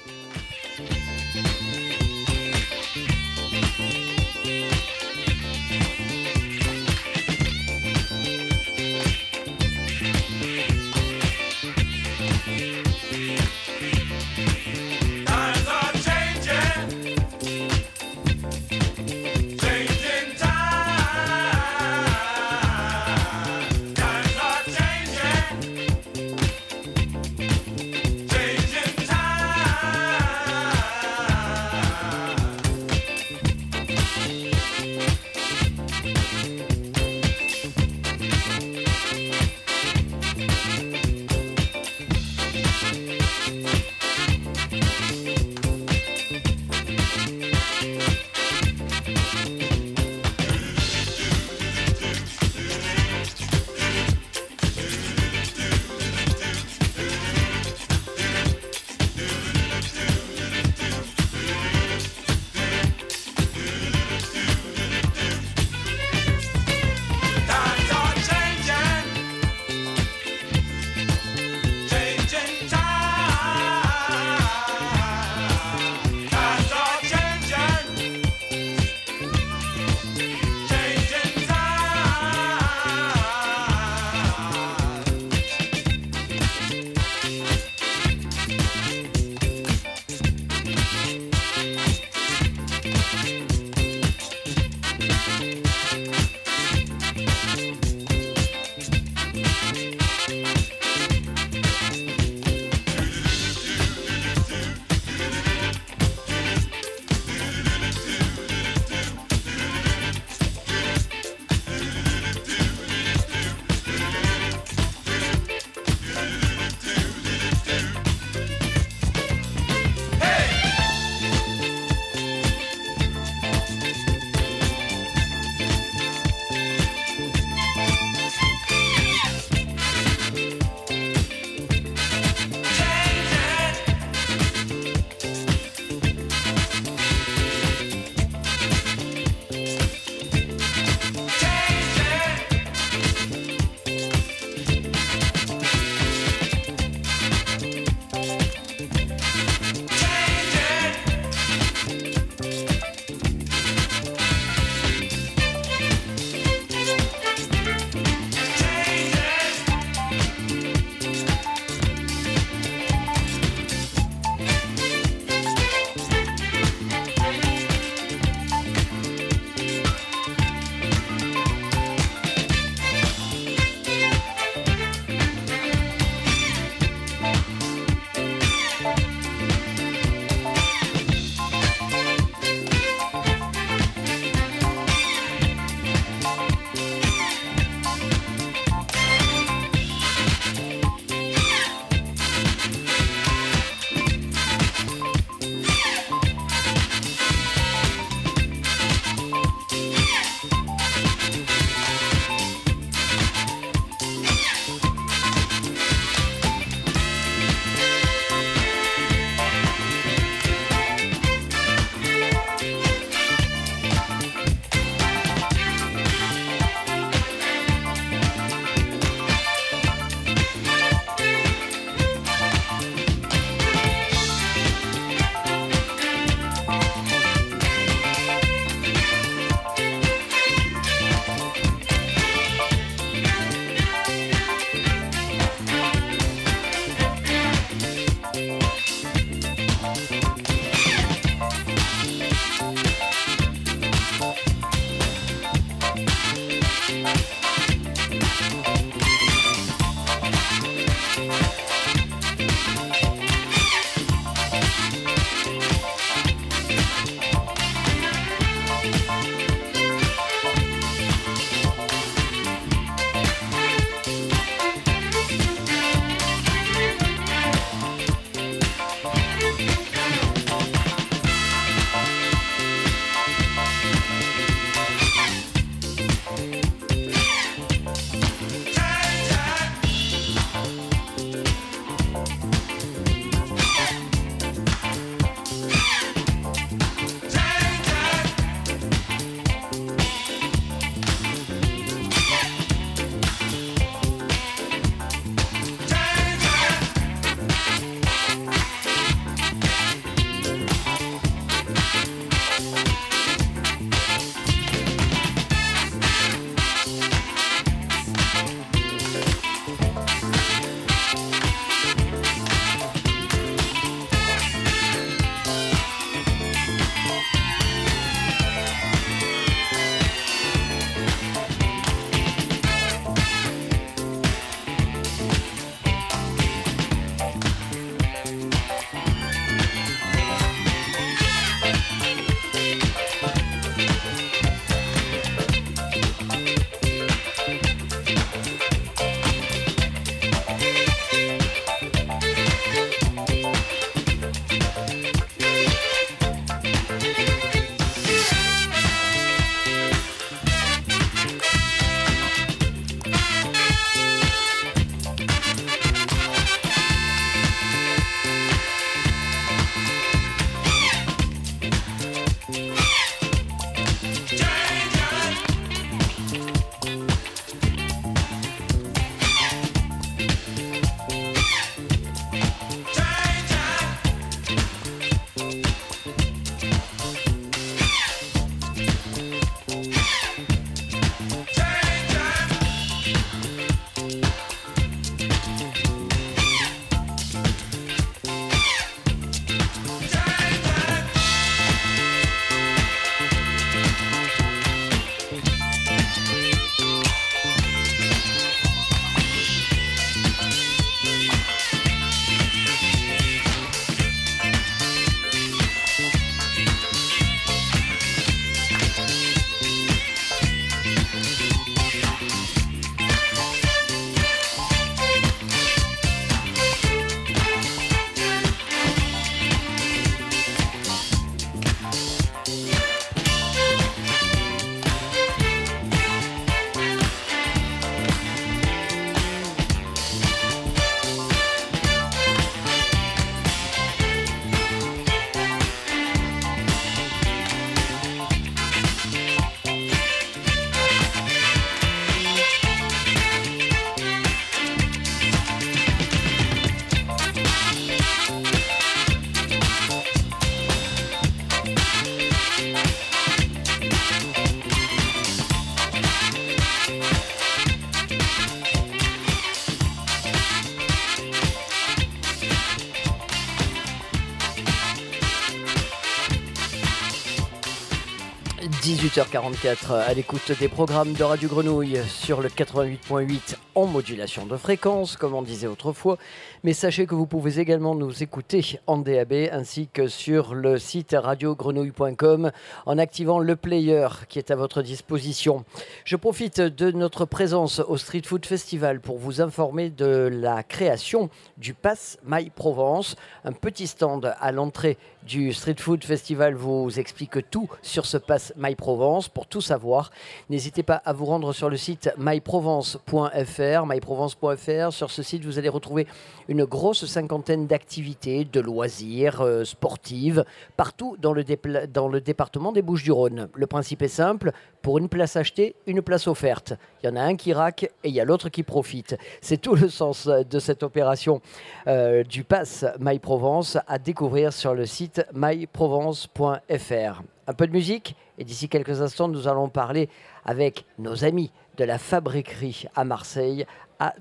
[469.08, 475.16] 18h44 à l'écoute des programmes de Radio Grenouille sur le 88.8 en modulation de fréquence,
[475.16, 476.18] comme on disait autrefois.
[476.64, 481.16] Mais sachez que vous pouvez également nous écouter en DAB ainsi que sur le site
[481.18, 482.52] radiogrenouille.com
[482.86, 485.64] en activant le player qui est à votre disposition.
[486.04, 491.30] Je profite de notre présence au Street Food Festival pour vous informer de la création
[491.58, 493.16] du Pass My Provence,
[493.46, 494.98] un petit stand à l'entrée
[495.28, 499.28] du Street Food Festival vous explique tout sur ce pass My Provence.
[499.28, 500.10] Pour tout savoir,
[500.50, 503.86] n'hésitez pas à vous rendre sur le site myprovence.fr.
[503.86, 504.94] myprovence.fr.
[504.94, 506.08] Sur ce site, vous allez retrouver
[506.48, 510.46] une grosse cinquantaine d'activités, de loisirs, euh, sportives,
[510.78, 511.44] partout dans le,
[511.88, 513.50] dans le département des Bouches-du-Rhône.
[513.54, 516.74] Le principe est simple pour une place achetée, une place offerte.
[517.04, 519.18] Il y en a un qui raque et il y a l'autre qui profite.
[519.42, 521.42] C'est tout le sens de cette opération
[521.88, 527.22] euh, du pass My Provence à découvrir sur le site site myprovence.fr.
[527.48, 530.10] Un peu de musique et d'ici quelques instants, nous allons parler
[530.46, 533.66] avec nos amis de la fabriquerie à Marseille.
[534.00, 534.14] À...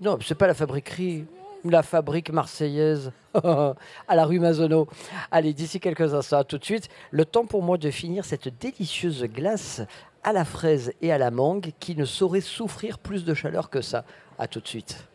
[0.00, 1.26] Non, c'est pas la fabriquerie,
[1.64, 3.74] la fabrique marseillaise à
[4.14, 4.88] la rue Mazenot.
[5.30, 6.88] Allez, d'ici quelques instants, à tout de suite.
[7.10, 9.82] Le temps pour moi de finir cette délicieuse glace
[10.24, 13.80] à la fraise et à la mangue qui ne saurait souffrir plus de chaleur que
[13.80, 14.04] ça.
[14.38, 15.11] À tout de suite.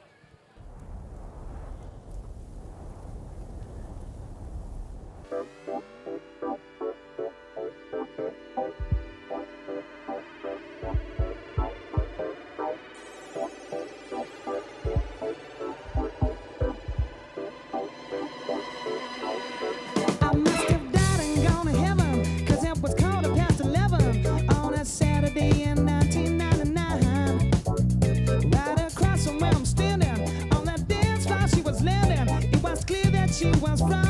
[33.56, 34.07] was right.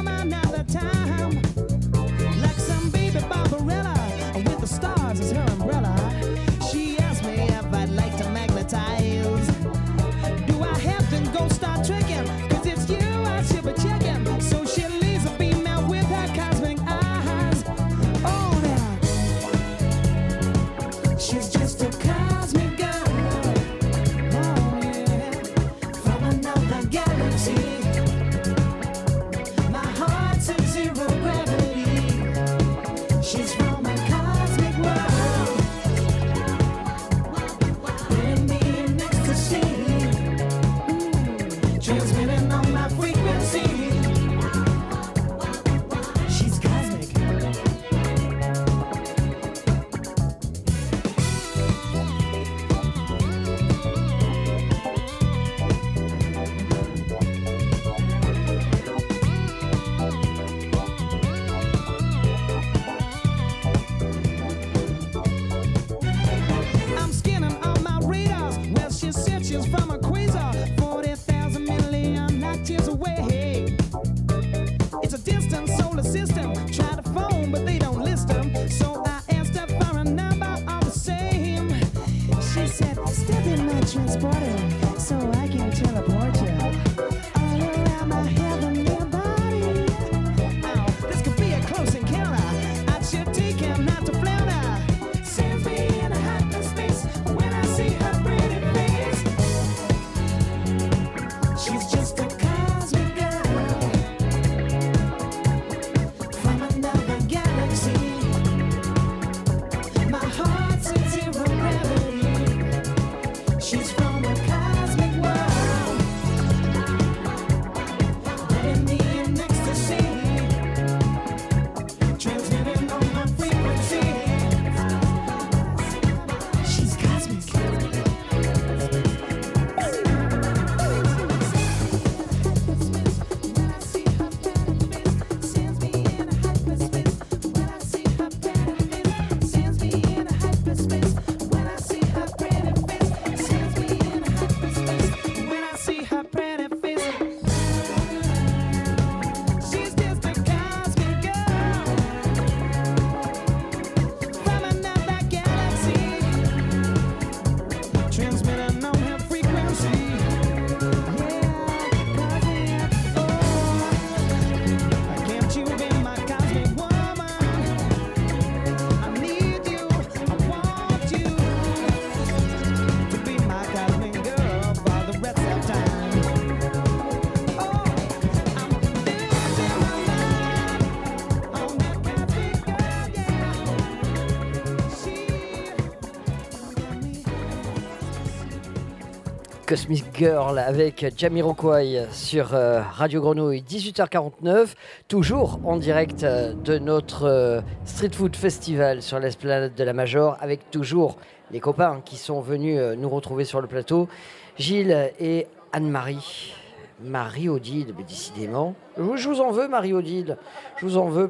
[189.78, 194.74] Smith Girl avec Jamiroquai sur euh, Radio Grenouille, 18h49,
[195.08, 200.36] toujours en direct euh, de notre euh, Street Food Festival sur l'esplanade de la Major,
[200.42, 201.18] avec toujours
[201.52, 204.10] les copains qui sont venus nous retrouver sur le plateau,
[204.58, 206.56] Gilles et Anne-Marie.
[207.00, 208.74] Marie-Odile, décidément.
[208.98, 210.38] Je vous en veux, Marie-Odile.
[210.78, 211.30] Je vous en veux.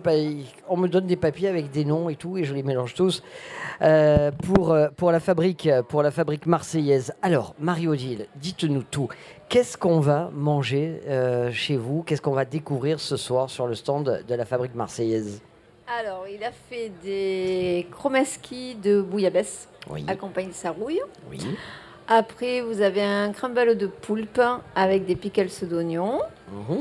[0.70, 3.22] On me donne des papiers avec des noms et tout, et je les mélange tous.
[3.82, 7.14] Euh, pour, euh, pour, la fabrique, euh, pour la fabrique marseillaise.
[7.22, 9.08] Alors, Mario Gilles, dites-nous tout.
[9.50, 11.00] Qu'est-ce qu'on va manger
[11.54, 12.04] chez vous?
[12.04, 15.42] Qu'est-ce qu'on va découvrir ce soir sur le stand de la fabrique marseillaise?
[16.00, 20.04] Alors, il a fait des chromaski de bouillabaisse, oui.
[20.10, 21.00] accompagne sa rouille.
[22.10, 24.42] Après, vous avez un crumble de poulpe
[24.76, 26.20] avec des pickles d'oignons.
[26.52, 26.76] Mmh.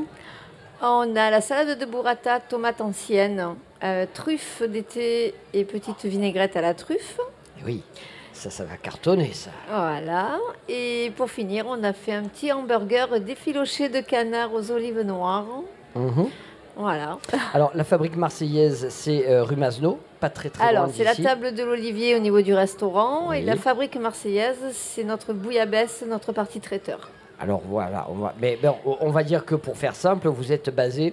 [0.82, 3.54] On a la salade de burrata tomate ancienne
[3.84, 7.20] euh, truffe d'été et petite vinaigrette à la truffe.
[7.60, 7.82] Eh oui,
[8.32, 9.50] ça, ça va cartonner, ça.
[9.68, 10.38] Voilà.
[10.68, 15.46] Et pour finir, on a fait un petit hamburger défiloché de canard aux olives noires.
[15.94, 16.28] Mhm.
[16.76, 17.18] Voilà.
[17.54, 19.56] Alors, la fabrique marseillaise, c'est euh, rue
[20.20, 23.32] pas très très Alors, c'est la table de l'Olivier au niveau du restaurant.
[23.32, 27.10] Et la fabrique marseillaise, c'est notre bouillabaisse, notre partie traiteur.
[27.38, 31.12] Alors voilà, on mais ben, on va dire que pour faire simple, vous êtes basé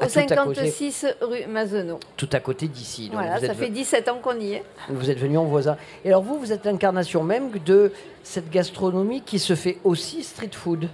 [0.00, 1.98] au tout, à côté, 56 rue Mazenot.
[2.16, 3.10] tout à côté d'ici.
[3.12, 4.64] Voilà, vous, ça êtes, fait 17 ans qu'on y est.
[4.88, 5.76] vous êtes venu en voisin.
[6.04, 7.92] Et alors vous, vous êtes l'incarnation même de
[8.22, 10.88] cette gastronomie qui se fait aussi street food.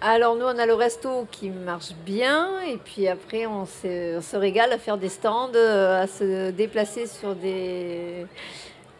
[0.00, 4.22] Alors nous, on a le resto qui marche bien, et puis après, on se, on
[4.22, 8.24] se régale à faire des stands, euh, à se déplacer sur des,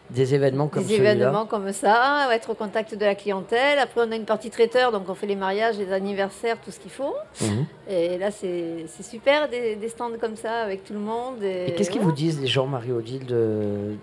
[0.09, 1.11] Des événements comme des celui-là.
[1.13, 3.77] événements comme ça, à être au contact de la clientèle.
[3.79, 6.79] Après, on a une partie traiteur, donc on fait les mariages, les anniversaires, tout ce
[6.79, 7.13] qu'il faut.
[7.41, 7.65] Mhm.
[7.89, 11.43] Et là, c'est super, des, des stands comme ça, avec tout le monde.
[11.43, 13.95] Et, Et qu'est-ce qu'ils vous disent les gens, Marie-Odile de...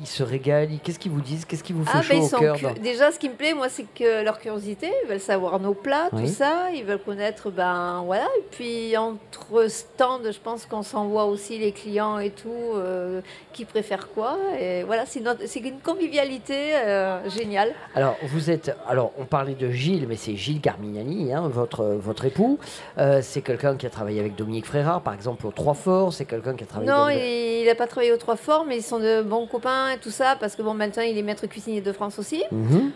[0.00, 2.34] Ils se régalent, qu'est-ce qu'ils vous disent Qu'est-ce qui vous fait Ah, chaud ben, ils
[2.34, 5.18] au cœur dans- Déjà, ce qui me plaît, moi, c'est que leur curiosité, ils veulent
[5.20, 6.22] savoir nos plats, Oui.
[6.22, 8.26] tout ça, ils veulent connaître, ben voilà.
[8.38, 13.20] Et puis, entre stands, je pense qu'on s'envoie aussi les clients et tout, euh,
[13.52, 14.36] qui préfèrent quoi.
[14.60, 17.72] Et voilà, c'est notre- une convivialité euh, géniale.
[17.96, 18.74] Alors, vous êtes.
[18.88, 22.58] Alors, on parlait de Gilles, mais c'est Gilles Carmignani, hein, votre, votre époux.
[22.98, 26.12] Euh, c'est quelqu'un qui a travaillé avec Dominique Frérard, par exemple, au Trois Forts.
[26.12, 28.76] C'est quelqu'un qui a travaillé Non, dans il n'a pas travaillé aux trois forts, mais
[28.76, 31.46] ils sont de bons copains et tout ça, parce que bon, maintenant, il est maître
[31.46, 32.44] cuisinier de France aussi.
[32.52, 32.90] Mhm.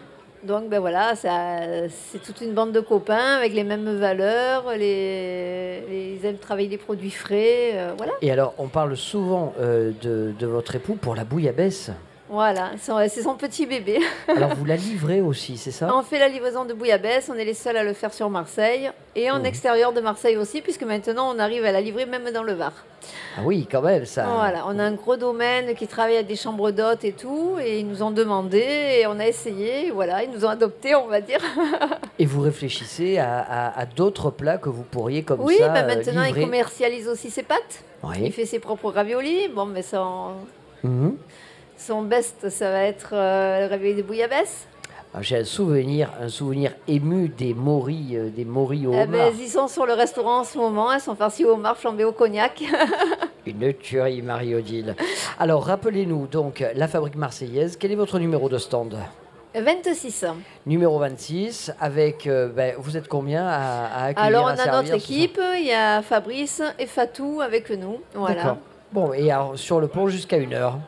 [0.45, 1.61] Donc ben voilà, ça,
[2.11, 6.67] c'est toute une bande de copains avec les mêmes valeurs, les, les- ils aiment travailler
[6.69, 8.13] des produits frais, euh, voilà.
[8.23, 11.91] Et alors, on parle souvent euh, de, de votre époux pour la bouillabaisse.
[12.33, 14.01] Voilà, c'est son petit bébé.
[14.29, 15.95] Alors, vous la livrez aussi, c'est ça?
[15.95, 18.91] On fait la livraison de bouillabaisse, on est les seuls à le faire sur Marseille
[19.15, 19.45] et en Mhm.
[19.45, 22.73] extérieur de Marseille aussi, puisque maintenant on arrive à la livrer même dans le Var.
[23.37, 24.25] Ah oui, quand même, ça.
[24.25, 27.81] Voilà, on a un gros domaine qui travaille à des chambres d'hôtes et tout, et
[27.81, 28.61] ils nous ont demandé,
[29.01, 31.41] et on a essayé, et voilà, ils nous ont adoptés, on va dire.
[32.19, 35.81] Et vous réfléchissez à, à- à d'autres plats que vous pourriez comme oui, ça bah
[35.83, 36.43] euh, maintenant il livrer?
[36.45, 37.83] commercialise aussi ses pâtes.
[38.05, 38.17] Oui.
[38.23, 39.49] Il fait ses propres raviolis.
[39.49, 39.83] Bon, mais
[40.85, 41.17] Mhm.
[41.87, 44.67] Son best, ça va être euh, le ravioli de bouillabaisse?
[45.15, 49.09] Ah, J'ai un souvenir, un souvenir ému des moris, euh, des moris au Eh homard.
[49.09, 52.05] ben, ils sont sur le restaurant en ce moment, ils sont farcis au homard flambé
[52.05, 52.63] au cognac.
[53.47, 54.95] Une tuerie, Marie-Odile.
[55.39, 57.77] Alors, rappelez-nous donc la fabrique marseillaise.
[57.77, 58.97] Quel est votre numéro de stand?
[59.55, 60.25] 26.
[60.65, 62.27] Numéro 26, avec.
[62.27, 65.67] euh, ben, vous êtes combien à, à accueillir Alors, on à a notre équipe, il
[65.67, 68.01] y a Fabrice et Fatou avec nous.
[68.15, 68.57] Voilà.
[68.93, 70.79] Bon, et alors, sur le pont jusqu'à une heure.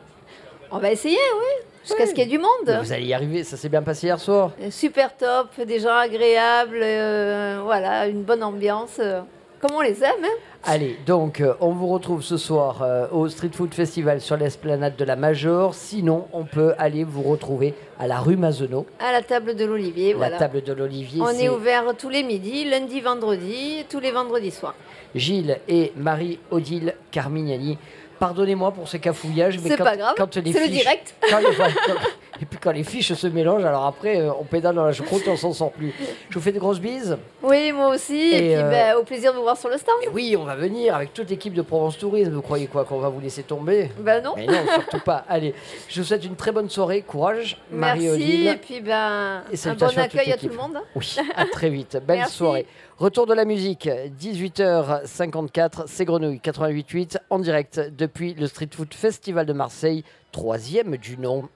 [0.75, 2.79] On va essayer, oui, jusqu'à ce qu'il y ait du monde.
[2.83, 5.95] Vous allez y arriver, ça s'est bien passé hier soir Euh, Super top, des gens
[5.95, 9.21] agréables, euh, voilà, une bonne ambiance, euh,
[9.61, 10.23] comme on les aime.
[10.25, 10.27] hein.
[10.67, 14.95] Allez, donc euh, on vous retrouve ce soir euh, au Street Food Festival sur l'esplanade
[14.97, 15.73] de la Major.
[15.75, 20.11] Sinon, on peut aller vous retrouver à la rue Mazenot, À la table de l'Olivier,
[20.13, 20.37] la voilà.
[20.39, 21.21] table de l'Olivier.
[21.21, 24.75] On est ouvert tous les midis, lundi, vendredi, tous les vendredis soirs.
[25.13, 27.77] Gilles et Marie-Odile Carmignani.
[28.19, 31.15] Pardonnez-moi pour ce cafouillage, mais C'est quand, pas grave, quand les c'est le direct.
[31.29, 31.93] quand quand-
[32.41, 35.25] et puis quand les fiches se mélangent, alors après, euh, on pédale dans la choucroute
[35.25, 35.93] et on s'en sort plus.
[36.29, 37.17] Je vous fais de grosses bises.
[37.43, 39.77] Oui, moi aussi, et, Et, puis euh, ben, au plaisir de vous voir sur le
[39.77, 39.95] stand.
[40.13, 42.31] Oui, on va venir avec toute l'équipe de Provence Tourisme.
[42.31, 43.91] Vous croyez quoi Qu'on va vous laisser tomber?
[43.99, 44.33] Ben non.
[44.35, 45.23] Mais non, surtout pas.
[45.29, 45.53] Allez,
[45.87, 47.01] je vous souhaite une très bonne soirée.
[47.01, 48.47] Courage, Merci, Marie-Odile.
[48.47, 50.77] et puis ben, Et un bon salutations à accueil à tout le monde.
[50.95, 51.97] Oui, à très vite.
[52.07, 52.35] Belle Merci.
[52.35, 52.65] soirée.
[52.97, 53.89] Retour de la musique,
[54.21, 61.17] 18h54, c'est Grenouille 88.8 en direct depuis le Street Food Festival de Marseille, troisième du
[61.17, 61.49] nom.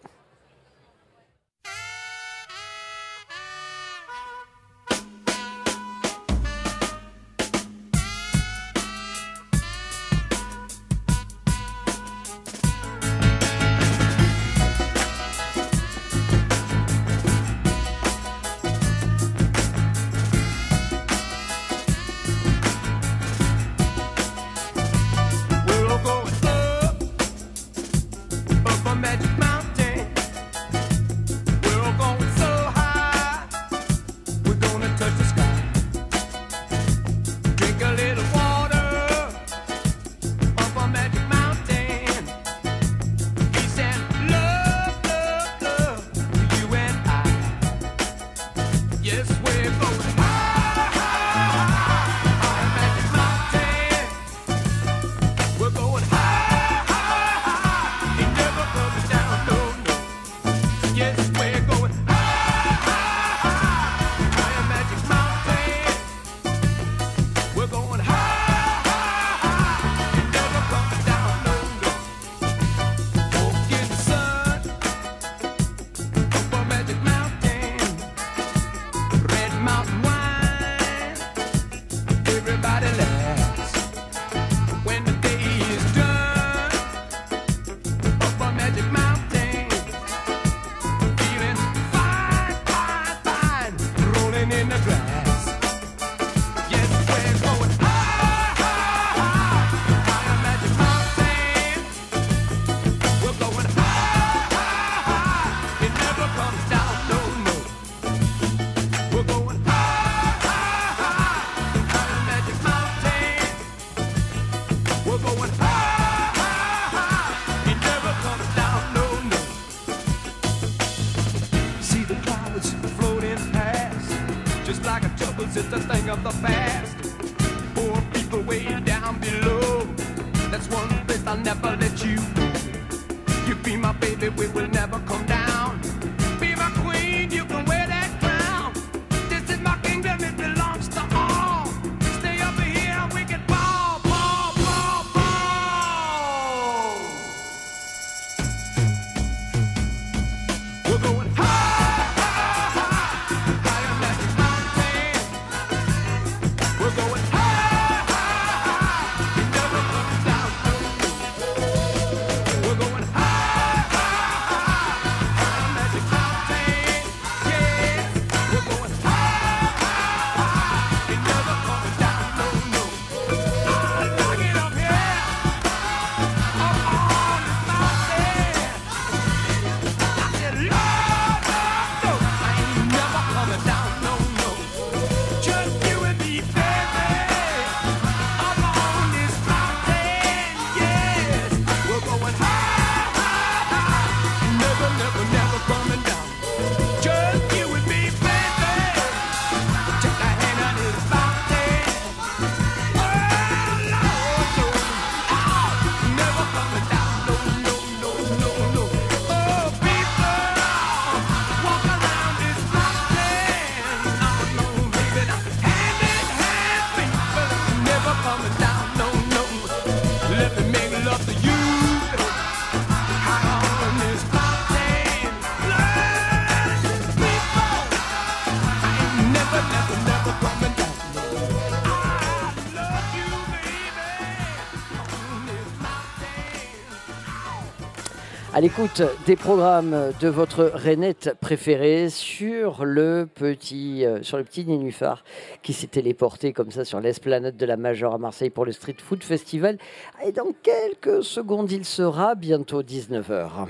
[238.60, 244.66] À l'écoute des programmes de votre Renette préférée sur le petit, euh, sur le petit
[244.66, 245.24] nénuphar
[245.64, 248.98] qui s'est téléporté comme ça sur l'esplanade de la Major à Marseille pour le Street
[249.02, 249.78] Food Festival.
[250.26, 253.68] Et dans quelques secondes, il sera bientôt 19h.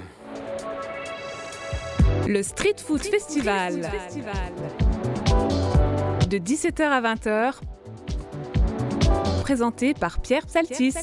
[2.28, 3.82] Le Street Food Festival.
[6.32, 7.54] De 17h à 20h.
[9.44, 10.96] Présenté par Pierre Psaltis.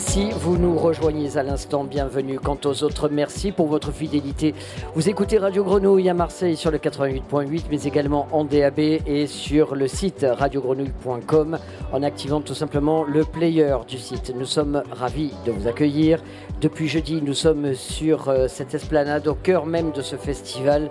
[0.00, 2.40] Si vous nous rejoignez à l'instant, bienvenue.
[2.40, 4.54] Quant aux autres, merci pour votre fidélité.
[4.94, 9.76] Vous écoutez Radio Grenouille à Marseille sur le 88.8, mais également en DAB et sur
[9.76, 11.58] le site radiogrenouille.com
[11.92, 14.32] en activant tout simplement le player du site.
[14.34, 16.22] Nous sommes ravis de vous accueillir.
[16.62, 20.90] Depuis jeudi, nous sommes sur euh, cette esplanade au cœur même de ce festival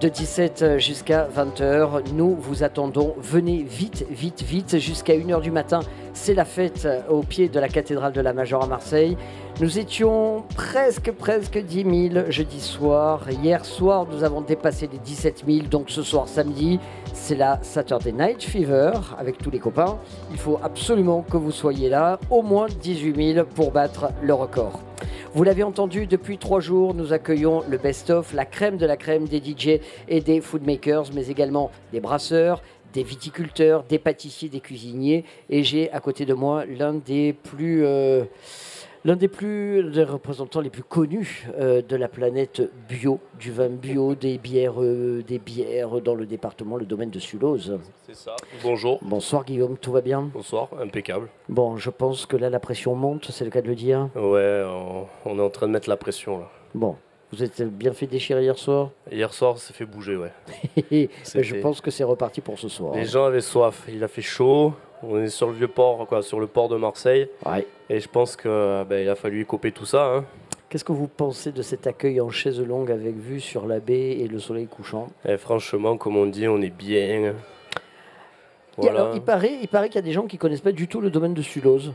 [0.00, 2.12] de 17 jusqu'à 20h.
[2.14, 3.14] Nous vous attendons.
[3.18, 5.80] Venez vite, vite, vite jusqu'à 1h du matin.
[6.12, 9.16] C'est la fête au pied de la cathédrale de la Major à Marseille.
[9.60, 13.30] Nous étions presque, presque 10 000 jeudi soir.
[13.30, 15.68] Hier soir, nous avons dépassé les 17 000.
[15.68, 16.80] Donc ce soir, samedi,
[17.12, 19.96] c'est la Saturday Night Fever avec tous les copains.
[20.32, 22.18] Il faut absolument que vous soyez là.
[22.30, 24.80] Au moins 18 000 pour battre le record.
[25.34, 29.28] Vous l'avez entendu, depuis trois jours, nous accueillons le best-of, la crème de la crème
[29.28, 32.60] des DJ et des foodmakers, mais également des brasseurs,
[32.92, 35.24] des viticulteurs, des pâtissiers, des cuisiniers.
[35.48, 37.84] Et j'ai à côté de moi l'un des plus...
[37.84, 38.24] euh,
[39.06, 43.68] L'un des plus des représentants les plus connus euh, de la planète bio, du vin
[43.68, 47.78] bio, des bières, euh, des bières dans le département, le domaine de Sulose.
[48.06, 48.34] C'est ça.
[48.62, 48.98] Bonjour.
[49.02, 50.30] Bonsoir Guillaume, tout va bien?
[50.32, 51.28] Bonsoir, impeccable.
[51.50, 54.08] Bon, je pense que là la pression monte, c'est le cas de le dire?
[54.14, 56.48] Ouais, on, on est en train de mettre la pression là.
[56.74, 56.96] Bon,
[57.30, 58.88] vous êtes bien fait déchirer hier soir?
[59.12, 60.32] Hier soir, ça fait bouger, ouais.
[61.34, 62.94] Je pense que c'est reparti pour ce soir.
[62.94, 63.84] Les gens avaient soif.
[63.88, 64.72] Il a fait chaud.
[65.10, 67.28] On est sur le vieux port, quoi, sur le port de Marseille.
[67.90, 70.06] Et je pense que ben, il a fallu écoper tout ça.
[70.16, 70.24] hein.
[70.68, 74.18] Qu'est-ce que vous pensez de cet accueil en chaise longue avec vue sur la baie
[74.18, 75.06] et le soleil couchant?
[75.28, 77.34] Et franchement, comme on dit, on est bien.
[78.76, 79.02] Voilà.
[79.02, 81.00] alors, il paraît, il paraît qu'il y a des gens qui connaissent pas du tout
[81.00, 81.92] le domaine de Sulose.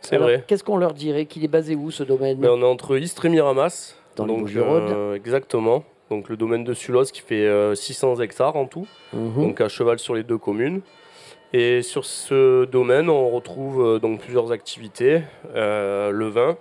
[0.00, 0.42] C'est vrai.
[0.46, 1.26] Qu'est-ce qu'on leur dirait?
[1.26, 2.38] Qu'il est basé où ce domaine?
[2.38, 3.94] Ben, on est entre Istres et Miramas.
[4.16, 4.86] Dans les Donc, Bouches-du-Rhône.
[4.90, 5.84] euh, exactement.
[6.10, 8.86] Donc le domaine de Sulos qui fait euh, 600 hectares en tout.
[9.12, 9.34] Mhm.
[9.42, 10.80] Donc à cheval sur les deux communes.
[11.52, 15.22] Et sur ce domaine, on retrouve euh, donc plusieurs activités.
[15.54, 16.58] Euh, le vin,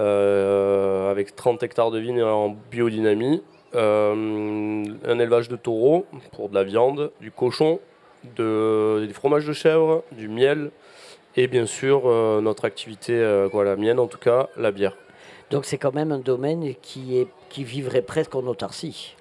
[0.00, 3.42] euh, avec 30 hectares de vignes en biodynamie.
[3.74, 7.80] Un élevage de taureaux pour de la viande, du cochon,
[8.36, 10.70] de, des fromages de chèvre, du miel.
[11.36, 14.96] Et bien sûr, euh, notre activité, euh, quoi, la mienne en tout cas, la bière.
[15.50, 19.14] Donc c'est quand même un domaine qui, est, qui vivrait presque en autarcie.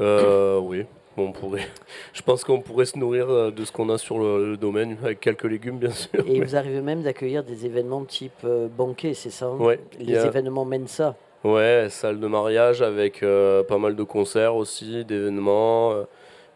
[0.00, 0.84] Euh, oui,
[1.16, 1.66] on pourrait.
[2.12, 4.96] Je pense qu'on pourrait se nourrir euh, de ce qu'on a sur le, le domaine,
[5.02, 6.10] avec quelques légumes bien sûr.
[6.26, 9.56] Et mais- vous arrivez même d'accueillir des événements type euh, banquet, c'est ça hein?
[9.58, 11.14] Ouais, Les a- événements Mensa.
[11.44, 15.92] Ouais, salle de mariage avec euh, pas mal de concerts aussi, d'événements,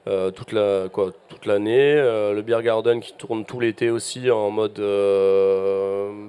[0.06, 1.96] euh, toute la quoi toute l'année.
[1.96, 4.80] Le Beer Garden qui tourne tout l'été aussi en mode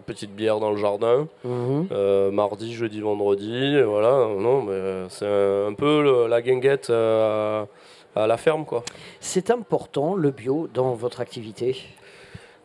[0.07, 1.27] petite bière dans le jardin.
[1.43, 1.87] Mhm.
[2.31, 3.79] Mardi, jeudi, vendredi.
[3.83, 6.91] Voilà, non, mais c'est un, un peu le- la guinguette
[8.23, 8.83] à, la ferme quoi.
[9.19, 11.77] C'est important le bio dans votre activité?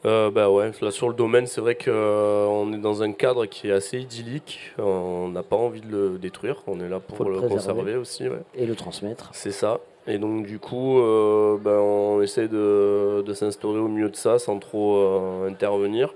[0.05, 3.69] Euh, bah ouais, là sur le domaine, c'est vrai qu'on est dans un cadre qui
[3.69, 4.73] est assez idyllique.
[4.79, 6.63] On n'a pas envie de le détruire.
[6.67, 8.29] On est là pour Faut le le, conserver aussi.
[8.29, 8.43] ouais.
[8.57, 9.31] et le transmettre.
[9.33, 9.79] C'est ça.
[10.09, 14.41] Et donc du coup, euh, ben, on essaie de, de s'instaurer au milieu de ça
[14.41, 16.13] sans trop euh, intervenir.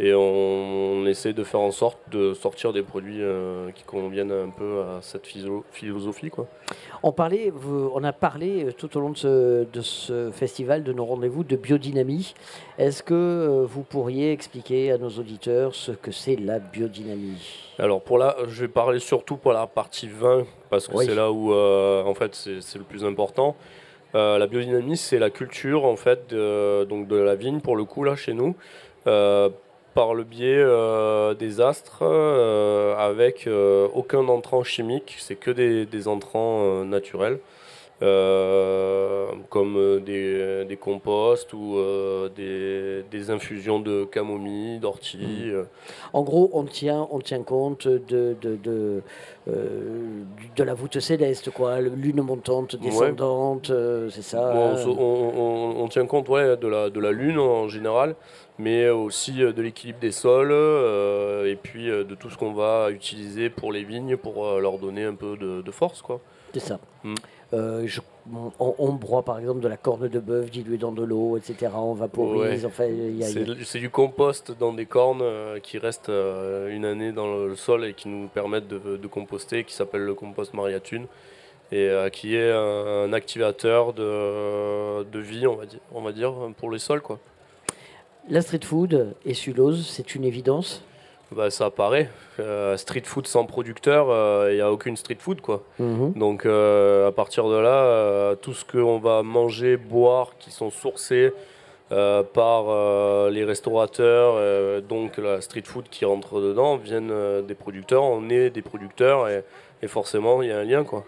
[0.00, 4.32] Et on, on essaie de faire en sorte de sortir des produits euh, qui conviennent
[4.32, 6.30] un peu à cette philo- philosophie.
[6.30, 6.48] Quoi.
[7.04, 10.84] On, parlait, vous- on a parlé euh, tout au long de ce, de ce festival,
[10.84, 12.34] de nos rendez-vous, de biodynamie.
[12.78, 17.42] Est-ce que euh, vous pourriez expliquer à nos auditeurs ce que c'est la biodynamie?
[17.78, 21.06] Alors pour là, je vais parler surtout pour la partie vin parce que Oui.
[21.06, 23.56] c'est là où euh, en fait c'est c'est le plus important.
[24.14, 27.84] Euh, la biodynamie, c'est la culture en fait de, donc de la vigne pour le
[27.84, 28.54] coup là chez nous,
[29.06, 29.48] euh,
[29.94, 36.08] par le biais euh, des astres euh, avec euh, aucun entrant chimique, c'est que des,
[36.08, 37.38] entrants naturels.
[38.00, 45.50] Euh, comme euh, des, des composts ou euh, des, des infusions de camomille, d'ortie.
[45.50, 45.64] euh,
[46.12, 49.02] En gros, on tient, on tient compte de, de, de,
[49.48, 50.22] euh,
[50.56, 54.88] de la voûte céleste, quoi, lune montante, descendante, euh, c'est ça Bon, on, euh, se-
[54.88, 54.94] on-
[55.78, 58.14] on- on tient compte ouais, de, la, de la Lune en général,
[58.58, 62.52] mais aussi euh, de l'équilibre des sols euh, et puis euh, de tout ce qu'on
[62.52, 66.02] va utiliser pour les vignes pour euh, leur donner un peu de, de force.
[66.02, 66.20] Quoi.
[66.54, 66.78] C'est ça.
[67.04, 67.14] Mm.
[67.52, 68.00] Euh, je-
[68.60, 71.70] on, on broie par exemple de la corne de bœuf diluée dans de l'eau, etc.
[71.74, 72.64] On vaporise.
[72.64, 72.66] Ouais.
[72.66, 72.88] Enfin,
[73.64, 77.84] C'est du compost dans des cornes euh, qui restent euh, une année dans le sol
[77.84, 81.06] et qui nous permettent de, de composter, qui s'appelle le compost Mariatune
[81.72, 86.32] et qui est un, un activateur de, de vie, on va dire, on va dire,
[86.58, 87.00] pour les sols.
[87.00, 87.18] Quoi.
[88.28, 90.82] La street food et Sulose, c'est une évidence.
[91.36, 92.10] Bah, ça apparaît.
[92.40, 94.06] Euh, street food sans producteur,
[94.50, 95.40] il n'y a aucune street food.
[95.40, 95.62] quoi.
[95.78, 96.12] Mhm.
[96.14, 100.70] Donc euh, à partir de là, euh, tout ce qu'on va manger, boire, qui sont
[100.70, 101.32] sourcés
[101.90, 107.42] euh, par euh, les restaurateurs, euh, donc la street food qui rentre dedans, viennent euh,
[107.42, 108.02] des producteurs.
[108.02, 109.44] On est des producteurs et,
[109.82, 110.84] et forcément il y a un lien.
[110.84, 111.04] quoi.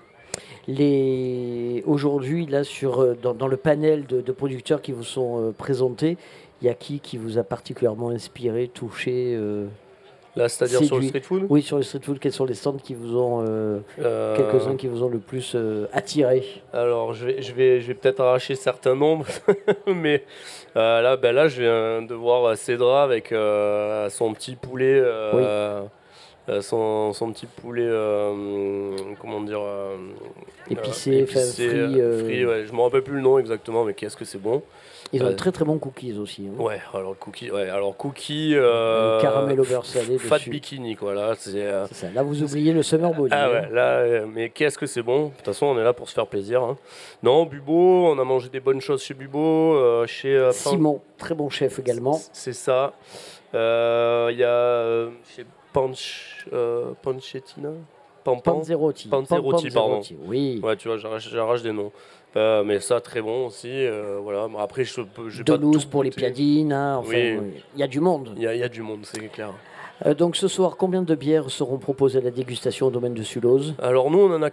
[0.66, 1.82] Les...
[1.86, 5.52] Aujourd'hui, là, sur, euh, dans, dans le panel de, de producteurs qui vous sont euh,
[5.52, 6.16] présentés,
[6.62, 9.66] il y a qui qui vous a particulièrement inspiré, touché euh,
[10.36, 12.18] Là, c'est-à-dire sur le street food Oui, sur le street food.
[12.18, 15.52] Quels sont les stands qui vous ont, euh, Euh, quelques-uns qui vous ont le plus
[15.54, 16.44] euh, attiré?
[16.72, 19.26] Alors, je vais, je vais, je vais peut-être arracher certains nombres,
[19.86, 20.24] mais
[20.74, 25.02] là, ben là, je viens de voir Cédra avec son petit poulet,
[26.60, 27.88] son, son petit poulet,
[29.20, 29.62] comment dire,
[30.68, 32.64] Épicé, enfin, frit, frit, ouais.
[32.66, 34.62] Je me rappelle plus le nom exactement, mais qu'est-ce que c'est bon?
[35.12, 36.48] Ils ont Euh, très très bons cookies aussi.
[36.48, 36.60] hein.
[36.60, 40.50] Ouais, alors cookie, ouais, alors cookie, euh, caramel au beurre salé fat dessus.
[40.50, 41.14] bikini quoi.
[41.14, 41.62] Là, c'est.
[41.62, 42.10] euh, ça.
[42.10, 43.28] Là, vous oubliez le summer body.
[43.32, 43.50] ah hein.
[43.50, 45.26] ouais, là, euh, mais qu'est-ce que c'est bon.
[45.26, 46.62] De toute façon, on est là pour se faire plaisir.
[46.62, 46.76] hein.
[47.22, 51.78] Non, Bubo, on a mangé des bonnes choses chez Bubo, chez Simon, très bon chef
[51.78, 52.18] également.
[52.32, 52.92] C'est ça.
[53.52, 55.06] Il y a
[55.36, 56.46] chez Panch,
[57.02, 57.70] Panchettina
[58.24, 59.08] Panzerotti.
[59.08, 60.00] Panzerotti, Pan- pardon.
[60.26, 60.58] Oui.
[60.62, 61.92] Ouais, tu vois, j'arrache des noms.
[62.36, 63.70] Euh, mais ça, très bon aussi.
[63.70, 64.48] euh, voilà.
[64.58, 66.72] Après, je pas tout pour les piadines.
[66.72, 67.38] hein, enfin, oui.
[67.74, 68.32] il y a du monde.
[68.36, 69.50] Il y, a- il y a du monde, c'est clair.
[70.06, 73.22] Euh, donc ce soir, combien de bières seront proposées à la dégustation au domaine de
[73.22, 73.74] Sulose?
[73.80, 74.50] Alors nous, on en a,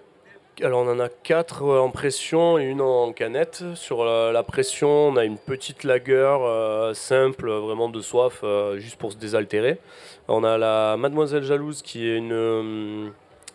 [0.62, 3.64] alors on en a quatre euh, en pression et une en canette.
[3.74, 8.42] Sur la, la pression, on a une petite lagueur euh, simple, euh, vraiment de soif,
[8.44, 9.80] euh, juste pour se désaltérer.
[10.28, 13.08] On a la Mademoiselle Jalouse qui est une euh,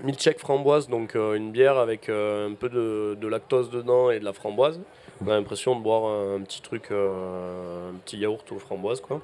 [0.02, 4.20] milkshake framboise, donc euh, une bière avec euh, un peu de, de lactose dedans et
[4.20, 4.81] de la framboise.
[5.24, 9.01] On a l'impression de boire un, un petit truc, euh, un petit yaourt aux framboises,
[9.01, 9.20] quoi.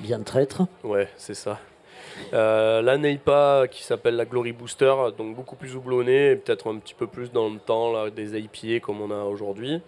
[0.00, 0.62] Bien traître.
[0.84, 1.58] Ouais, c'est ça.
[2.32, 6.78] Euh, la Neipa qui s'appelle la Glory Booster, donc beaucoup plus houblonnée et peut-être un
[6.78, 9.80] petit peu plus dans le temps là, des IPA comme on a aujourd'hui.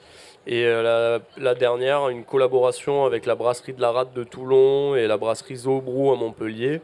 [0.46, 4.94] Et euh, la, la dernière, une collaboration avec la brasserie de la Rade de Toulon
[4.94, 6.80] et la brasserie Zobrou à Montpellier,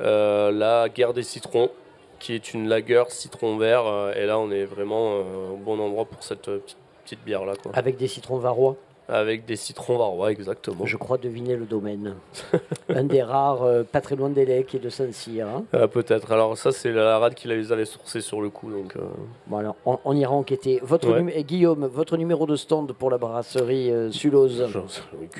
[0.00, 1.70] euh, la Guerre des Citrons,
[2.18, 3.86] qui est une lagueur citron vert.
[3.86, 7.24] euh, et là, on est vraiment euh, au bon endroit pour cette euh, petite, petite
[7.24, 7.54] bière là.
[7.62, 7.72] Quoi.
[7.74, 8.76] Avec des citrons varois.
[9.10, 10.84] Avec des citrons varois, exactement.
[10.84, 12.14] Je crois deviner le domaine.
[12.90, 15.46] Un des rares, euh, pas très loin d'Elec et de Saint-Cyr.
[15.48, 15.64] hein.
[15.72, 16.30] Ah, Peut-être.
[16.30, 18.70] Alors ça, c'est la rade qui les avait sourcés sur le coup.
[18.70, 19.00] Donc, euh,
[19.46, 20.78] Bon alors, on, on ira enquêter.
[20.82, 21.20] Votre Ouais.
[21.22, 24.66] numé- et Guillaume, votre numéro de stand pour la brasserie euh, Sulose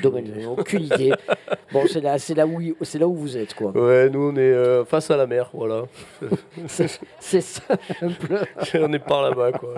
[0.02, 1.12] Domaine, aucune idée.
[1.70, 3.72] Bon, c'est là, c'est là où, il- c'est là où vous êtes, quoi.
[3.72, 5.82] Ouais, nous, on est euh, face à la mer, voilà.
[7.20, 8.46] c'est simple.
[8.74, 9.74] on est par là-bas, quoi.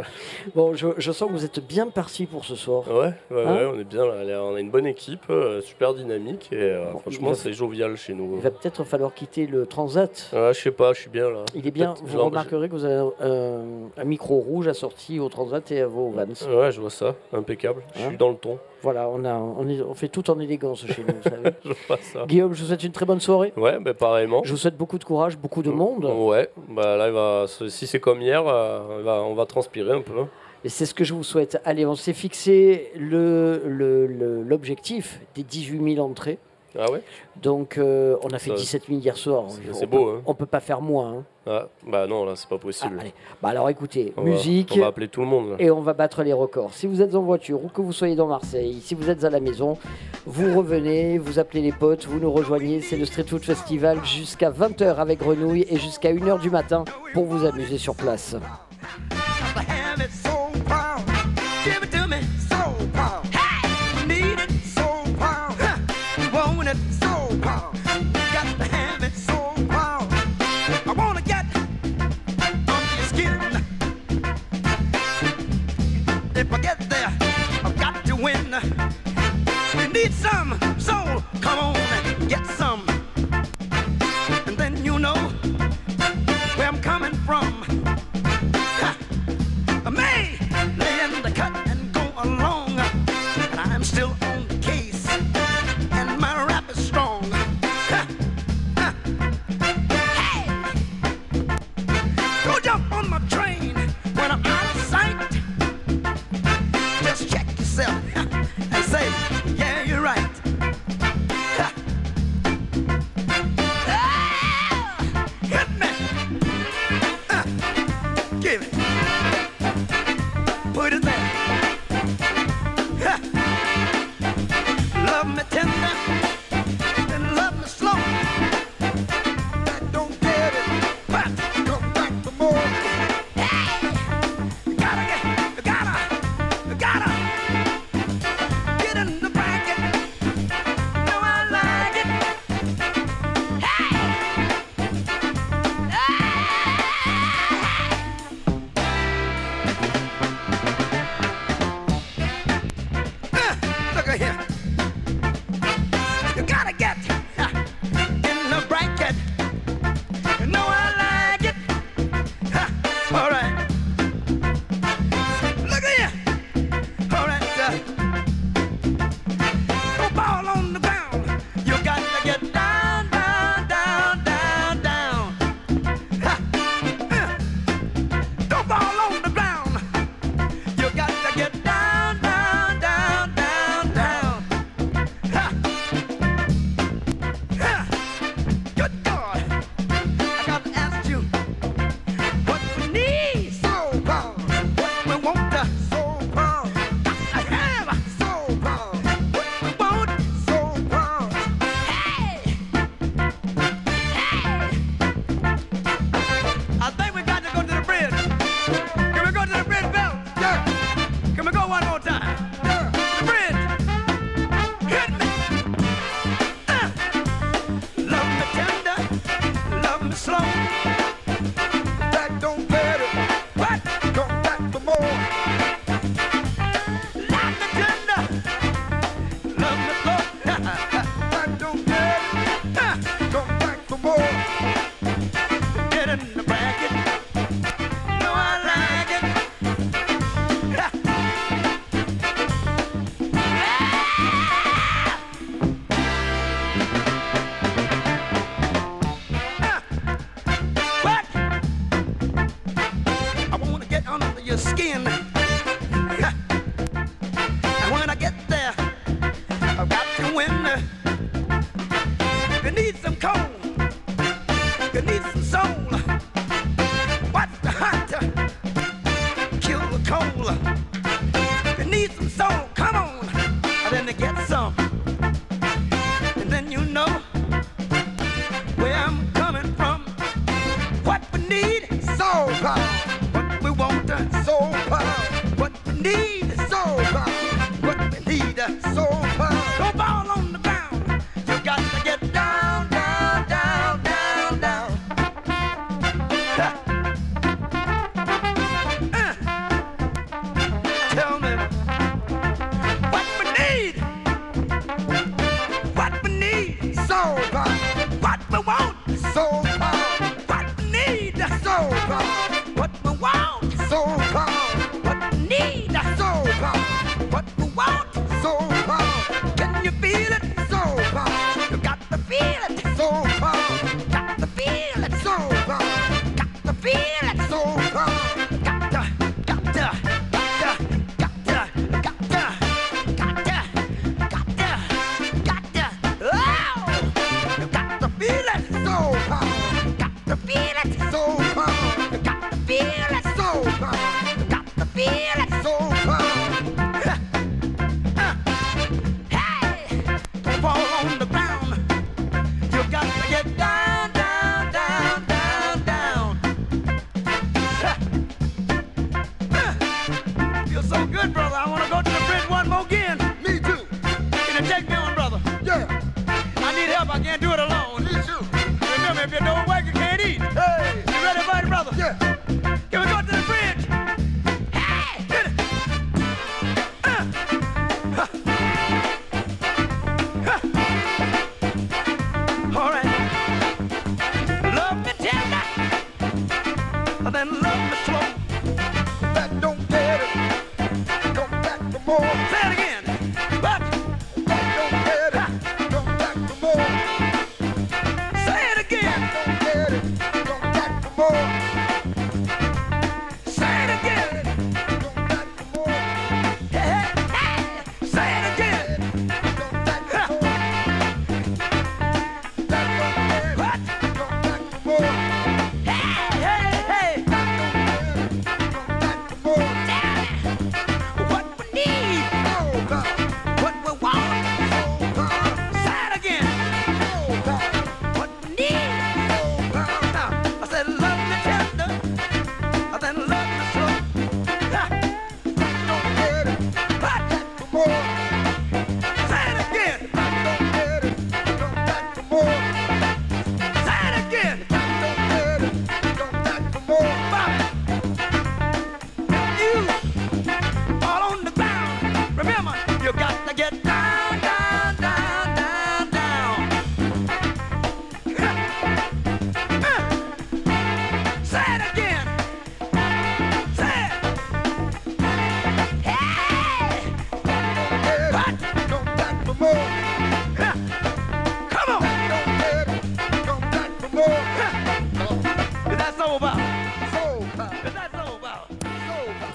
[0.54, 2.84] Bon, je, je sens que vous êtes bien parti pour ce soir.
[2.88, 4.42] Ouais, ouais, Hein ouais, on est bien là.
[4.42, 8.34] On a une bonne équipe, euh, super dynamique et euh, franchement, c'est jovial chez nous.
[8.36, 10.30] Il va peut-être falloir quitter le transat.
[10.32, 11.44] Ouais, je sais pas, je suis bien là.
[11.54, 11.94] Il est bien.
[12.04, 16.10] Vous remarquerez que vous avez un, un micro rouge assorti au transat et à vos
[16.10, 16.20] vans.
[16.20, 17.82] Ouais, je vois ça, impeccable.
[17.94, 18.58] Je Hein suis dans le ton.
[18.82, 21.14] Voilà, on, a, on, est- on fait tout en élégance chez nous.
[21.14, 21.50] vous savez.
[21.64, 22.24] je vois ça.
[22.26, 23.52] Guillaume, je vous souhaite une très bonne soirée.
[23.56, 24.40] Ouais, bah pareillement.
[24.44, 26.04] Je vous souhaite beaucoup de courage, beaucoup de monde.
[26.06, 30.14] Ouais, bah là, il va, si c'est comme hier, euh, on va transpirer un peu.
[30.64, 31.60] Et c'est ce que je vous souhaite.
[31.64, 36.38] Allez, on s'est fixé le- le- le- l'objectif des 18 000 entrées.
[36.78, 37.02] Ah ouais?
[37.42, 39.46] Donc, euh, on a fait Ça- 17 000 hier soir.
[39.48, 40.22] c'est- On c'est peut- beau, hein.
[40.24, 41.14] On peut pas faire moins.
[41.18, 41.24] hein.
[41.48, 42.96] Ah, bah non, là, c'est pas possible.
[43.00, 43.12] allez.
[43.42, 44.74] Bah alors écoutez, On va- musique.
[44.76, 45.56] on va appeler tout le monde, là.
[45.58, 46.72] Et on va battre les records.
[46.72, 49.30] Si vous êtes en voiture ou que vous soyez dans Marseille, si vous êtes à
[49.30, 49.78] la maison,
[50.26, 52.82] vous revenez, vous appelez les potes, vous nous rejoignez.
[52.82, 56.84] C'est le Street Food Festival jusqu'à 20h avec Grenouille et jusqu'à 1h du matin
[57.14, 58.36] pour vous amuser sur place.
[78.50, 81.22] We need some soul.
[81.40, 81.79] Come on.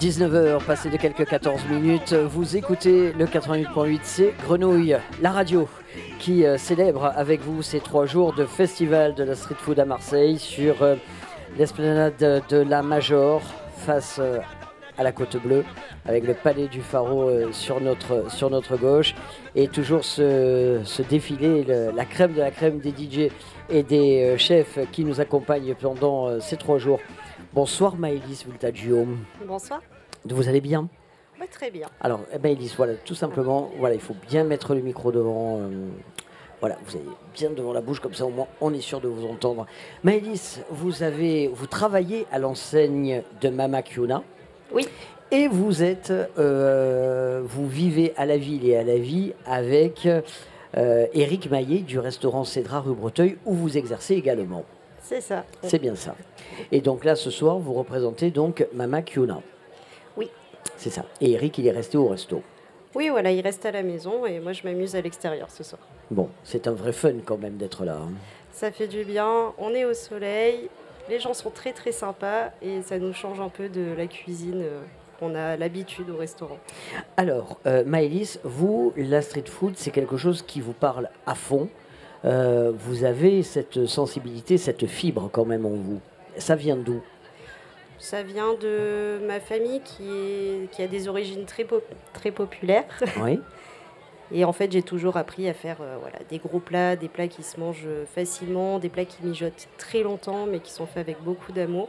[0.00, 5.66] 19h, passé de quelques 14 minutes, vous écoutez le 88.8, c'est Grenouille, la radio,
[6.18, 9.86] qui euh, célèbre avec vous ces trois jours de festival de la street food à
[9.86, 10.96] Marseille sur euh,
[11.56, 13.40] l'esplanade de, la Major,
[13.78, 14.38] face euh,
[14.98, 15.64] à la Côte Bleue,
[16.04, 19.14] avec le palais du Pharaon sur, notre, sur notre gauche,
[19.54, 23.30] et toujours ce, défilé, la crème de la crème des DJ
[23.70, 27.00] et des chefs qui nous accompagnent pendant ces trois jours.
[27.56, 29.06] Bonsoir Maëlys Vultaggio.
[29.48, 29.80] Bonsoir.
[30.28, 30.90] Vous allez bien?
[31.40, 31.86] Ouais, très bien.
[32.02, 35.60] Alors, eh ben, voilà, tout simplement, voilà, il faut bien mettre le micro devant.
[35.60, 35.88] euh,
[36.60, 39.08] voilà, vous avez bien devant la bouche, comme ça au moins on est sûr de
[39.08, 39.64] vous entendre.
[40.04, 44.22] Maëlys, vous avez, vous travaillez à l'enseigne de Mama Kiona.
[44.70, 44.86] Oui.
[45.30, 50.06] Et vous êtes, euh, vous vivez à la ville et à la vie avec
[50.76, 54.66] euh, Éric Maillet du restaurant Cédra rue Breteuil, où vous exercez également.
[55.08, 55.44] C'est ça.
[55.62, 56.16] C'est bien ça.
[56.72, 59.40] Et donc là, ce soir, vous représentez donc Mama Kiona.
[60.16, 60.28] Oui.
[60.76, 61.04] C'est ça.
[61.20, 62.42] Et Eric, il est resté au resto.
[62.96, 65.80] Oui, voilà, il reste à la maison et moi je m'amuse à l'extérieur ce soir.
[66.10, 67.98] Bon, c'est un vrai fun quand même d'être là.
[68.02, 68.10] hein.
[68.52, 70.68] Ça fait du bien, on est au soleil,
[71.08, 74.62] les gens sont très très sympas et ça nous change un peu de la cuisine
[74.62, 74.80] euh,
[75.20, 76.58] qu'on a l'habitude au restaurant.
[77.18, 81.68] Alors, euh, Maëlys, vous, la street food, c'est quelque chose qui vous parle à fond.
[82.24, 86.00] Euh, vous avez cette sensibilité, cette fibre quand même en vous.
[86.38, 87.00] Ça vient d'où?
[87.98, 91.82] Ça vient de ma famille qui, est, qui a des origines très, po-
[92.12, 92.84] très populaires.
[93.22, 93.40] Oui.
[94.32, 97.28] Et en fait, j'ai toujours appris à faire euh, voilà, des gros plats, des plats
[97.28, 101.22] qui se mangent facilement, des plats qui mijotent très longtemps, mais qui sont faits avec
[101.22, 101.88] beaucoup d'amour.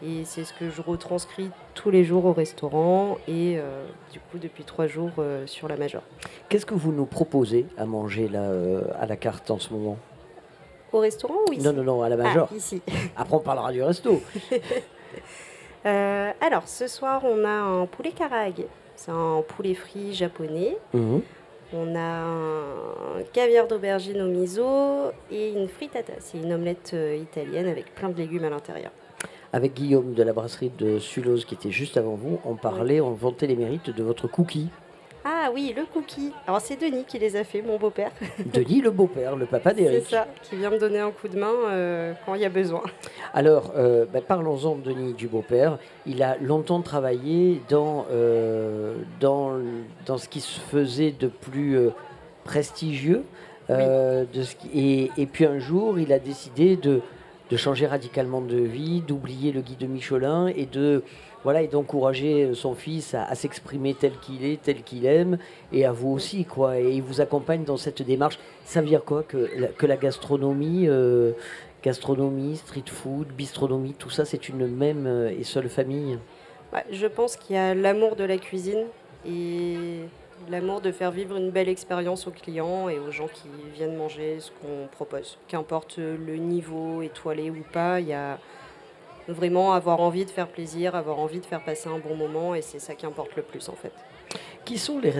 [0.00, 4.38] Et c'est ce que je retranscris tous les jours au restaurant et euh, du coup
[4.38, 6.02] depuis trois jours euh, sur la Major.
[6.48, 9.96] Qu'est-ce que vous nous proposez à manger là euh, à la carte en ce moment?
[10.92, 11.64] Au restaurant ou ici?
[11.64, 12.48] Non, non, non, à la Major.
[12.50, 12.80] Ah, ici.
[13.16, 14.22] Après, on parlera du resto.
[16.40, 18.64] Alors ce soir on a un poulet karaage.
[18.94, 20.76] C'est un poulet frit japonais.
[20.92, 21.22] Mhm.
[21.72, 26.14] On a un caviar d'aubergine au miso et une frittata.
[26.20, 28.90] C'est une omelette italienne avec plein de légumes à l'intérieur.
[29.52, 33.12] Avec Guillaume de la brasserie de Sulose qui était juste avant vous, on parlait, on
[33.12, 34.68] vantait les mérites de votre cookie.
[35.24, 36.32] Ah oui, le cookie.
[36.46, 38.10] Alors c'est Denis qui les a fait, mon beau-père.
[38.52, 40.04] Denis le beau-père, le papa C'est d'Éric.
[40.10, 42.82] ça, qui vient me donner un coup de main euh, quand il y a besoin.
[43.32, 45.78] Alors, euh, bah, parlons-en de Denis du beau-père.
[46.06, 49.52] Il a longtemps travaillé dans, euh, dans,
[50.06, 51.78] dans ce qui se faisait de plus
[52.44, 53.24] prestigieux.
[53.70, 57.00] de ce qui- et, et puis un jour, il a décidé de,
[57.50, 61.02] de changer radicalement de vie, d'oublier le guide Michelin et de
[61.44, 65.38] voilà et d'encourager son fils à, s'exprimer tel qu'il est, tel qu'il aime,
[65.72, 66.78] et à vous aussi quoi.
[66.78, 68.38] Et il vous accompagne dans cette démarche.
[68.64, 69.48] Ça veut dire quoi que
[69.80, 71.32] la, gastronomie, euh,
[71.82, 76.18] gastronomie, street food, bistronomie, tout ça, c'est une même euh, et seule famille?
[76.72, 78.84] Ouais, je pense qu'il y a l'amour de la cuisine
[79.26, 80.00] et
[80.50, 84.40] l'amour de faire vivre une belle expérience aux clients et aux gens qui viennent manger
[84.40, 85.38] ce qu'on propose.
[85.48, 88.38] Qu'importe le niveau étoilé ou pas, il y a
[89.28, 92.62] vraiment avoir envie de faire plaisir, avoir envie de faire passer un bon moment et
[92.62, 93.92] c'est ça qui importe le plus en fait.
[94.64, 95.12] Qui sont les,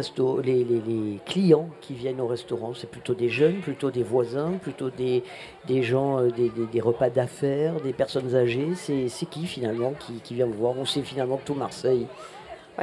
[0.42, 2.74] les, les- clients qui viennent au restaurant?
[2.74, 5.22] C'est plutôt des jeunes, plutôt des voisins, plutôt des,
[5.66, 8.74] des gens, euh, des, des- repas d'affaires, des personnes âgées?
[8.74, 10.74] C'est c'est qui finalement qui, qui vient vous voir?
[10.76, 12.06] On sait finalement tout Marseille.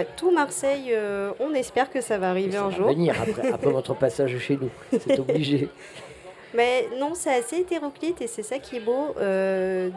[0.04, 2.88] Tout Marseille, euh, on espère que ça va arriver un va jour.
[2.90, 4.70] venir après, après votre passage chez nous,
[5.00, 5.70] c'est obligé.
[6.54, 9.14] Mais non, c'est assez hétéroclite et c'est ça qui est beau.
[9.20, 9.90] euh,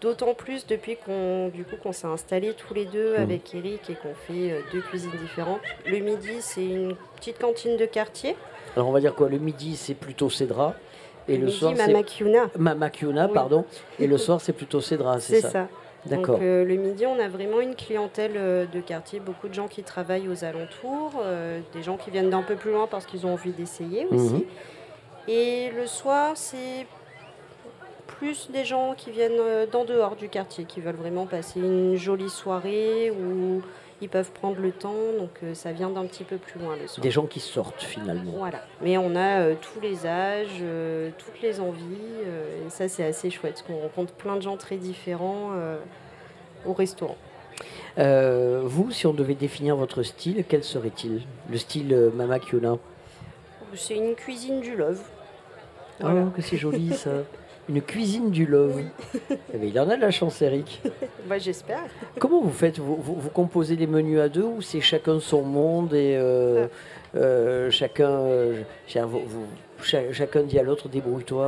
[0.00, 3.22] D'autant plus depuis qu'on du coup qu'on s'est installés tous les deux Mhm.
[3.22, 5.60] avec Eric et qu'on fait euh, deux cuisines différentes.
[5.86, 8.36] Le midi, c'est une petite cantine de quartier.
[8.74, 9.28] Alors on va dire quoi?
[9.28, 10.74] Le midi c'est plutôt Cédra.
[11.28, 11.82] Et Le le, midi, soir c'est
[13.28, 13.32] Oui.
[13.34, 13.64] pardon.
[14.00, 15.68] Et le soir c'est plutôt Cédra, c'est C'est ça, ça.
[16.06, 16.36] D'accord.
[16.36, 19.68] Donc euh, le midi, on a vraiment une clientèle euh, de quartier, beaucoup de gens
[19.68, 23.26] qui travaillent aux alentours, euh, des gens qui viennent d'un peu plus loin parce qu'ils
[23.26, 24.34] ont envie d'essayer aussi.
[24.34, 24.44] Mhm.
[25.28, 26.86] Et le soir, c'est
[28.08, 32.30] plus des gens qui viennent d'en dehors du quartier, qui veulent vraiment passer une jolie
[32.30, 33.62] soirée où
[34.02, 34.94] ils peuvent prendre le temps.
[35.18, 37.02] Donc euh, ça vient d'un petit peu plus loin le soir.
[37.02, 38.32] Des gens qui sortent finalement.
[38.36, 38.62] Voilà.
[38.82, 41.80] Mais on a euh, tous les âges, euh, toutes les envies.
[42.66, 45.50] et ça, c'est assez chouette, parce qu'on rencontre plein de gens très différents
[46.66, 47.16] au restaurant.
[47.96, 51.22] Vous, si on devait définir votre style, quel serait-il?
[51.48, 52.76] Le style Mama Kiuna
[53.74, 55.00] C'est une cuisine du love.
[56.02, 57.10] Oh, que c'est joli ça
[57.68, 58.82] Une cuisine du love.
[59.30, 60.82] Eh ben, il en a de la chance, Eric.
[61.28, 61.82] Bah, J'espère.
[62.18, 65.42] Comment vous faites vous, vous- vous composez les menus à deux ou c'est chacun son
[65.42, 66.66] monde et euh,
[67.14, 68.62] euh, chacun, euh,
[69.06, 69.22] vous-
[70.12, 71.46] chacun dit à l'autre débrouille-toi,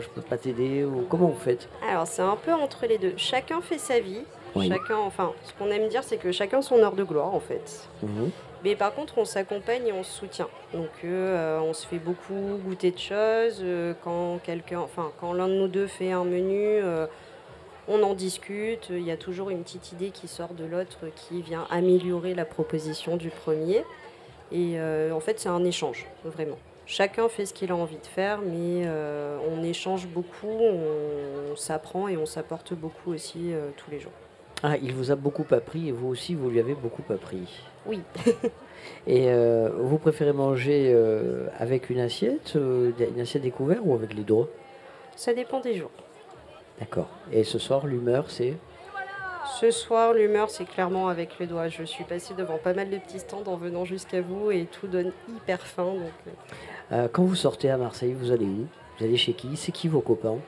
[0.00, 1.68] je peux pas t'aider ou comment vous faites?
[1.88, 3.12] Alors, c'est un peu entre les deux.
[3.18, 4.22] Chacun fait sa vie.
[4.54, 4.68] Oui.
[4.68, 7.88] Chacun, enfin, ce qu'on aime dire, c'est que chacun son heure de gloire, en fait.
[8.02, 8.30] Mhm.
[8.64, 10.48] Mais par contre, on s'accompagne et on se soutient.
[10.72, 13.60] Donc, euh, on se fait beaucoup goûter de choses.
[13.62, 17.06] euh, quand quelqu'un, enfin, quand l'un de nous deux fait un menu, euh,
[17.88, 18.88] on en discute.
[18.90, 22.44] Il y a toujours une petite idée qui sort de l'autre qui vient améliorer la
[22.44, 23.84] proposition du premier.
[24.52, 26.58] Et euh, en fait, c'est un échange, vraiment.
[26.86, 32.08] Chacun fait ce qu'il a envie de faire, mais euh, on échange beaucoup, on s'apprend
[32.08, 34.12] et on s'apporte beaucoup aussi euh, tous les jours.
[34.62, 37.62] Ah, il vous a beaucoup appris et vous aussi, vous lui avez beaucoup appris.
[37.86, 38.00] Oui.
[39.06, 44.14] Et euh, vous préférez manger euh, avec une assiette, euh, une assiette découverte ou avec
[44.14, 44.48] les doigts?
[45.16, 45.90] Ça dépend des jours.
[46.78, 47.08] D'accord.
[47.32, 48.54] Et ce soir, l'humeur, c'est?
[49.60, 51.68] Ce soir, l'humeur, c'est clairement avec les doigts.
[51.68, 54.86] Je suis passée devant pas mal de petits stands en venant jusqu'à vous et tout
[54.86, 55.94] donne hyper faim.
[55.94, 58.66] Donc, quand vous sortez à Marseille, vous allez où?
[58.98, 59.56] Vous allez chez qui?
[59.56, 60.38] C'est qui vos copains?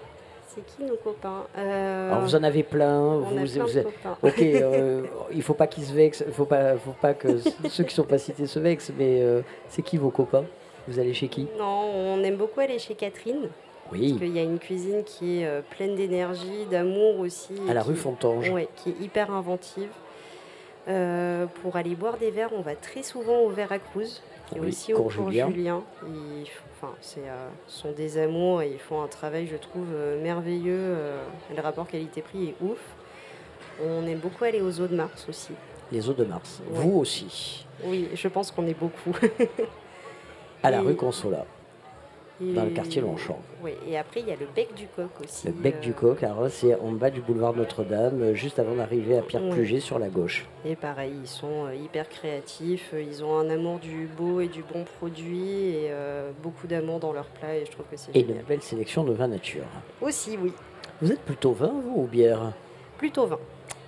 [0.55, 1.45] C'est qui nos copains?
[1.59, 2.99] Euh, Alors vous en avez plein.
[3.01, 4.17] on vous, a plein vous êtes- copains.
[4.23, 5.03] Ok, euh,
[5.33, 6.25] il faut pas qu'ils se vexent.
[6.27, 8.93] Il faut pas, faut pas que ceux qui sont pas cités se vexent.
[8.99, 10.45] Mais euh, c'est qui vos copains?
[10.89, 11.47] Vous allez chez qui?
[11.59, 13.49] Non, on aime beaucoup aller chez Catherine.
[13.93, 14.11] Oui.
[14.11, 17.53] Parce qu'il y a une cuisine qui est pleine d'énergie, d'amour aussi.
[17.69, 18.49] À la qui- rue Fontange.
[18.51, 19.91] Ouais, qui est hyper inventive.
[21.63, 23.49] Pour aller boire des verres, on va très souvent au
[24.55, 25.49] Et aussi au Cours cours Julien.
[25.51, 25.83] Julien.
[26.77, 30.23] Enfin, c'est, euh, ce sont des amours et ils font un travail, je trouve, euh,
[30.23, 30.77] merveilleux.
[30.79, 32.79] euh, le rapport qualité-prix est ouf.
[33.85, 35.53] On aime beaucoup aller aux eaux de Mars aussi.
[35.91, 36.61] Les eaux de Mars.
[36.71, 36.79] Ouais.
[36.83, 37.67] Vous aussi.
[37.85, 39.17] Oui, je pense qu'on est beaucoup.
[40.63, 41.45] À la Et- rue Consola.
[42.41, 43.39] Dans le quartier Longchamp.
[43.63, 45.47] Oui, et après, il y a le bec du coq aussi.
[45.47, 48.75] Le bec du euh, coq, alors c'est en bas du boulevard Notre-Dame, euh, juste avant
[48.75, 50.45] d'arriver à Pierre-Pluget sur la gauche.
[50.65, 54.49] Et pareil, ils sont euh, hyper créatifs, euh, ils ont un amour du beau et
[54.49, 58.11] du bon produit et euh, beaucoup d'amour dans leurs plats et je trouve que c'est
[58.17, 59.65] Et une belle sélection de vins nature.
[60.01, 60.53] Aussi, oui,
[61.01, 62.53] Vous êtes plutôt vin, vous, ou bière?
[62.99, 63.39] Plutôt vin.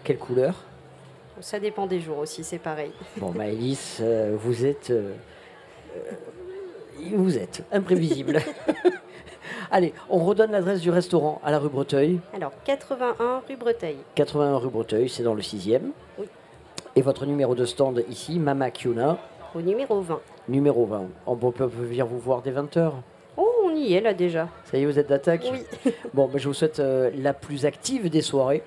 [0.04, 0.54] Quelle couleur?
[1.40, 2.92] Ça dépend des jours aussi, c'est pareil.
[3.16, 4.90] Bon, Maëlys, euh, vous êtes.
[4.90, 5.12] euh,
[5.96, 6.12] euh,
[7.14, 8.40] vous êtes imprévisible.
[9.70, 12.20] Allez, on redonne l'adresse du restaurant à la rue Breteuil.
[12.34, 13.96] Alors, 81 rue Breteuil.
[14.14, 15.80] 81 rue Breteuil, c'est dans le 6e.
[16.18, 16.26] Oui.
[16.94, 19.18] Et votre numéro de stand ici, Mama Kiona,
[19.54, 20.20] Au numéro 20.
[20.48, 21.06] numéro 20.
[21.26, 22.92] On peut, peut venir vous voir dès 20h.
[23.36, 24.48] Oh, on y est là déjà.
[24.64, 25.92] Ça y est, vous êtes d'attaque Oui.
[26.14, 28.62] Bon, ben, je vous souhaite euh, la plus active des soirées.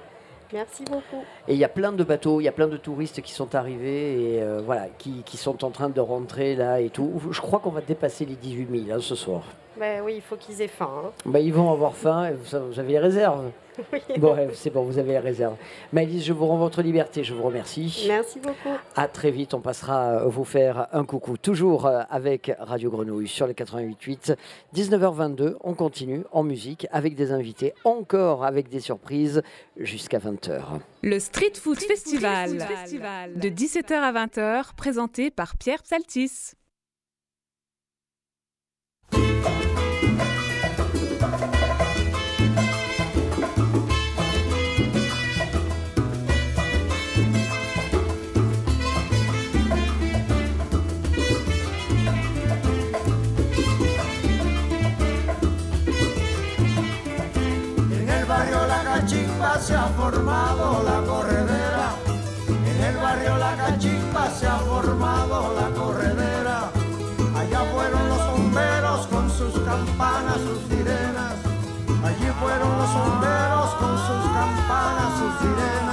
[0.52, 1.24] Merci beaucoup.
[1.48, 3.54] Et il y a plein de bateaux, il y a plein de touristes qui sont
[3.54, 7.22] arrivés et euh, voilà, qui, sont en train de rentrer là et tout.
[7.32, 9.44] Je crois qu'on va dépasser les 18 000 hein, ce soir.
[9.80, 10.89] Bah oui, il faut qu'ils aient faim.
[11.06, 11.11] hein.
[11.26, 13.49] Bah, ils vont avoir faim, et vous, avez les réserves.
[13.93, 14.01] Oui.
[14.18, 15.56] Bon, c'est bon, vous avez les réserves.
[15.93, 18.03] Maëlys, je vous rends votre liberté, je vous remercie.
[18.10, 18.76] Merci beaucoup.
[18.97, 21.38] À très vite, on passera euh, vous faire un coucou.
[21.38, 24.35] Toujours euh, avec Radio Grenouille sur le 88.8.
[24.76, 29.43] 19h22, on continue en musique avec des invités, encore avec des surprises
[29.77, 30.60] jusqu'à 20h.
[31.03, 36.51] Le Street Food Festival, de 17h à 20h, présenté par Pierre Psaltis.
[60.11, 61.94] Formado la corredera.
[62.48, 66.72] En el barrio La Cachimba se ha formado la corredera.
[67.36, 71.34] Allá fueron los bomberos con sus campanas, sus sirenas.
[72.03, 75.89] Allí fueron los bomberos con sus campanas, sus sirenas.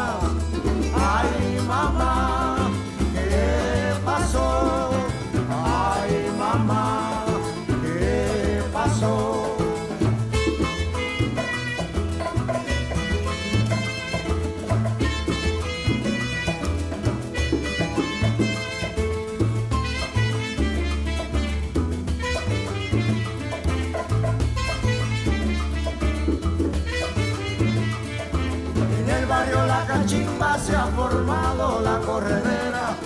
[30.67, 32.97] Se ha formado la corredera.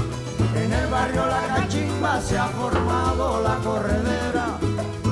[0.55, 4.59] En el barrio La Cachimba se ha formado la corredera.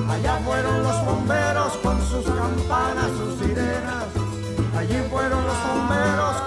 [0.09, 4.07] Allá fueron los bomberos con sus campanas, sus sirenas.
[4.79, 6.38] Allí fueron los bomberos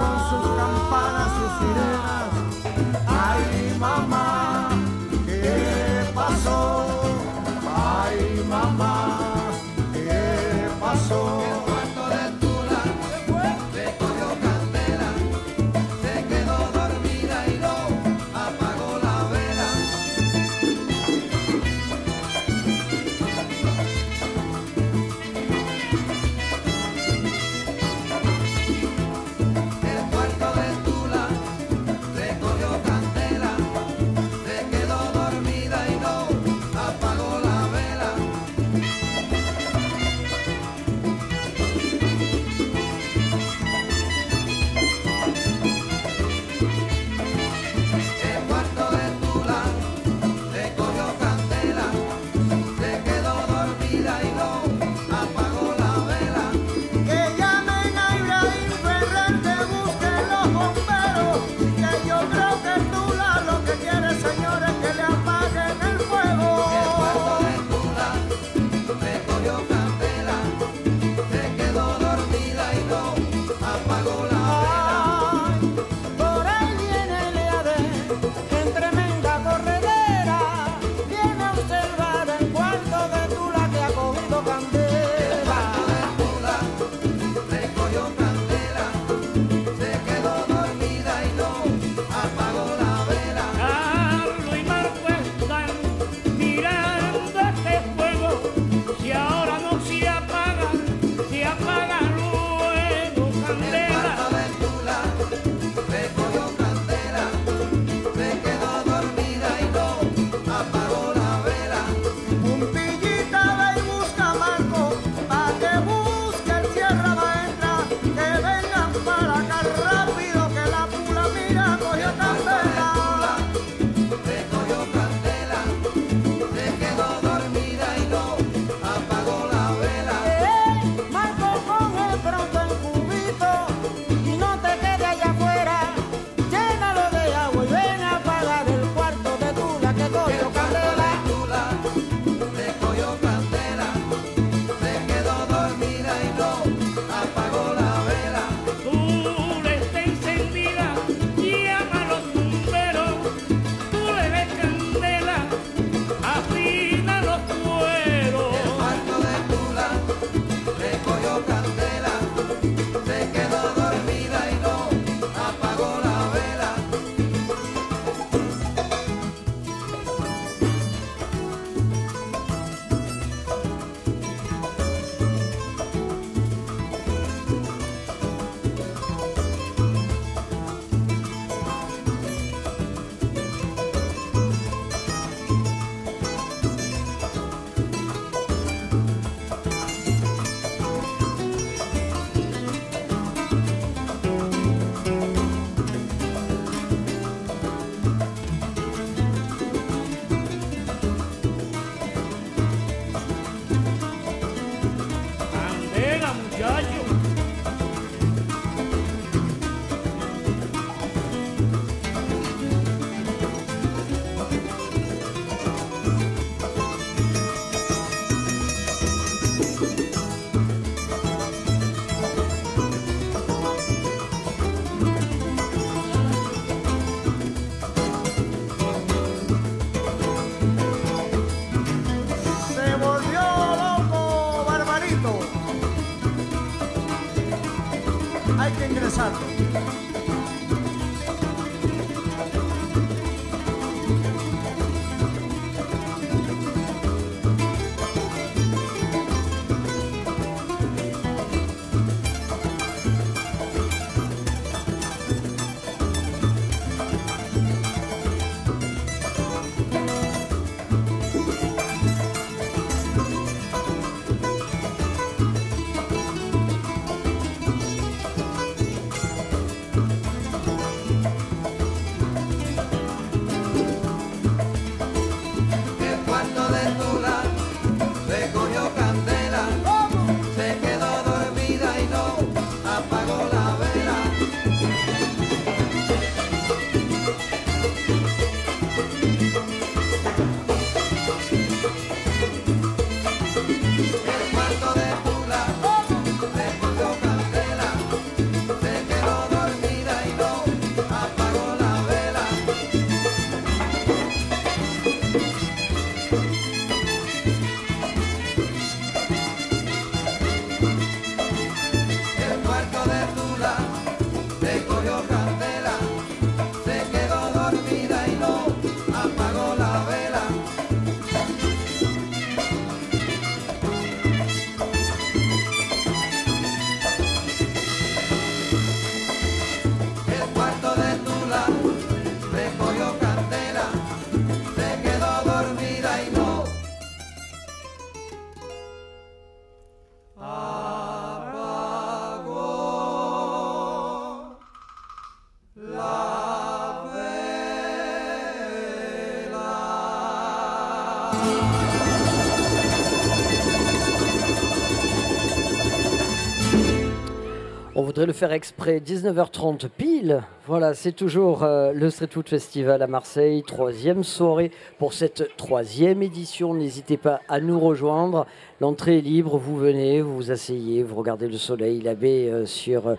[358.21, 360.43] Voudrait le faire exprès, 19h30 pile.
[360.67, 364.69] Voilà, c'est toujours euh, le Street Food Festival à Marseille, troisième soirée
[364.99, 366.75] pour cette troisième édition.
[366.75, 368.45] N'hésitez pas à nous rejoindre.
[368.79, 372.67] L'entrée est libre, vous venez, vous vous asseyez, vous regardez le soleil, la baie euh,
[372.67, 373.15] sur euh,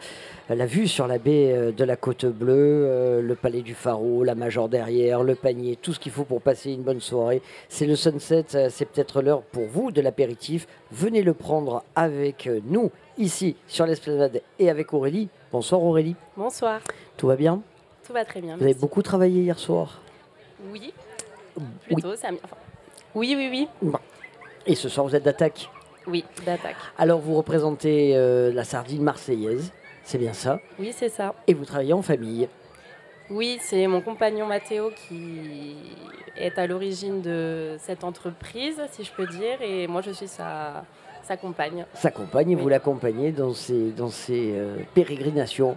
[0.48, 4.68] la vue sur la baie de la Côte Bleue, le palais du Pharaon, la Major
[4.68, 7.42] derrière, le panier, tout ce qu'il faut pour passer une bonne soirée.
[7.68, 10.66] C'est le sunset, c'est peut-être l'heure pour vous de l'apéritif.
[10.90, 15.28] Venez le prendre avec nous ici sur l'esplanade et avec Aurélie.
[15.50, 16.16] Bonsoir Aurélie.
[16.36, 16.81] Bonsoir.
[17.16, 17.60] Tout va bien?
[18.07, 18.57] Tout va très bien.
[18.57, 20.00] Vous avez beaucoup travaillé hier soir?
[20.70, 20.92] Oui.
[21.86, 22.57] Plutôt, ça a mis- enfin,
[23.15, 23.92] Oui, oui, oui.
[24.66, 25.68] Et ce soir, vous êtes d'attaque?
[26.07, 26.76] Oui, d'attaque.
[26.99, 30.58] Alors, vous représentez euh, la sardine marseillaise, c'est bien ça?
[30.78, 31.34] Oui, c'est ça.
[31.47, 32.49] Et vous travaillez en famille?
[33.31, 35.76] Oui, c'est mon compagnon Mathéo qui
[36.36, 40.84] est à l'origine de cette entreprise, si je peux dire, et moi je suis sa,
[41.23, 41.84] sa compagne.
[41.94, 45.76] Sa compagne, et vous l'accompagnez dans ses, dans ses euh, pérégrinations.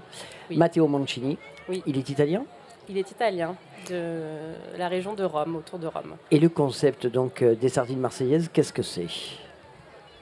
[0.50, 0.58] Oui.
[0.58, 1.38] Matteo Mancini,
[1.70, 1.84] Oui.
[1.86, 2.44] il est italien?
[2.88, 3.56] Il est italien,
[3.90, 6.16] de la région de Rome, autour de Rome.
[6.30, 9.08] Et le concept donc euh, des sardines marseillaises, qu'est-ce que c'est?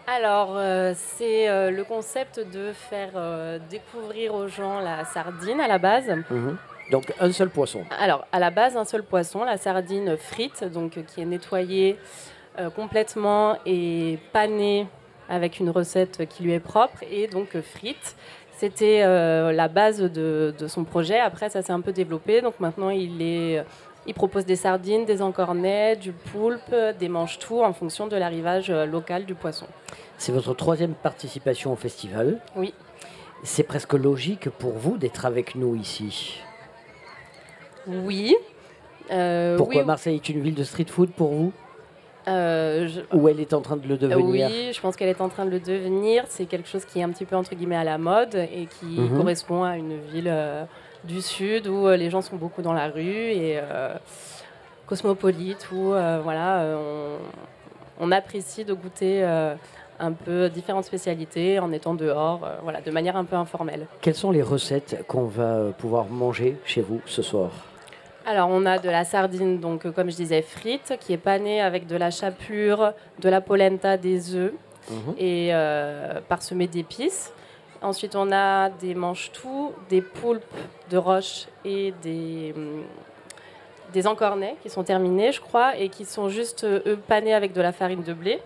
[0.07, 3.11] Alors, euh, c'est euh, le concept de faire
[3.69, 6.09] découvrir aux gens la sardine à la base.
[6.29, 6.57] Mhm.
[6.91, 7.83] Donc un seul poisson.
[7.99, 11.97] Alors, à la base, un seul poisson, la sardine frite, donc qui est nettoyée
[12.59, 14.87] euh, complètement et panée
[15.33, 18.15] avec une recette qui lui est propre et donc euh, frite.
[18.55, 21.19] C'était euh, la base de, de son projet.
[21.19, 22.41] Après, ça s'est un peu développé.
[22.41, 23.63] Donc maintenant, il, est,
[24.05, 28.85] il propose des sardines, des encornets, du poulpe, des mange-tout en fonction de l'arrivage euh,
[28.85, 29.67] local du poisson.
[30.17, 32.39] C'est votre troisième participation au festival.
[32.55, 32.73] Oui.
[33.43, 36.39] C'est presque logique pour vous d'être avec nous ici.
[37.87, 38.35] Oui.
[39.11, 41.51] Euh, Pourquoi oui, Marseille est une ville de street food pour vous?
[42.27, 45.21] Euh, je- Ou elle est en train de le devenir Oui, je pense qu'elle est
[45.21, 46.23] en train de le devenir.
[46.29, 48.99] C'est quelque chose qui est un petit peu entre guillemets à la mode et qui
[49.01, 49.17] Mhm.
[49.17, 50.63] correspond à une ville euh,
[51.03, 53.93] du sud où euh, les gens sont beaucoup dans la rue et euh,
[54.87, 55.89] cosmopolite où
[56.23, 57.17] voilà, on,
[57.99, 59.23] on apprécie de goûter
[59.99, 63.85] un peu différentes spécialités en étant dehors, voilà, de manière un peu informelle.
[64.01, 67.51] Quelles sont les recettes qu'on va pouvoir manger chez vous ce soir?
[68.25, 71.61] Alors, on a de la sardine, donc euh, comme je disais, frite, qui est panée
[71.61, 74.53] avec de la chapure, de la polenta, des œufs
[74.89, 75.15] Mhm.
[75.17, 77.31] et euh, parsemée d'épices.
[77.81, 80.43] Ensuite, on a des mange-tout, des poulpes
[80.89, 82.83] de roche et des, hum,
[83.93, 87.53] des encornets qui sont terminés, je crois, et qui sont juste, euh, eux, panés avec
[87.53, 88.39] de la farine de blé.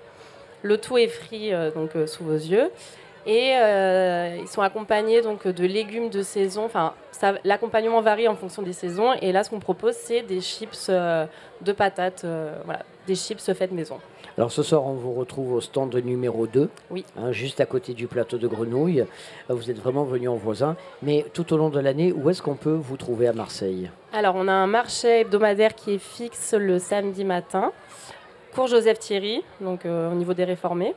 [0.64, 2.70] Le tout est frit euh, donc, euh, sous vos yeux.
[3.28, 6.64] Et euh, ils sont accompagnés donc de légumes de saison.
[6.64, 6.94] Enfin,
[7.44, 9.12] l'accompagnement varie en fonction des saisons.
[9.22, 11.26] Et là, ce qu'on propose, c'est des chips euh,
[11.62, 13.98] de patates, euh, voilà, des chips faites maison.
[14.38, 17.04] Alors ce soir, on vous retrouve au stand numéro 2, Oui.
[17.18, 19.04] hein, juste à côté du plateau de Grenouille.
[19.50, 20.76] Vous êtes vraiment venu en voisin.
[21.02, 23.90] Mais tout au long de l'année, où est-ce qu'on peut vous trouver à Marseille?
[24.14, 27.72] Alors, on a un marché hebdomadaire qui est fixe le samedi matin,
[28.54, 30.94] cours Joseph Thierry, donc euh, au niveau des réformés.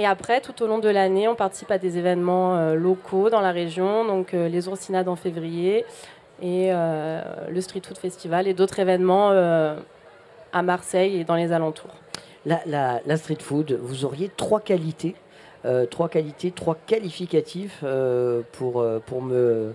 [0.00, 3.40] Et après, tout au long de l'année, on participe à des événements euh, locaux dans
[3.40, 5.84] la région, donc euh, les Oursinades en février
[6.40, 7.20] et euh,
[7.50, 9.30] le Street Food Festival et d'autres événements
[10.52, 11.90] à Marseille et dans les alentours.
[12.46, 15.16] la, la- la street food, vous auriez trois qualités,
[15.64, 19.74] euh, trois qualités, trois qualificatifs euh, pour, euh, pour me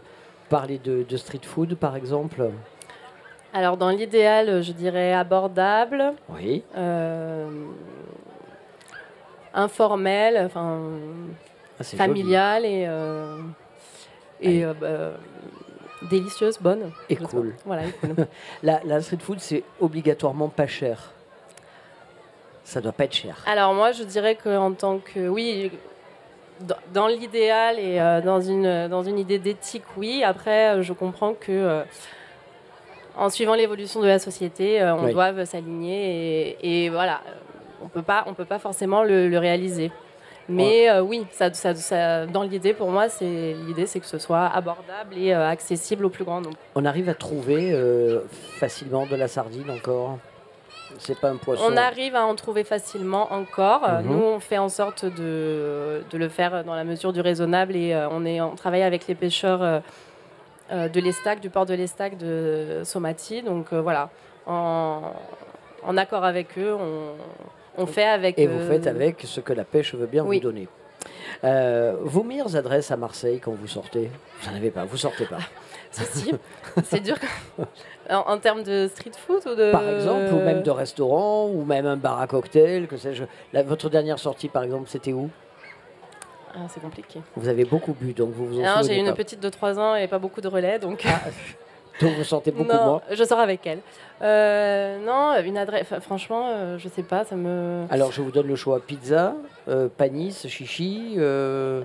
[0.50, 2.50] parler de, de street food, par exemple?
[3.53, 6.64] Alors, dans l'idéal, je dirais abordable, Oui.
[9.53, 10.80] Informel, enfin
[11.80, 13.38] Ah, familial et, euh,
[14.41, 15.17] et euh, bah,
[16.09, 16.91] délicieuse, bonne.
[17.09, 17.53] Et cool.
[17.65, 18.27] Voilà, et cool.
[18.64, 21.11] La, la street food, c'est obligatoirement pas cher.
[22.64, 23.38] Ça doit pas être cher.
[23.45, 25.27] Alors moi, je dirais qu'en tant que...
[25.27, 25.72] Oui,
[26.61, 30.23] dans, dans l'idéal et euh, dans, une, dans une idée d'éthique, oui.
[30.23, 31.83] Après, je comprends que...
[33.17, 35.11] en suivant l'évolution de la société, euh, on Oui.
[35.14, 37.22] doit s'aligner et, et voilà,
[37.84, 39.92] on peut pas, on peut pas forcément le, le réaliser.
[40.50, 44.18] Mais euh, oui, ça, ça- ça- dans l'idée, pour moi, c'est l'idée, c'est que ce
[44.18, 46.58] soit abordable et euh, accessible au plus grand nombre.
[46.76, 48.20] On arrive à trouver euh,
[48.58, 50.18] facilement de la sardine encore?
[51.00, 51.64] C'est pas un poisson.
[51.66, 53.88] On arrive à en trouver facilement encore.
[53.88, 54.06] Mhm.
[54.12, 57.95] Nous, on fait en sorte de, de le faire dans la mesure du raisonnable et
[58.12, 59.82] on, est, on travaille avec les pêcheurs
[60.72, 63.42] de l'Estac, du port de l'Estac de Somati.
[63.42, 64.10] Donc voilà,
[64.45, 65.02] en,
[65.84, 67.14] en accord avec eux, on,
[67.77, 68.38] on fait avec.
[68.40, 70.38] Et vous euh, faites avec ce que la pêche veut bien Oui.
[70.38, 70.68] vous donner.
[71.43, 74.10] Euh, vos meilleures adresses à Marseille quand vous sortez?
[74.42, 75.40] Vous n'en avez pas, vous sortez pas.
[75.92, 77.16] C'est dur.
[78.10, 79.72] en, en termes de street food ou de.
[79.72, 83.24] Par exemple, ou même de restaurant, ou même un bar à cocktail, que sais-je.
[83.64, 85.30] Votre dernière sortie, par exemple, c'était où?
[86.56, 87.19] Ah, c'est compliqué.
[87.35, 89.95] Vous avez beaucoup bu, donc vous vous en Alors, j'ai une petite de 3 ans
[89.95, 91.03] et pas beaucoup de relais, donc.
[92.02, 93.02] Donc vous sortez beaucoup non, moins.
[93.12, 93.80] je sors avec elle.
[94.22, 95.88] Euh, non, une adresse.
[96.02, 97.86] franchement, euh, je sais pas, ça me.
[97.90, 99.36] Alors je vous donne le choix pizza,
[99.68, 101.84] euh, panis, chichi, euh,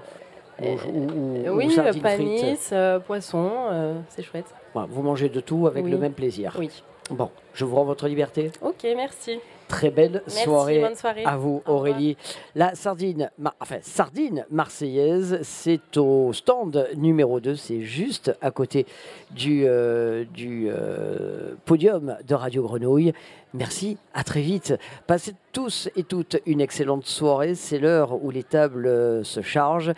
[0.60, 0.98] ou, ou-
[1.46, 4.46] ou- ou oui, sardines panis, euh, poisson, euh, c'est chouette.
[4.74, 5.90] Vous mangez de tout avec Oui.
[5.90, 6.54] le même plaisir.
[6.58, 6.70] Oui.
[7.10, 8.52] Bon, je vous rends votre liberté.
[8.62, 9.40] Ok, merci.
[9.68, 11.24] Très belle Merci, soirée, bonne soirée.
[11.24, 12.16] à vous, Aurélie.
[12.54, 18.86] La sardine, mar- enfin, sardine marseillaise, c'est au stand numéro 2, c'est juste à côté
[19.30, 23.12] du, euh, du euh, podium de Radio Grenouille.
[23.54, 24.74] Merci, à très vite.
[25.06, 27.54] Passez tous et toutes une excellente soirée.
[27.54, 29.92] C'est l'heure où les tables euh, se chargent.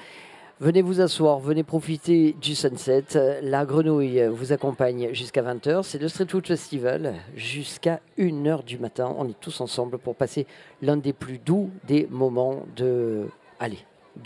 [0.60, 3.04] Venez vous asseoir, venez profiter du sunset.
[3.40, 5.84] La grenouille vous accompagne jusqu'à 20h.
[5.84, 9.14] C'est le Street Food Festival jusqu'à 1h du matin.
[9.16, 10.46] On est tous ensemble pour passer
[10.82, 13.26] l'un des plus doux des moments de,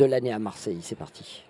[0.00, 0.78] l'année à Marseille.
[0.82, 1.43] C'est parti.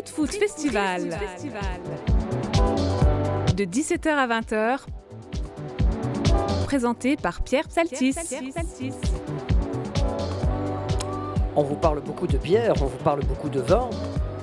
[0.00, 1.02] Street Food Festival.
[3.54, 4.78] De 17h à 20h.
[6.64, 8.14] Présenté par Pierre Psaltis.
[11.54, 13.90] On vous parle beaucoup de bière, on vous parle beaucoup de vin,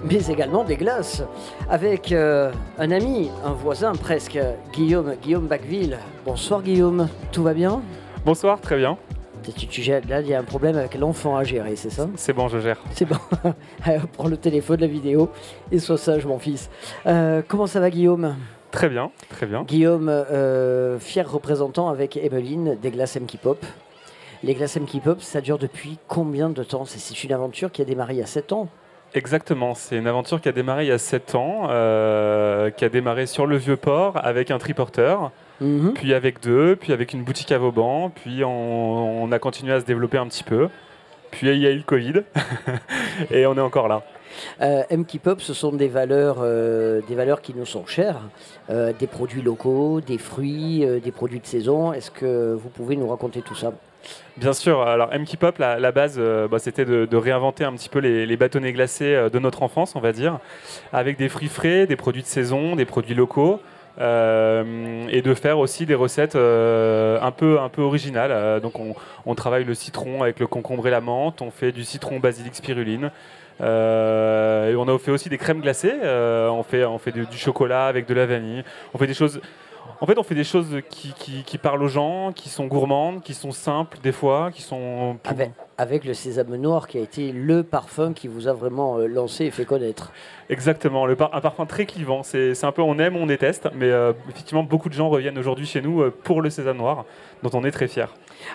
[0.03, 1.23] mais également des glaces.
[1.69, 4.39] Avec euh, un ami, un voisin presque,
[4.73, 5.97] Guillaume, Guillaume Bacville.
[6.25, 7.81] Bonsoir Guillaume, tout va bien?
[8.25, 8.97] Bonsoir, très bien.
[9.53, 12.07] Tu, tu gères- Là, il y a un problème avec l'enfant à gérer, c'est ça?
[12.15, 12.77] C'est bon, je gère.
[12.93, 13.15] C'est bon.
[14.13, 15.29] Prends le téléphone, la vidéo,
[15.71, 16.69] et sois sage, mon fils.
[17.05, 18.35] Euh, comment ça va, Guillaume?
[18.71, 19.63] Très bien, très bien.
[19.63, 23.65] Guillaume, euh, fier représentant avec Emeline des glaces M-Ki Pop.
[24.43, 26.85] Les glaces M-Ki Pop, ça dure depuis combien de temps?
[26.85, 28.67] C'est- une aventure qui a démarré il y a 7 ans.
[29.15, 32.89] Exactement, c'est une aventure qui a démarré il y a 7 ans, euh, qui a
[32.89, 35.93] démarré sur le vieux port avec un triporteur, Mhm.
[35.93, 39.79] puis avec deux, puis avec une boutique à Vauban, puis on, on a continué à
[39.79, 40.69] se développer un petit peu.
[41.31, 42.21] Puis il y a eu le Covid,
[43.31, 44.03] et on est encore là.
[44.61, 48.21] Euh, M-Ki Pop, ce sont des valeurs, euh, des valeurs qui nous sont chères,
[48.69, 51.93] euh, des produits locaux, des fruits, euh, des produits de saison.
[51.93, 53.73] Est-ce que vous pouvez nous raconter tout ça?
[54.37, 57.89] Bien sûr, alors M Pop, la, la base, bah, c'était de, de réinventer un petit
[57.89, 60.39] peu les, les bâtonnets glacés de notre enfance, on va dire,
[60.93, 63.59] avec des fruits frais, des produits de saison, des produits locaux,
[63.99, 68.31] euh, et de faire aussi des recettes euh, un, peu, un peu originales.
[68.31, 68.73] Euh, donc
[69.25, 72.55] on, travaille le citron avec le concombre et la menthe, on fait du citron basilic
[72.55, 73.11] spiruline.
[73.59, 75.93] Et on a fait aussi des crèmes glacées.
[76.03, 78.63] on fait, on fait du chocolat avec de la vanille.
[78.93, 79.41] On fait des choses.
[79.99, 83.21] En fait, on fait des choses qui, qui- qui parlent aux gens, qui sont gourmandes,
[83.23, 87.01] qui sont simples des fois, qui sont plus- avec, avec le sésame noir qui a
[87.01, 90.11] été le parfum qui vous a vraiment euh, lancé et fait connaître.
[90.49, 92.21] Exactement, le par- un parfum très clivant.
[92.21, 95.65] C'est un peu on aime, on déteste, mais euh, effectivement, beaucoup de gens reviennent aujourd'hui
[95.65, 97.05] chez nous euh, pour le sésame noir,
[97.41, 98.05] dont on est très fiers.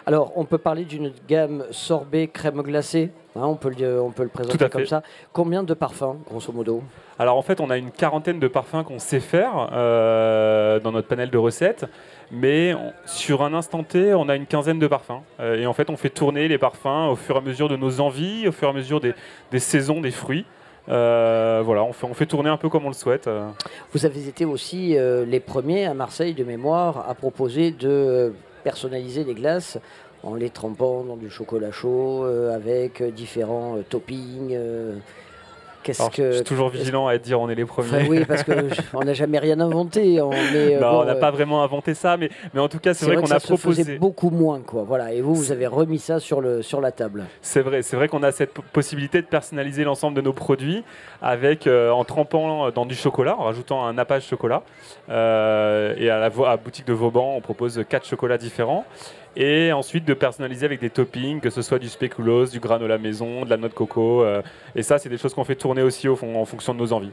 [0.06, 4.22] Alors, on peut parler d'une gamme sorbet crème glacée, hein, on, peut le, on peut
[4.22, 5.02] le présenter comme ça.
[5.32, 6.82] Combien de parfums, grosso modo?
[7.18, 11.08] Alors en fait, on a une quarantaine de parfums qu'on sait faire euh, dans notre
[11.08, 11.84] panel de recettes,
[12.31, 12.74] mais
[13.05, 15.20] sur un instant T, on a une quinzaine de parfums.
[15.41, 17.76] Euh, et en fait, on fait tourner les parfums au fur et à mesure de
[17.76, 19.15] nos envies, au fur et à mesure des,
[19.50, 20.47] des saisons, des fruits.
[20.89, 23.28] Euh, voilà, on fait, on fait tourner un peu comme on le souhaite.
[23.92, 28.32] Vous avez été aussi les premiers à Marseille de mémoire à proposer de
[28.65, 29.78] personnaliser les glaces
[30.24, 34.58] en les trempant dans du chocolat chaud avec différents toppings.
[35.83, 37.89] Qu'est-ce que je suis toujours vigilant à dire on est les premiers.
[37.89, 40.20] Enfin, oui, parce qu'on n'a jamais rien inventé.
[40.20, 43.07] On, euh, bon, n'a euh, pas vraiment inventé ça, mais, mais en tout cas, c'est
[43.07, 43.99] vrai, qu'on a ça se faisait proposé.
[43.99, 44.85] beaucoup moins, quoi.
[44.85, 45.12] Voilà.
[45.12, 47.25] Et vous, vous avez remis ça sur le sur la table.
[47.41, 50.85] C'est vrai, c'est vrai qu'on a cette po- possibilité de personnaliser l'ensemble de nos produits
[51.20, 54.62] avec euh, en trempant dans du chocolat, en rajoutant un nappage chocolat.
[55.09, 58.85] Euh, et à la à boutique de Vauban, on propose quatre chocolats différents.
[59.35, 63.44] Et ensuite de personnaliser avec des toppings, que ce soit du spéculoos, du granola maison,
[63.44, 64.23] de la noix de coco.
[64.23, 64.43] euh,
[64.77, 67.12] et ça, c'est des choses qu'on fait tourner aussi en fonction de nos envies.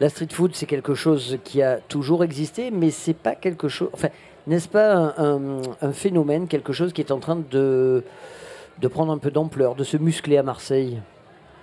[0.00, 3.90] La street food, c'est quelque chose qui a toujours existé, mais c'est pas quelque chose.
[3.92, 4.08] Enfin,
[4.46, 8.02] n'est-ce pas un, un- un phénomène, quelque chose qui est en train de
[8.80, 11.00] de prendre un peu d'ampleur, de se muscler à Marseille?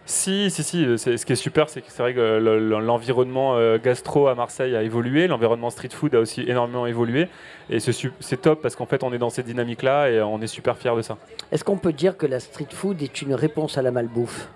[0.08, 0.86] Si, si, si.
[0.86, 4.36] euh, Ce qui est super, c'est que c'est vrai que le- l'environnement euh, gastro à
[4.36, 7.28] Marseille a évolué, l'environnement street food a aussi énormément évolué.
[7.72, 10.78] Et c'est top parce qu'en fait, on est dans cette dynamique-là et on est super
[10.78, 11.18] fiers de ça.
[11.52, 14.48] Est-ce qu'on peut dire que la street food est une réponse à la malbouffe?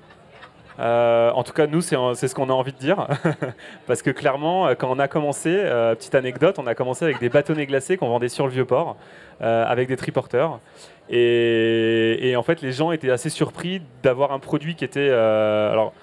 [0.79, 1.97] Euh, en tout cas, nous, c'est
[2.27, 3.05] ce qu'on a envie de dire.
[3.87, 7.19] Parce que clairement, euh, quand on a commencé, euh, petite anecdote, on a commencé avec
[7.19, 8.95] des bâtonnets glacés qu'on vendait sur le Vieux-Port,
[9.41, 10.59] euh, avec des triporteurs.
[11.09, 15.09] Et, en fait, les gens étaient assez surpris d'avoir un produit qui était.
[15.09, 15.93] euh, alors,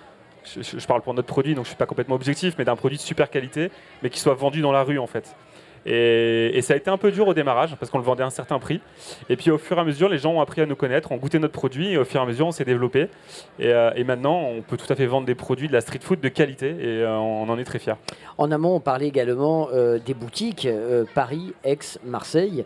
[0.45, 2.77] je, je- parle pour notre produit, donc je ne suis pas complètement objectif, mais d'un
[2.77, 3.71] produit de super qualité,
[4.03, 5.35] mais qui soit vendu dans la rue, en fait.
[5.89, 8.31] Et, ça a été un peu dur au démarrage parce qu'on le vendait à un
[8.31, 8.81] certain prix.
[9.29, 11.17] Et puis au fur et à mesure, les gens ont appris à nous connaître, ont
[11.17, 13.03] goûté notre produit et au fur et à mesure, on s'est développé.
[13.61, 16.19] Et, euh, maintenant, on peut tout à fait vendre des produits de la street food
[16.21, 17.95] de qualité et euh, on en est très fiers.
[18.37, 19.69] En amont, on parlait également
[20.05, 20.67] des boutiques
[21.15, 22.65] Paris, Aix, Marseille.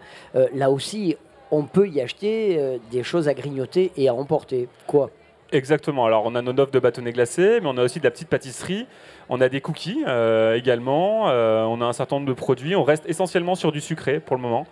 [0.54, 1.16] Là aussi,
[1.50, 4.68] on peut y acheter euh, des choses à grignoter et à emporter.
[4.86, 5.10] Quoi?
[5.52, 6.06] Exactement.
[6.06, 8.28] Alors, on a nos offres de bâtonnets glacés, mais on a aussi de la petite
[8.28, 8.86] pâtisserie.
[9.28, 11.28] On a des cookies euh, également.
[11.28, 12.76] Euh, on a un certain nombre de produits.
[12.76, 14.66] On reste essentiellement sur du sucré pour le moment.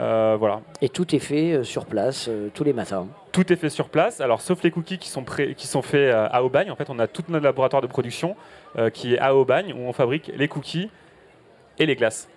[0.00, 0.62] Euh, voilà.
[0.80, 3.08] Et tout est fait sur place tous les matins.
[3.30, 6.14] Tout est fait sur place, alors sauf les cookies qui sont, prêts- qui sont faits
[6.14, 6.70] à Aubagne.
[6.70, 8.34] En fait, on a tout notre laboratoire de production
[8.94, 10.90] qui est à Aubagne où on fabrique les cookies
[11.78, 12.28] et les glaces.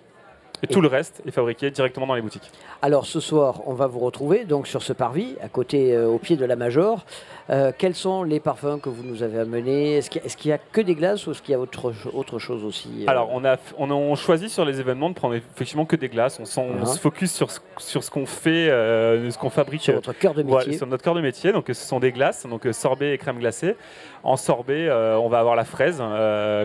[0.62, 2.50] Et, tout le reste est fabriqué directement dans les boutiques.
[2.82, 6.18] Alors ce soir, on va vous retrouver donc sur ce parvis, à côté, euh, au
[6.18, 7.04] pied de la Major,
[7.48, 9.96] Euh, quels sont les parfums que vous nous avez amenés?
[9.98, 12.64] Est-ce qu'il y, a- que des glaces ou est-ce qu'il y a autre, autre chose
[12.64, 15.84] aussi euh, Alors, on a, on a on choisit sur les événements de prendre effectivement
[15.84, 16.40] que des glaces.
[16.56, 16.86] On, Ah.
[16.86, 19.82] se focus sur ce, sur ce qu'on fait, euh, ce qu'on fabrique.
[19.82, 20.72] Sur votre cœur de métier.
[20.76, 21.52] sur notre cœur de métier.
[21.52, 23.76] Donc, ce sont des glaces, donc sorbet et crème glacée.
[24.24, 26.02] En sorbet, euh, on va avoir la fraise,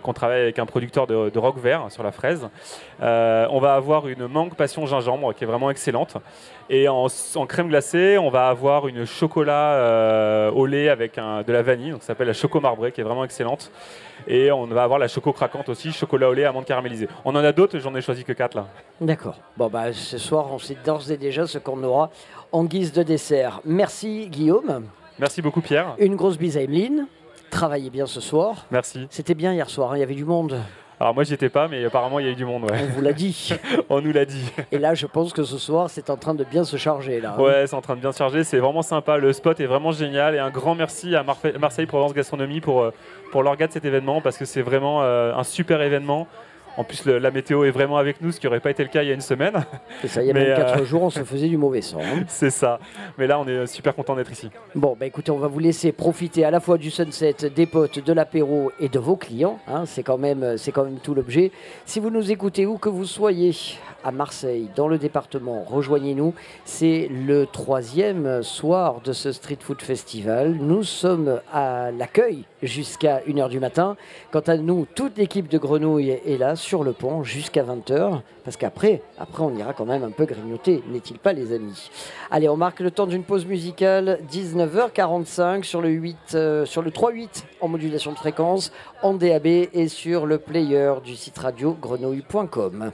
[0.03, 2.49] qu'on travaille avec un producteur de, de rock vert sur la fraise.
[3.01, 6.17] On va avoir une mangue passion gingembre qui est vraiment excellente.
[6.73, 11.41] Et en, en crème glacée, on va avoir une chocolat euh, au lait avec un-
[11.43, 13.71] de la vanille, donc ça s'appelle la choco marbrée, qui est vraiment excellente.
[14.25, 17.09] Et on va avoir la choco craquante aussi, chocolat au lait, amande caramélisée.
[17.25, 18.67] On en a d'autres, j'en ai choisi que 4 là.
[19.01, 19.35] D'accord.
[19.57, 22.09] Bon, bah, ce soir, on sait d'ores et déjà ce qu'on aura
[22.53, 23.59] en guise de dessert.
[23.65, 24.85] Merci, Guillaume.
[25.19, 25.95] Merci beaucoup, Pierre.
[25.99, 27.05] Une grosse bise à Emeline.
[27.49, 28.65] Travaillez bien ce soir.
[28.71, 29.07] Merci.
[29.09, 30.57] C'était bien hier soir, hein, il y avait du monde.
[31.01, 32.69] Alors moi j'y étais pas, mais apparemment il y a eu du monde.
[32.69, 32.77] Ouais.
[32.83, 33.53] On vous l'a dit.
[33.89, 34.53] On nous l'a dit.
[34.71, 37.19] Et là, je pense que ce soir, c'est en train de bien se charger.
[37.19, 37.41] Là, hein.
[37.41, 39.17] Ouais, c'est en train de bien se charger, c'est vraiment sympa.
[39.17, 41.25] Le spot est vraiment génial et un grand merci à
[41.59, 42.93] Marseille Provence Gastronomie pour, euh,
[43.31, 46.27] pour l'orga de cet événement parce que c'est vraiment euh, un super événement.
[46.77, 48.89] En plus, le- la météo est vraiment avec nous, ce qui n'aurait pas été le
[48.89, 49.53] cas il y a une semaine.
[50.03, 51.81] Et ça, il y a Mais, même 4 euh, jours, on se faisait du mauvais
[51.81, 51.99] sang.
[52.01, 52.23] hein.
[52.27, 52.79] C'est ça.
[53.17, 54.49] Mais là, on est super content d'être ici.
[54.73, 57.99] Bon, bah écoutez, on va vous laisser profiter à la fois du sunset, des potes,
[58.03, 59.59] de l'apéro et de vos clients.
[59.67, 59.83] hein.
[59.85, 61.51] c'est quand même, c'est quand même tout l'objet.
[61.85, 63.51] Si vous nous écoutez où que vous soyez
[64.03, 66.33] à Marseille, dans le département, rejoignez-nous.
[66.65, 70.53] C'est le troisième soir de ce Street Food Festival.
[70.59, 73.97] Nous sommes à l'accueil jusqu'à 1h du matin.
[74.31, 78.21] Quant à nous, toute l'équipe de Grenouille est là sur le pont jusqu'à 20h.
[78.43, 81.89] Parce qu'après, après, on ira quand même un peu grignoter, n'est-il pas, les amis
[82.29, 86.91] Allez, on marque le temps d'une pause musicale, 19h45 sur le 8, euh, sur le
[86.91, 92.91] 3.8 en modulation de fréquence, en DAB et sur le player du site radio grenouille.com.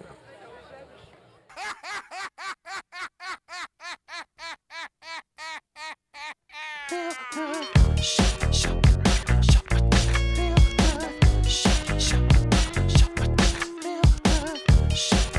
[14.97, 15.36] shut up.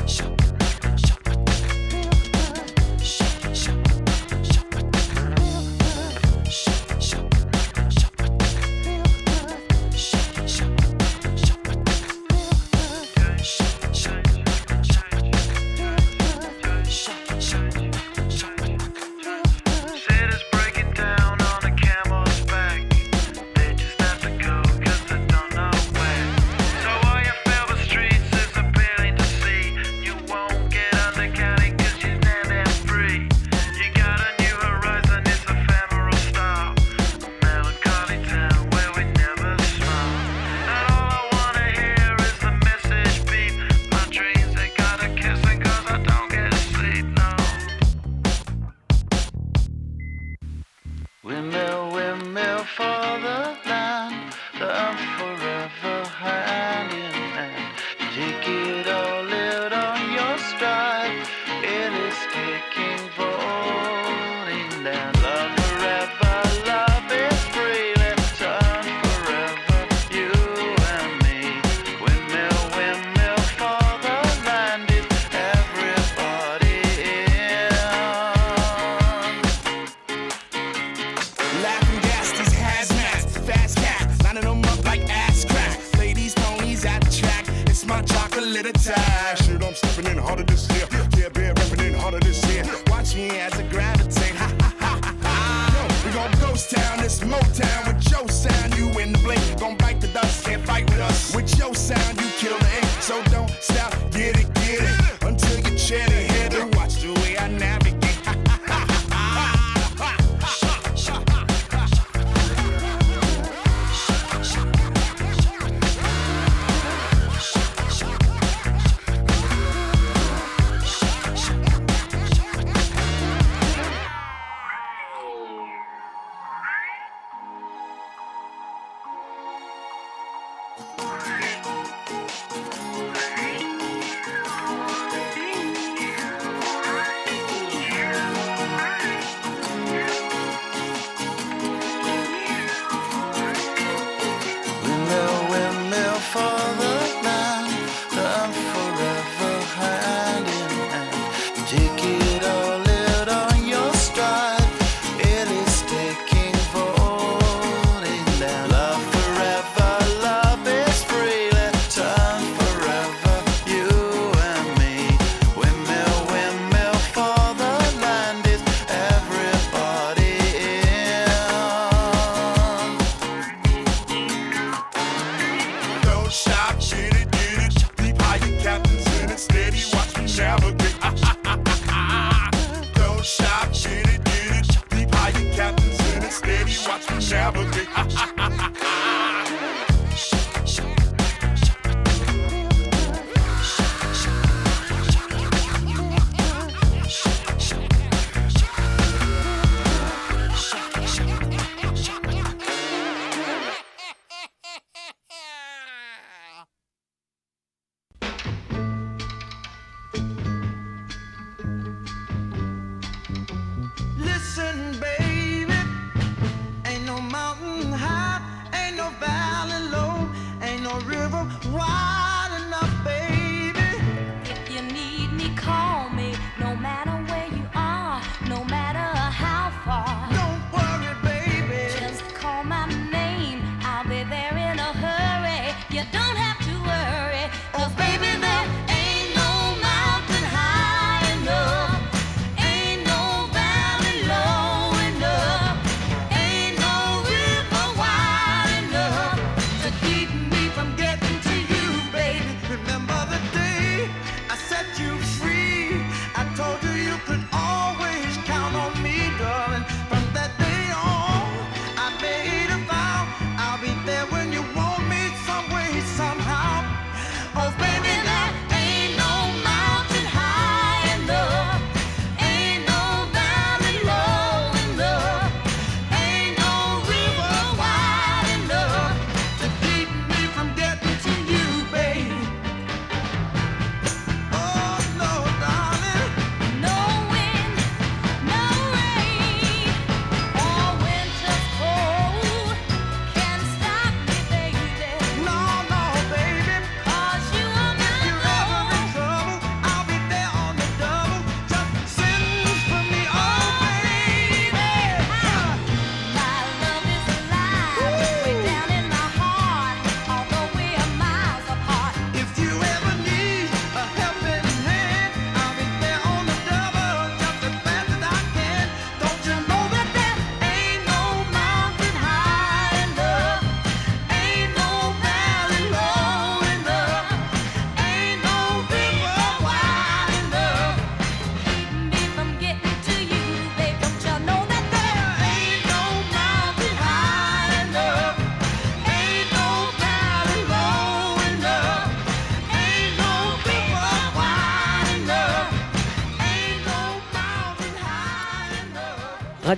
[88.59, 89.37] Chocolate attack.
[89.37, 90.87] Shit, I'm stepping in harder this year.
[91.17, 92.63] Yeah, bear repping in harder this year.
[92.87, 94.35] Watch me as I gravitate.
[94.35, 96.03] Ha ha ha ha ha.
[96.05, 98.77] We gon' ghost town, this Motown with your sound.
[98.77, 101.35] You in the blink, gon' bite the dust, can't fight with us.
[101.35, 102.85] With your sound, you kill the ink.
[103.01, 103.93] So don't stop,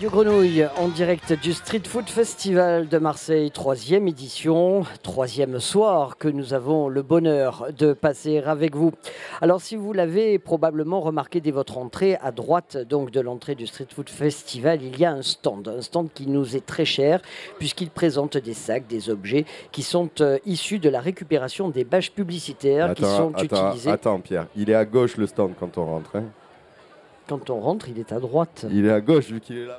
[0.02, 6.28] Radio Grenouille en direct du Street Food Festival de Marseille, troisième édition, troisième soir que
[6.28, 8.94] nous avons le bonheur de passer avec vous.
[9.42, 13.68] Alors si vous l'avez probablement remarqué dès votre entrée, à droite donc de l'entrée du
[13.68, 17.22] Street Food Festival, il y a un stand, un stand qui nous est très cher
[17.60, 22.12] puisqu'il présente des sacs, des objets qui sont euh, issus de la récupération des bâches
[22.12, 23.92] publicitaires qui sont attends, utilisées.
[23.92, 24.48] attends, Pierre.
[24.56, 26.16] Il est à gauche le stand quand on rentre.
[26.16, 26.24] hein?
[27.28, 28.66] Quand on rentre, il est à droite.
[28.72, 29.78] Il est à gauche vu qu'il est là.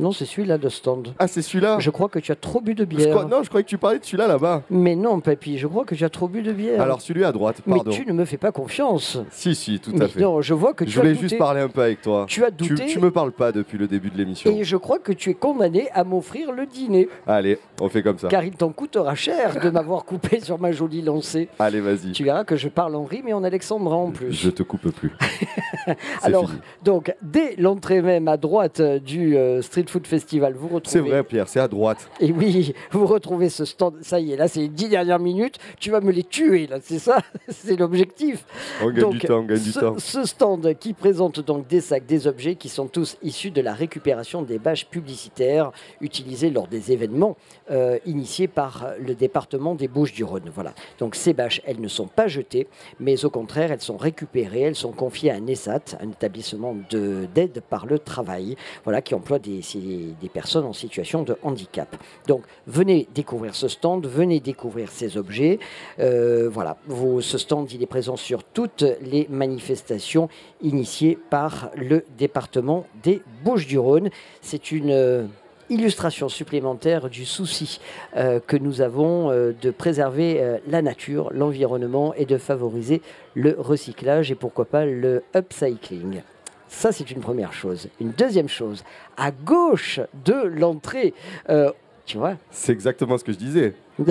[0.00, 1.14] Non, c'est celui-là de stand.
[1.18, 3.10] Ah, c'est celui-là Je crois que tu as trop bu de Je bière.
[3.10, 4.62] crois- Non, je croyais que tu parlais de celui-là là-bas.
[4.70, 6.80] Mais non, Papy, je crois que tu as trop bu de bière.
[6.80, 7.90] Alors celui à droite, Mais pardon.
[7.90, 9.18] tu ne me fais pas confiance.
[9.30, 10.20] Si, si, tout Mais à fait.
[10.20, 12.26] non, je vois que tu je as voulais juste parler un peu avec toi.
[12.28, 12.86] Tu as douté.
[12.86, 14.50] Tu, me parles pas depuis le début de l'émission.
[14.50, 17.08] Et je crois que tu es condamné à m'offrir le dîner.
[17.26, 18.28] Allez, on fait comme ça.
[18.28, 21.48] Car il t'en coûtera cher de m'avoir coupé sur ma jolie lancée.
[21.58, 22.12] Allez, vas-y.
[22.12, 24.32] Tu verras que je parle en rime et en alexandrin en plus.
[24.32, 25.12] Je te coupe plus.
[26.22, 26.60] Alors, fini.
[26.84, 30.92] donc, dès l'entrée même à droite du euh, Street Food Festival, vous retrouvez.
[30.92, 32.08] C'est vrai, Pierre, c'est à droite.
[32.20, 33.96] Et oui, vous retrouvez ce stand.
[34.02, 35.58] Ça y est, là, c'est les dix dernières minutes.
[35.80, 37.18] Tu vas me les tuer, là, c'est ça?
[37.48, 38.44] C'est l'objectif.
[38.82, 39.94] On gagne du temps, on gagne du temps.
[39.98, 43.72] Ce stand qui présente donc des sacs, des objets qui sont tous issus de la
[43.74, 47.36] récupération des bâches publicitaires utilisées lors des événements
[47.70, 50.50] euh, initiés par le département des Bouches-du-Rhône.
[50.54, 50.72] Voilà.
[50.98, 52.66] Donc ces bâches, elles ne sont pas jetées,
[53.00, 57.26] mais au contraire, elles sont récupérées, elles sont confiées à un ESAT, un établissement de-
[57.34, 61.96] d'aide par le travail, voilà, qui emploie des, des personnes en situation de handicap.
[62.26, 65.58] Donc venez découvrir ce stand, venez découvrir ces objets.
[65.98, 66.76] Euh, voilà,
[67.20, 70.28] ce stand, il est présent sur toutes les manifestations
[70.62, 74.10] initiées par le département des Bouches-du-Rhône.
[74.40, 75.24] C'est une euh,
[75.70, 77.80] illustration supplémentaire du souci
[78.16, 83.02] euh, que nous avons de préserver la nature, l'environnement et de favoriser
[83.34, 86.22] le recyclage et pourquoi pas le upcycling.
[86.68, 87.88] Ça, c'est une première chose.
[88.00, 88.84] Une deuxième chose,
[89.16, 91.14] à gauche de l'entrée,
[91.48, 91.72] euh,
[92.06, 93.74] tu vois, C'est exactement ce que je disais.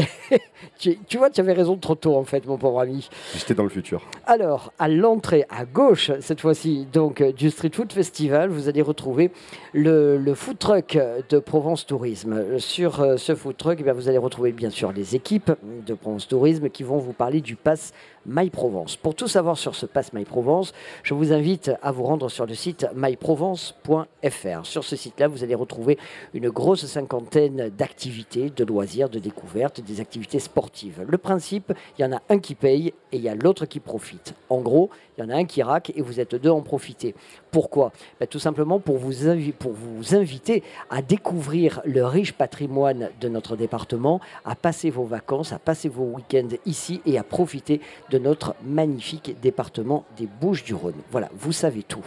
[0.79, 3.09] Tu, tu vois, tu avais raison trop tôt, en fait, mon pauvre ami.
[3.35, 4.03] J'étais dans le futur.
[4.25, 8.81] Alors, à l'entrée, à gauche, cette fois-ci, donc euh, du Street Food Festival, vous allez
[8.81, 9.31] retrouver
[9.73, 10.97] le, le food truck
[11.29, 12.59] de Provence Tourisme.
[12.59, 15.51] Sur euh, ce food truck, eh bien, vous allez retrouver bien sûr les équipes
[15.85, 17.93] de Provence Tourisme qui vont vous parler du pass
[18.27, 18.97] My Provence.
[18.97, 22.45] Pour tout savoir sur ce pass My Provence, je vous invite à vous rendre sur
[22.45, 24.65] le site myprovence.fr.
[24.65, 25.97] Sur ce site-là, vous allez retrouver
[26.33, 31.05] une grosse cinquantaine d'activités, de loisirs, de découvertes, des activités sportives.
[31.07, 33.79] Le principe, il y en a un qui paye et il y a l'autre qui
[33.79, 34.33] profite.
[34.49, 36.61] En gros, il y en a un qui raque et vous êtes deux à en
[36.61, 37.15] profiter.
[37.51, 37.91] Pourquoi?
[38.19, 39.13] Ben, Tout simplement pour vous,
[39.57, 45.53] pour vous inviter à découvrir le riche patrimoine de notre département, à passer vos vacances,
[45.53, 50.95] à passer vos week-ends ici et à profiter de notre magnifique département des Bouches-du-Rhône.
[51.11, 52.05] Voilà, vous savez tout.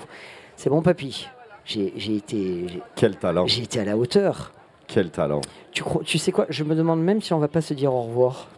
[0.56, 1.28] C'est bon, papy.
[1.64, 2.66] J'ai été,
[2.96, 3.46] Quel talent.
[3.46, 4.52] j'ai été à la hauteur.
[4.92, 5.40] Quel talent.
[5.72, 7.94] Tu, crois, tu sais quoi Je me demande même si on va pas se dire
[7.94, 8.48] au revoir.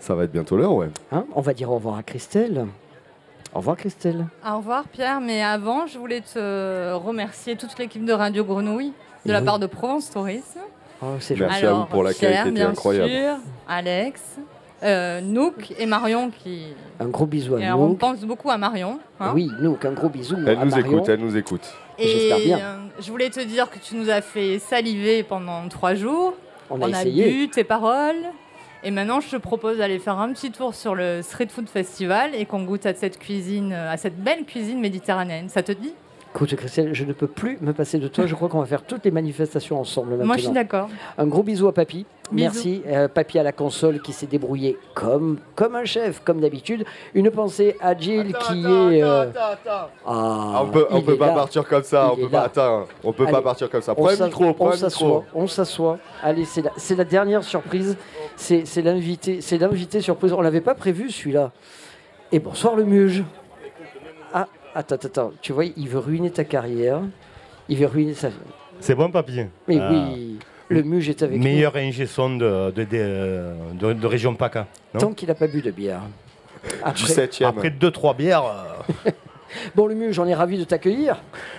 [0.00, 0.88] Ça va être bientôt l'heure, ouais.
[1.12, 2.66] Hein on va dire au revoir à Christelle.
[3.54, 4.26] Au revoir, Christelle.
[4.46, 8.92] Au revoir Pierre, mais avant je voulais te remercier toute l'équipe de Radio Grenouille
[9.24, 10.58] de la part de Provence Tourisme.
[11.00, 13.08] Oh, c'est Merci à vous pour l'accueil Pierre, bien incroyable.
[13.10, 13.36] sûr,
[13.68, 14.20] Alex,
[14.82, 16.74] euh, Nook et Marion qui...
[16.98, 17.94] Un gros bisou à Et alors, on nous.
[17.94, 18.98] pense beaucoup à Marion.
[19.20, 19.30] hein.
[19.32, 20.36] Oui, nous, un gros bisou.
[20.44, 20.96] Elle à nous Marion.
[20.98, 21.72] écoute, elle nous écoute.
[21.98, 22.58] Et bien.
[22.58, 26.34] euh, je voulais te dire que tu nous as fait saliver pendant trois jours.
[26.70, 27.30] On a essayé.
[27.30, 28.16] bu tes paroles.
[28.84, 32.34] Et maintenant, je te propose d'aller faire un petit tour sur le Street Food Festival
[32.34, 35.48] et qu'on goûte à cette cuisine, à cette belle cuisine méditerranéenne.
[35.48, 35.92] Ça te dit?
[36.34, 38.26] Écoute, Christelle, je ne peux plus me passer de toi.
[38.26, 40.26] Je crois qu'on va faire toutes les manifestations ensemble maintenant.
[40.26, 40.88] Moi, je suis d'accord.
[41.16, 42.04] Un gros bisou à Papy.
[42.30, 42.44] Bisous.
[42.52, 42.82] Merci.
[42.86, 46.84] Euh, Papy à la console qui s'est débrouillé comme, comme un chef, comme d'habitude.
[47.14, 49.02] Une pensée à Jill qui est.
[49.02, 51.32] euh, Ah, Ah, on peut, on peut pas là.
[51.32, 52.12] partir comme ça.
[52.16, 53.92] Il on peut pas, attends, on peut pas partir comme ça.
[53.92, 55.24] on Prends un s'a- micro, prends on micro.
[55.34, 55.98] on s'assoit.
[56.22, 57.96] Allez, c'est la, c'est la dernière surprise.
[58.36, 60.32] C'est c'est l'invité, c'est l'invité surprise.
[60.34, 61.52] On l'avait pas prévu celui-là.
[62.30, 63.24] Et bonsoir le muge.
[64.74, 65.32] Attends, attends, attends.
[65.42, 67.00] Tu vois, il veut ruiner ta carrière.
[67.68, 68.28] Il veut ruiner sa.
[68.80, 69.40] C'est bon, papy?
[69.66, 69.90] Mais Ah.
[69.90, 70.38] oui,
[70.68, 74.66] le muge est avec Meilleur ingé son de, de, de, de- de région PACA.
[74.94, 75.00] nous.
[75.00, 75.06] non?
[75.08, 76.02] Tant qu'il n'a pas bu de bière.
[76.82, 78.44] Après, après deux, trois bières.
[79.06, 79.10] euh,
[79.74, 81.16] Bon, le muge, j'en ai ravi de t'accueillir.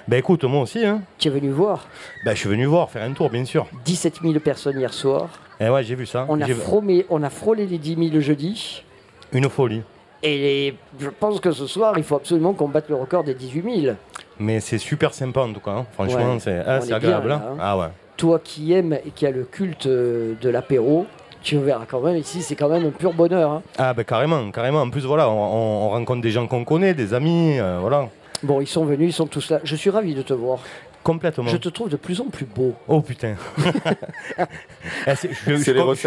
[0.07, 0.85] ben écoute, moi aussi.
[0.85, 1.01] Hein.
[1.17, 1.87] Tu es venu voir?
[2.23, 3.65] Ben, je suis venu voir, faire un tour, bien sûr.
[3.83, 5.29] 17 000 personnes hier soir.
[5.59, 6.25] Et ouais, j'ai vu ça.
[6.29, 8.83] On a, frôlé, on a frôlé les 10 000 le jeudi.
[9.31, 9.81] Une folie.
[10.23, 13.81] Et je pense que ce soir, il faut absolument qu'on batte le record des 18
[13.83, 13.95] 000.
[14.39, 15.71] Mais c'est super sympa en tout cas.
[15.71, 15.85] hein.
[15.93, 17.27] Franchement, Ouais, c'est ah, agréable.
[17.27, 17.39] bien, hein.
[17.39, 17.57] là, hein.
[17.59, 17.87] Ah ouais.
[18.17, 21.05] Toi qui aimes et qui a le culte euh, de l'apéro,
[21.41, 23.49] tu verras quand même ici, c'est quand même un pur bonheur.
[23.51, 23.61] hein.
[23.77, 24.81] Ah ben carrément, carrément.
[24.81, 28.09] En plus, voilà, on rencontre des gens qu'on connaît, des amis, euh, voilà.
[28.43, 29.59] Bon, ils sont venus, ils sont tous là.
[29.63, 30.59] Je suis ravi de te voir.
[31.03, 31.47] Complètement.
[31.47, 32.73] Je te trouve de plus en plus beau.
[32.87, 33.35] Oh putain.
[35.15, 35.29] C'est-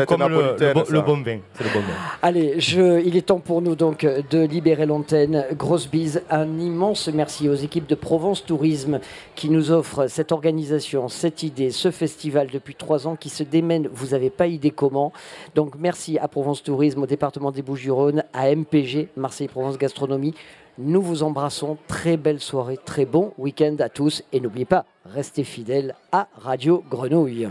[0.06, 0.92] comme- le, bon- ça.
[0.92, 1.38] le bon vin.
[1.54, 1.94] C'est le bon vin.
[2.22, 5.46] Allez, je, il est temps pour nous donc de libérer l'antenne.
[5.52, 9.00] Grosse bise, un immense merci aux équipes de Provence Tourisme
[9.34, 13.88] qui nous offrent cette organisation, cette idée, ce festival depuis trois ans qui se démène,
[13.92, 15.12] vous n'avez pas idée comment.
[15.54, 20.34] Donc merci à Provence Tourisme, au département des Bouches-du-Rhône, à MPG, Marseille Provence Gastronomie.
[20.78, 25.44] Nous vous embrassons, très belle soirée, très bon week-end à tous et n'oubliez pas, restez
[25.44, 27.48] fidèles à Radio Grenouille.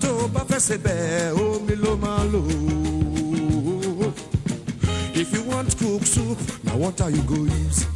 [0.00, 0.10] Tó
[0.48, 0.76] fẹ́ ṣe.
[5.14, 7.91] If you want cook soup, now what are you go use.